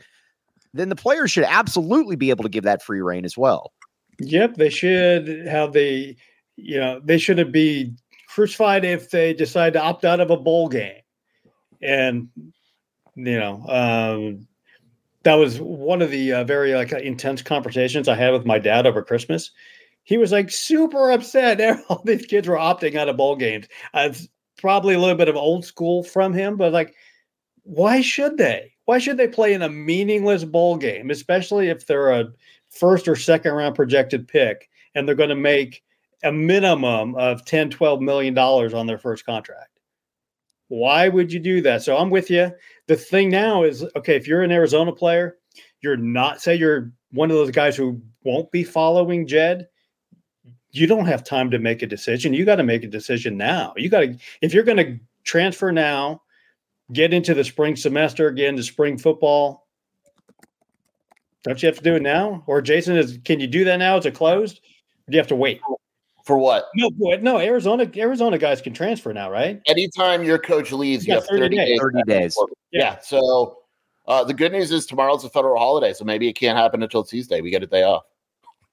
then 0.74 0.90
the 0.90 0.96
players 0.96 1.32
should 1.32 1.44
absolutely 1.46 2.16
be 2.16 2.30
able 2.30 2.44
to 2.44 2.50
give 2.50 2.64
that 2.64 2.82
free 2.82 3.02
reign 3.02 3.26
as 3.26 3.38
well. 3.38 3.74
Yep, 4.20 4.56
they 4.56 4.70
should 4.70 5.28
have 5.48 5.74
the 5.74 6.16
you 6.56 6.80
know, 6.80 7.02
they 7.04 7.18
shouldn't 7.18 7.52
be 7.52 7.94
crucified 8.30 8.86
if 8.86 9.10
they 9.10 9.34
decide 9.34 9.74
to 9.74 9.82
opt 9.82 10.06
out 10.06 10.20
of 10.20 10.32
a 10.32 10.38
bowl 10.38 10.70
game. 10.70 11.02
And 11.82 12.30
you 13.16 13.40
know, 13.40 13.66
um 13.68 14.48
that 15.26 15.34
was 15.36 15.60
one 15.60 16.04
of 16.04 16.12
the 16.12 16.32
uh, 16.32 16.44
very 16.44 16.76
like 16.76 16.92
intense 16.92 17.42
conversations 17.42 18.08
I 18.08 18.16
had 18.16 18.32
with 18.32 18.46
my 18.46 18.60
dad 18.60 18.86
over 18.86 19.02
Christmas. 19.02 19.50
He 20.04 20.18
was 20.18 20.32
like 20.32 20.52
super 20.52 21.12
upset. 21.12 21.60
All 21.90 22.04
these 22.06 22.28
kids 22.28 22.48
were 22.48 22.58
opting 22.58 22.96
out 22.96 23.10
of 23.10 23.18
bowl 23.18 23.36
games. 23.36 23.66
Uh, 23.96 24.10
it's 24.12 24.28
probably 24.60 24.94
a 24.94 25.00
little 25.00 25.16
bit 25.16 25.28
of 25.28 25.36
old 25.36 25.66
school 25.66 26.04
from 26.04 26.32
him, 26.32 26.58
but 26.58 26.72
like, 26.72 26.94
why 27.64 28.02
should 28.02 28.38
they? 28.38 28.72
Why 28.86 29.00
should 29.00 29.18
they 29.18 29.28
play 29.28 29.54
in 29.54 29.64
a 29.64 29.70
meaningless 29.70 30.44
bowl 30.44 30.78
game, 30.78 31.10
especially 31.10 31.70
if 31.70 31.88
they're 31.88 32.12
a 32.12 32.32
first 32.70 33.08
or 33.08 33.16
second 33.16 33.54
round 33.54 33.74
projected 33.74 34.28
pick 34.28 34.70
and 34.94 35.08
they're 35.08 35.16
going 35.16 35.30
to 35.30 35.36
make 35.36 35.84
a 36.24 36.32
minimum 36.32 37.16
of 37.16 37.44
10, 37.46 37.72
12 37.72 38.00
million 38.00 38.36
dollars 38.36 38.76
on 38.76 38.86
their 38.86 39.00
first 39.00 39.26
contract? 39.26 39.75
Why 40.68 41.10
would 41.10 41.32
you 41.32 41.40
do 41.40 41.62
that? 41.62 41.84
So 41.84 41.98
I'm 41.98 42.10
with 42.10 42.30
you. 42.30 42.52
The 42.88 42.96
thing 42.96 43.30
now 43.30 43.64
is 43.64 43.86
okay, 43.96 44.16
if 44.16 44.28
you're 44.28 44.42
an 44.42 44.52
Arizona 44.52 44.92
player, 44.92 45.38
you're 45.82 45.98
not, 45.98 46.42
say 46.42 46.56
you're 46.56 46.92
one 47.12 47.30
of 47.30 47.38
those 47.38 47.52
guys 47.52 47.76
who 47.76 48.02
won't 48.24 48.52
be 48.52 48.64
following 48.64 49.28
Jedd. 49.28 49.68
you 50.72 50.88
don't 50.88 51.06
have 51.06 51.24
time 51.24 51.52
to 51.52 51.60
make 51.60 51.82
a 51.84 51.88
decision. 51.88 52.34
You 52.34 52.46
got 52.46 52.56
to 52.56 52.64
make 52.64 52.84
a 52.84 52.88
decision 52.88 53.38
now. 53.38 53.74
You 53.78 53.90
got 53.90 54.02
to, 54.02 54.18
if 54.42 54.54
you're 54.54 54.64
going 54.64 54.78
to 54.78 55.00
transfer 55.24 55.72
now, 55.72 56.22
get 56.92 57.14
into 57.14 57.34
the 57.34 57.44
spring 57.44 57.76
semester 57.76 58.28
again, 58.28 58.56
to 58.58 58.64
spring 58.64 58.98
football, 58.98 59.68
don't 61.44 61.62
you 61.62 61.68
have 61.68 61.78
to 61.78 61.84
do 61.84 61.96
it 61.96 62.02
now? 62.02 62.44
Or 62.48 62.62
Jason, 62.62 62.98
is 62.98 63.20
can 63.24 63.40
you 63.40 63.48
do 63.48 63.64
that 63.66 63.78
now? 63.78 63.98
Is 63.98 64.06
it 64.06 64.16
closed? 64.16 64.62
do 65.10 65.16
you 65.16 65.20
have 65.20 65.28
to 65.28 65.36
wait? 65.36 65.62
For 66.26 66.40
what? 66.40 66.66
No, 66.76 66.90
no. 66.98 67.40
Arizona, 67.40 67.90
Arizona 67.96 68.40
guys 68.40 68.60
can 68.60 68.74
transfer 68.74 69.14
now, 69.14 69.30
right? 69.30 69.62
Anytime 69.68 70.24
your 70.24 70.40
coach 70.40 70.72
leaves, 70.72 71.06
you, 71.06 71.14
you 71.14 71.20
have 71.20 71.28
30, 71.28 71.56
30 71.56 71.56
days. 71.56 71.80
30 71.80 72.04
days. 72.08 72.38
Yeah. 72.72 72.80
yeah. 72.80 73.00
So 73.00 73.60
uh, 74.08 74.24
the 74.24 74.34
good 74.34 74.52
news 74.52 74.72
is 74.72 74.88
tomorrow's 74.88 75.24
a 75.24 75.30
federal 75.30 75.60
holiday, 75.60 75.94
so 75.94 76.04
maybe 76.04 76.28
it 76.28 76.34
can't 76.34 76.58
happen 76.58 76.82
until 76.82 77.04
Tuesday. 77.04 77.42
We 77.42 77.52
get 77.52 77.62
a 77.62 77.68
day 77.68 77.84
off. 77.84 78.06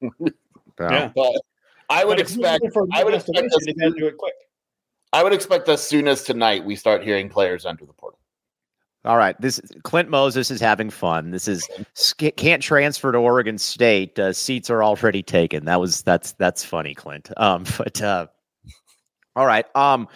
yeah. 0.00 1.10
But 1.14 1.42
I 1.90 2.06
would 2.06 2.16
but 2.16 2.20
expect. 2.20 2.64
I 2.92 3.04
would 3.04 3.12
expect. 3.12 3.52
Us, 3.52 3.64
to 3.66 3.94
do 3.98 4.06
it 4.06 4.16
quick. 4.16 4.34
I 5.12 5.22
would 5.22 5.34
expect 5.34 5.68
as 5.68 5.86
soon 5.86 6.08
as 6.08 6.22
tonight 6.22 6.64
we 6.64 6.74
start 6.74 7.04
hearing 7.04 7.28
players 7.28 7.66
enter 7.66 7.84
the 7.84 7.92
portal. 7.92 8.18
All 9.04 9.16
right, 9.16 9.38
this 9.40 9.60
Clint 9.82 10.08
Moses 10.10 10.50
is 10.52 10.60
having 10.60 10.88
fun. 10.88 11.32
This 11.32 11.48
is 11.48 11.68
can't 12.36 12.62
transfer 12.62 13.10
to 13.10 13.18
Oregon 13.18 13.58
State. 13.58 14.16
Uh, 14.16 14.32
seats 14.32 14.70
are 14.70 14.84
already 14.84 15.24
taken. 15.24 15.64
That 15.64 15.80
was 15.80 16.02
that's 16.02 16.32
that's 16.34 16.64
funny, 16.64 16.94
Clint. 16.94 17.30
Um, 17.36 17.64
but 17.78 18.00
uh, 18.00 18.28
all 19.34 19.46
right. 19.46 19.66
Um, 19.74 20.06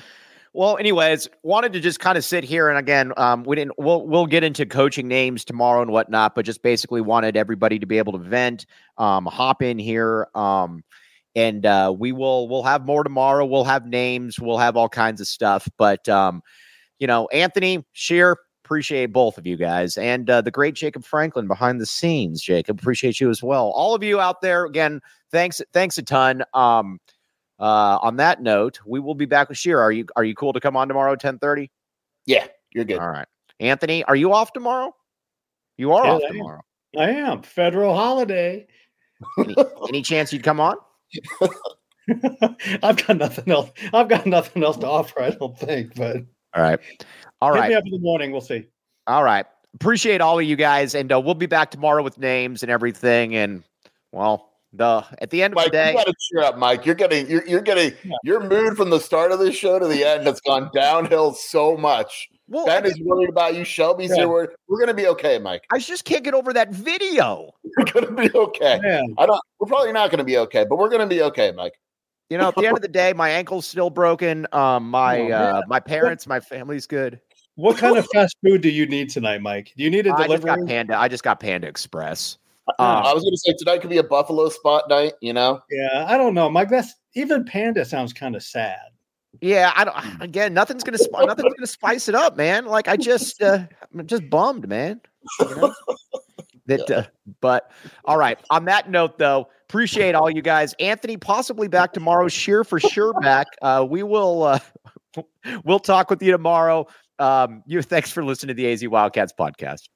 well, 0.52 0.78
anyways, 0.78 1.28
wanted 1.42 1.72
to 1.72 1.80
just 1.80 1.98
kind 1.98 2.16
of 2.16 2.24
sit 2.24 2.44
here 2.44 2.68
and 2.68 2.78
again, 2.78 3.12
um, 3.16 3.42
we 3.42 3.56
didn't. 3.56 3.72
We'll 3.76 4.06
we'll 4.06 4.26
get 4.26 4.44
into 4.44 4.64
coaching 4.64 5.08
names 5.08 5.44
tomorrow 5.44 5.82
and 5.82 5.90
whatnot, 5.90 6.36
but 6.36 6.44
just 6.44 6.62
basically 6.62 7.00
wanted 7.00 7.36
everybody 7.36 7.80
to 7.80 7.86
be 7.86 7.98
able 7.98 8.12
to 8.12 8.18
vent, 8.18 8.66
um, 8.98 9.26
hop 9.26 9.62
in 9.62 9.80
here, 9.80 10.28
um, 10.36 10.84
and 11.34 11.66
uh, 11.66 11.92
we 11.96 12.12
will 12.12 12.48
we'll 12.48 12.62
have 12.62 12.86
more 12.86 13.02
tomorrow. 13.02 13.44
We'll 13.44 13.64
have 13.64 13.84
names. 13.84 14.38
We'll 14.38 14.58
have 14.58 14.76
all 14.76 14.88
kinds 14.88 15.20
of 15.20 15.26
stuff, 15.26 15.68
but 15.76 16.08
um, 16.08 16.40
you 17.00 17.08
know, 17.08 17.26
Anthony 17.32 17.84
Scheer 17.92 18.38
Appreciate 18.66 19.12
both 19.12 19.38
of 19.38 19.46
you 19.46 19.56
guys 19.56 19.96
and 19.96 20.28
uh, 20.28 20.40
the 20.40 20.50
great 20.50 20.74
Jacob 20.74 21.04
Franklin 21.04 21.46
behind 21.46 21.80
the 21.80 21.86
scenes. 21.86 22.42
Jacob, 22.42 22.80
appreciate 22.80 23.20
you 23.20 23.30
as 23.30 23.40
well. 23.40 23.68
All 23.68 23.94
of 23.94 24.02
you 24.02 24.18
out 24.18 24.40
there, 24.40 24.64
again, 24.64 25.00
thanks, 25.30 25.62
thanks 25.72 25.98
a 25.98 26.02
ton. 26.02 26.42
Um, 26.52 26.98
uh, 27.60 27.98
on 28.02 28.16
that 28.16 28.42
note, 28.42 28.80
we 28.84 28.98
will 28.98 29.14
be 29.14 29.24
back 29.24 29.48
with 29.48 29.56
Scheer. 29.56 29.78
Are 29.78 29.92
you 29.92 30.04
are 30.16 30.24
you 30.24 30.34
cool 30.34 30.52
to 30.52 30.58
come 30.58 30.76
on 30.76 30.88
tomorrow, 30.88 31.14
ten 31.14 31.38
thirty? 31.38 31.70
Yeah, 32.26 32.48
you're 32.74 32.84
good. 32.84 32.98
All 32.98 33.08
right, 33.08 33.28
Anthony, 33.60 34.02
are 34.02 34.16
you 34.16 34.32
off 34.32 34.52
tomorrow? 34.52 34.92
You 35.76 35.92
are 35.92 36.04
yeah, 36.04 36.12
off 36.14 36.22
I 36.24 36.32
tomorrow. 36.32 36.62
Am. 36.96 37.00
I 37.00 37.10
am 37.10 37.42
federal 37.42 37.94
holiday. 37.94 38.66
Any, 39.38 39.54
any 39.88 40.02
chance 40.02 40.32
you'd 40.32 40.42
come 40.42 40.58
on? 40.58 40.74
I've 42.82 43.06
got 43.06 43.16
nothing 43.16 43.52
else. 43.52 43.70
I've 43.92 44.08
got 44.08 44.26
nothing 44.26 44.64
else 44.64 44.76
to 44.78 44.88
offer. 44.88 45.22
I 45.22 45.30
don't 45.30 45.56
think, 45.56 45.94
but 45.94 46.24
All 46.56 46.62
right. 46.62 46.80
All 47.42 47.54
Hit 47.54 47.68
me 47.68 47.74
up 47.74 47.84
in 47.84 47.92
the 47.92 47.98
morning. 47.98 48.32
We'll 48.32 48.40
see. 48.40 48.66
All 49.06 49.22
right. 49.22 49.44
Appreciate 49.74 50.20
all 50.22 50.38
of 50.38 50.44
you 50.44 50.56
guys, 50.56 50.94
and 50.94 51.12
uh, 51.12 51.20
we'll 51.20 51.34
be 51.34 51.46
back 51.46 51.70
tomorrow 51.70 52.02
with 52.02 52.16
names 52.18 52.62
and 52.62 52.72
everything. 52.72 53.36
And 53.36 53.62
well, 54.10 54.52
the 54.72 55.04
at 55.18 55.28
the 55.30 55.42
end 55.42 55.54
of 55.56 55.62
the 55.62 55.70
day, 55.70 55.90
you 55.90 55.98
got 55.98 56.06
to 56.06 56.14
cheer 56.18 56.42
up, 56.42 56.56
Mike. 56.56 56.86
You're 56.86 56.94
getting 56.94 57.28
you're, 57.28 57.46
you're 57.46 57.60
getting 57.60 57.92
Yeah. 58.02 58.16
your 58.24 58.40
mood 58.48 58.76
from 58.76 58.88
the 58.88 58.98
start 58.98 59.32
of 59.32 59.38
the 59.38 59.52
show 59.52 59.78
to 59.78 59.86
the 59.86 60.02
end 60.02 60.26
has 60.26 60.40
gone 60.40 60.70
downhill 60.74 61.34
so 61.34 61.76
much. 61.76 62.28
well, 62.48 62.64
Ben 62.64 62.86
is 62.86 62.98
worried 63.02 63.28
about 63.28 63.54
you. 63.54 63.64
Shelby's 63.64 64.10
Yeah. 64.10 64.16
here. 64.20 64.28
We're, 64.28 64.48
we're 64.66 64.80
gonna 64.80 64.94
be 64.94 65.06
okay, 65.08 65.38
Mike. 65.38 65.66
I 65.70 65.78
just 65.78 66.06
can't 66.06 66.24
get 66.24 66.32
over 66.32 66.54
that 66.54 66.70
video. 66.70 67.52
We're 67.76 67.84
gonna 67.84 68.12
be 68.12 68.30
okay. 68.34 68.80
Man, 68.82 69.14
I 69.18 69.26
don't. 69.26 69.40
We're 69.60 69.68
probably 69.68 69.92
not 69.92 70.10
gonna 70.10 70.24
be 70.24 70.38
okay, 70.38 70.64
but 70.66 70.78
we're 70.78 70.88
gonna 70.88 71.06
be 71.06 71.20
okay, 71.20 71.52
Mike. 71.52 71.74
You 72.30 72.38
know, 72.38 72.48
at 72.48 72.56
the 72.56 72.66
end 72.66 72.76
of 72.76 72.82
the 72.82 72.88
day, 72.88 73.12
my 73.12 73.30
ankle's 73.30 73.66
still 73.66 73.90
broken. 73.90 74.46
Um, 74.52 74.90
my 74.90 75.20
Oh, 75.20 75.30
uh, 75.30 75.62
my 75.68 75.78
parents, 75.78 76.26
my 76.26 76.40
family's 76.40 76.86
good. 76.86 77.20
what 77.54 77.76
kind 77.78 77.96
of 77.96 78.06
fast 78.12 78.36
food 78.44 78.62
do 78.62 78.68
you 78.68 78.86
need 78.86 79.10
tonight, 79.10 79.42
Mike? 79.42 79.72
Do 79.76 79.84
you 79.84 79.90
need 79.90 80.06
a 80.06 80.12
I 80.12 80.26
just 80.26 80.42
got 80.42 80.56
delivery? 80.56 80.66
Panda. 80.66 80.98
I 80.98 81.08
just 81.08 81.22
got 81.22 81.38
Panda 81.38 81.68
Express. 81.68 82.38
Uh, 82.80 83.02
I 83.06 83.14
was 83.14 83.22
gonna 83.22 83.36
say 83.36 83.54
tonight 83.56 83.80
could 83.80 83.90
be 83.90 83.98
a 83.98 84.02
Buffalo 84.02 84.48
spot 84.48 84.88
night. 84.88 85.12
You 85.20 85.32
know, 85.32 85.60
yeah, 85.70 86.04
I 86.08 86.18
don't 86.18 86.34
know, 86.34 86.50
Mike. 86.50 86.68
That's 86.68 86.94
even 87.14 87.44
Panda 87.44 87.84
sounds 87.84 88.12
kind 88.12 88.34
of 88.34 88.42
sad. 88.42 88.80
Yeah, 89.40 89.72
I 89.76 89.84
don't. 89.84 89.96
Again, 90.22 90.52
nothing's 90.52 90.82
gonna 90.82 90.98
sp- 90.98 91.26
nothing's 91.26 91.54
gonna 91.54 91.66
spice 91.66 92.08
it 92.08 92.14
up, 92.14 92.36
man. 92.36 92.66
Like 92.66 92.88
I 92.88 92.96
just, 92.96 93.40
uh, 93.40 93.66
I'm 93.94 94.06
just 94.06 94.28
bummed, 94.28 94.68
man. 94.68 95.00
You 95.40 95.56
know? 95.56 95.74
that, 96.66 96.90
uh, 96.90 97.04
but 97.40 97.70
all 98.04 98.18
right. 98.18 98.38
On 98.50 98.64
that 98.64 98.90
note, 98.90 99.18
though, 99.18 99.48
appreciate 99.68 100.14
all 100.14 100.30
you 100.30 100.42
guys. 100.42 100.74
Anthony, 100.80 101.16
possibly 101.16 101.68
back 101.68 101.92
tomorrow. 101.92 102.28
Scheer 102.28 102.64
for 102.64 102.80
sure 102.80 103.12
back. 103.20 103.46
Uh, 103.62 103.86
we 103.88 104.02
will. 104.02 104.42
Uh, 104.44 104.58
we'll 105.64 105.78
talk 105.78 106.10
with 106.10 106.22
you 106.22 106.32
tomorrow. 106.32 106.86
Um, 107.18 107.62
you. 107.66 107.82
Thanks 107.82 108.10
for 108.10 108.24
listening 108.24 108.54
to 108.56 108.62
the 108.62 108.70
AZ 108.72 108.86
Wildcats 108.86 109.32
podcast. 109.38 109.88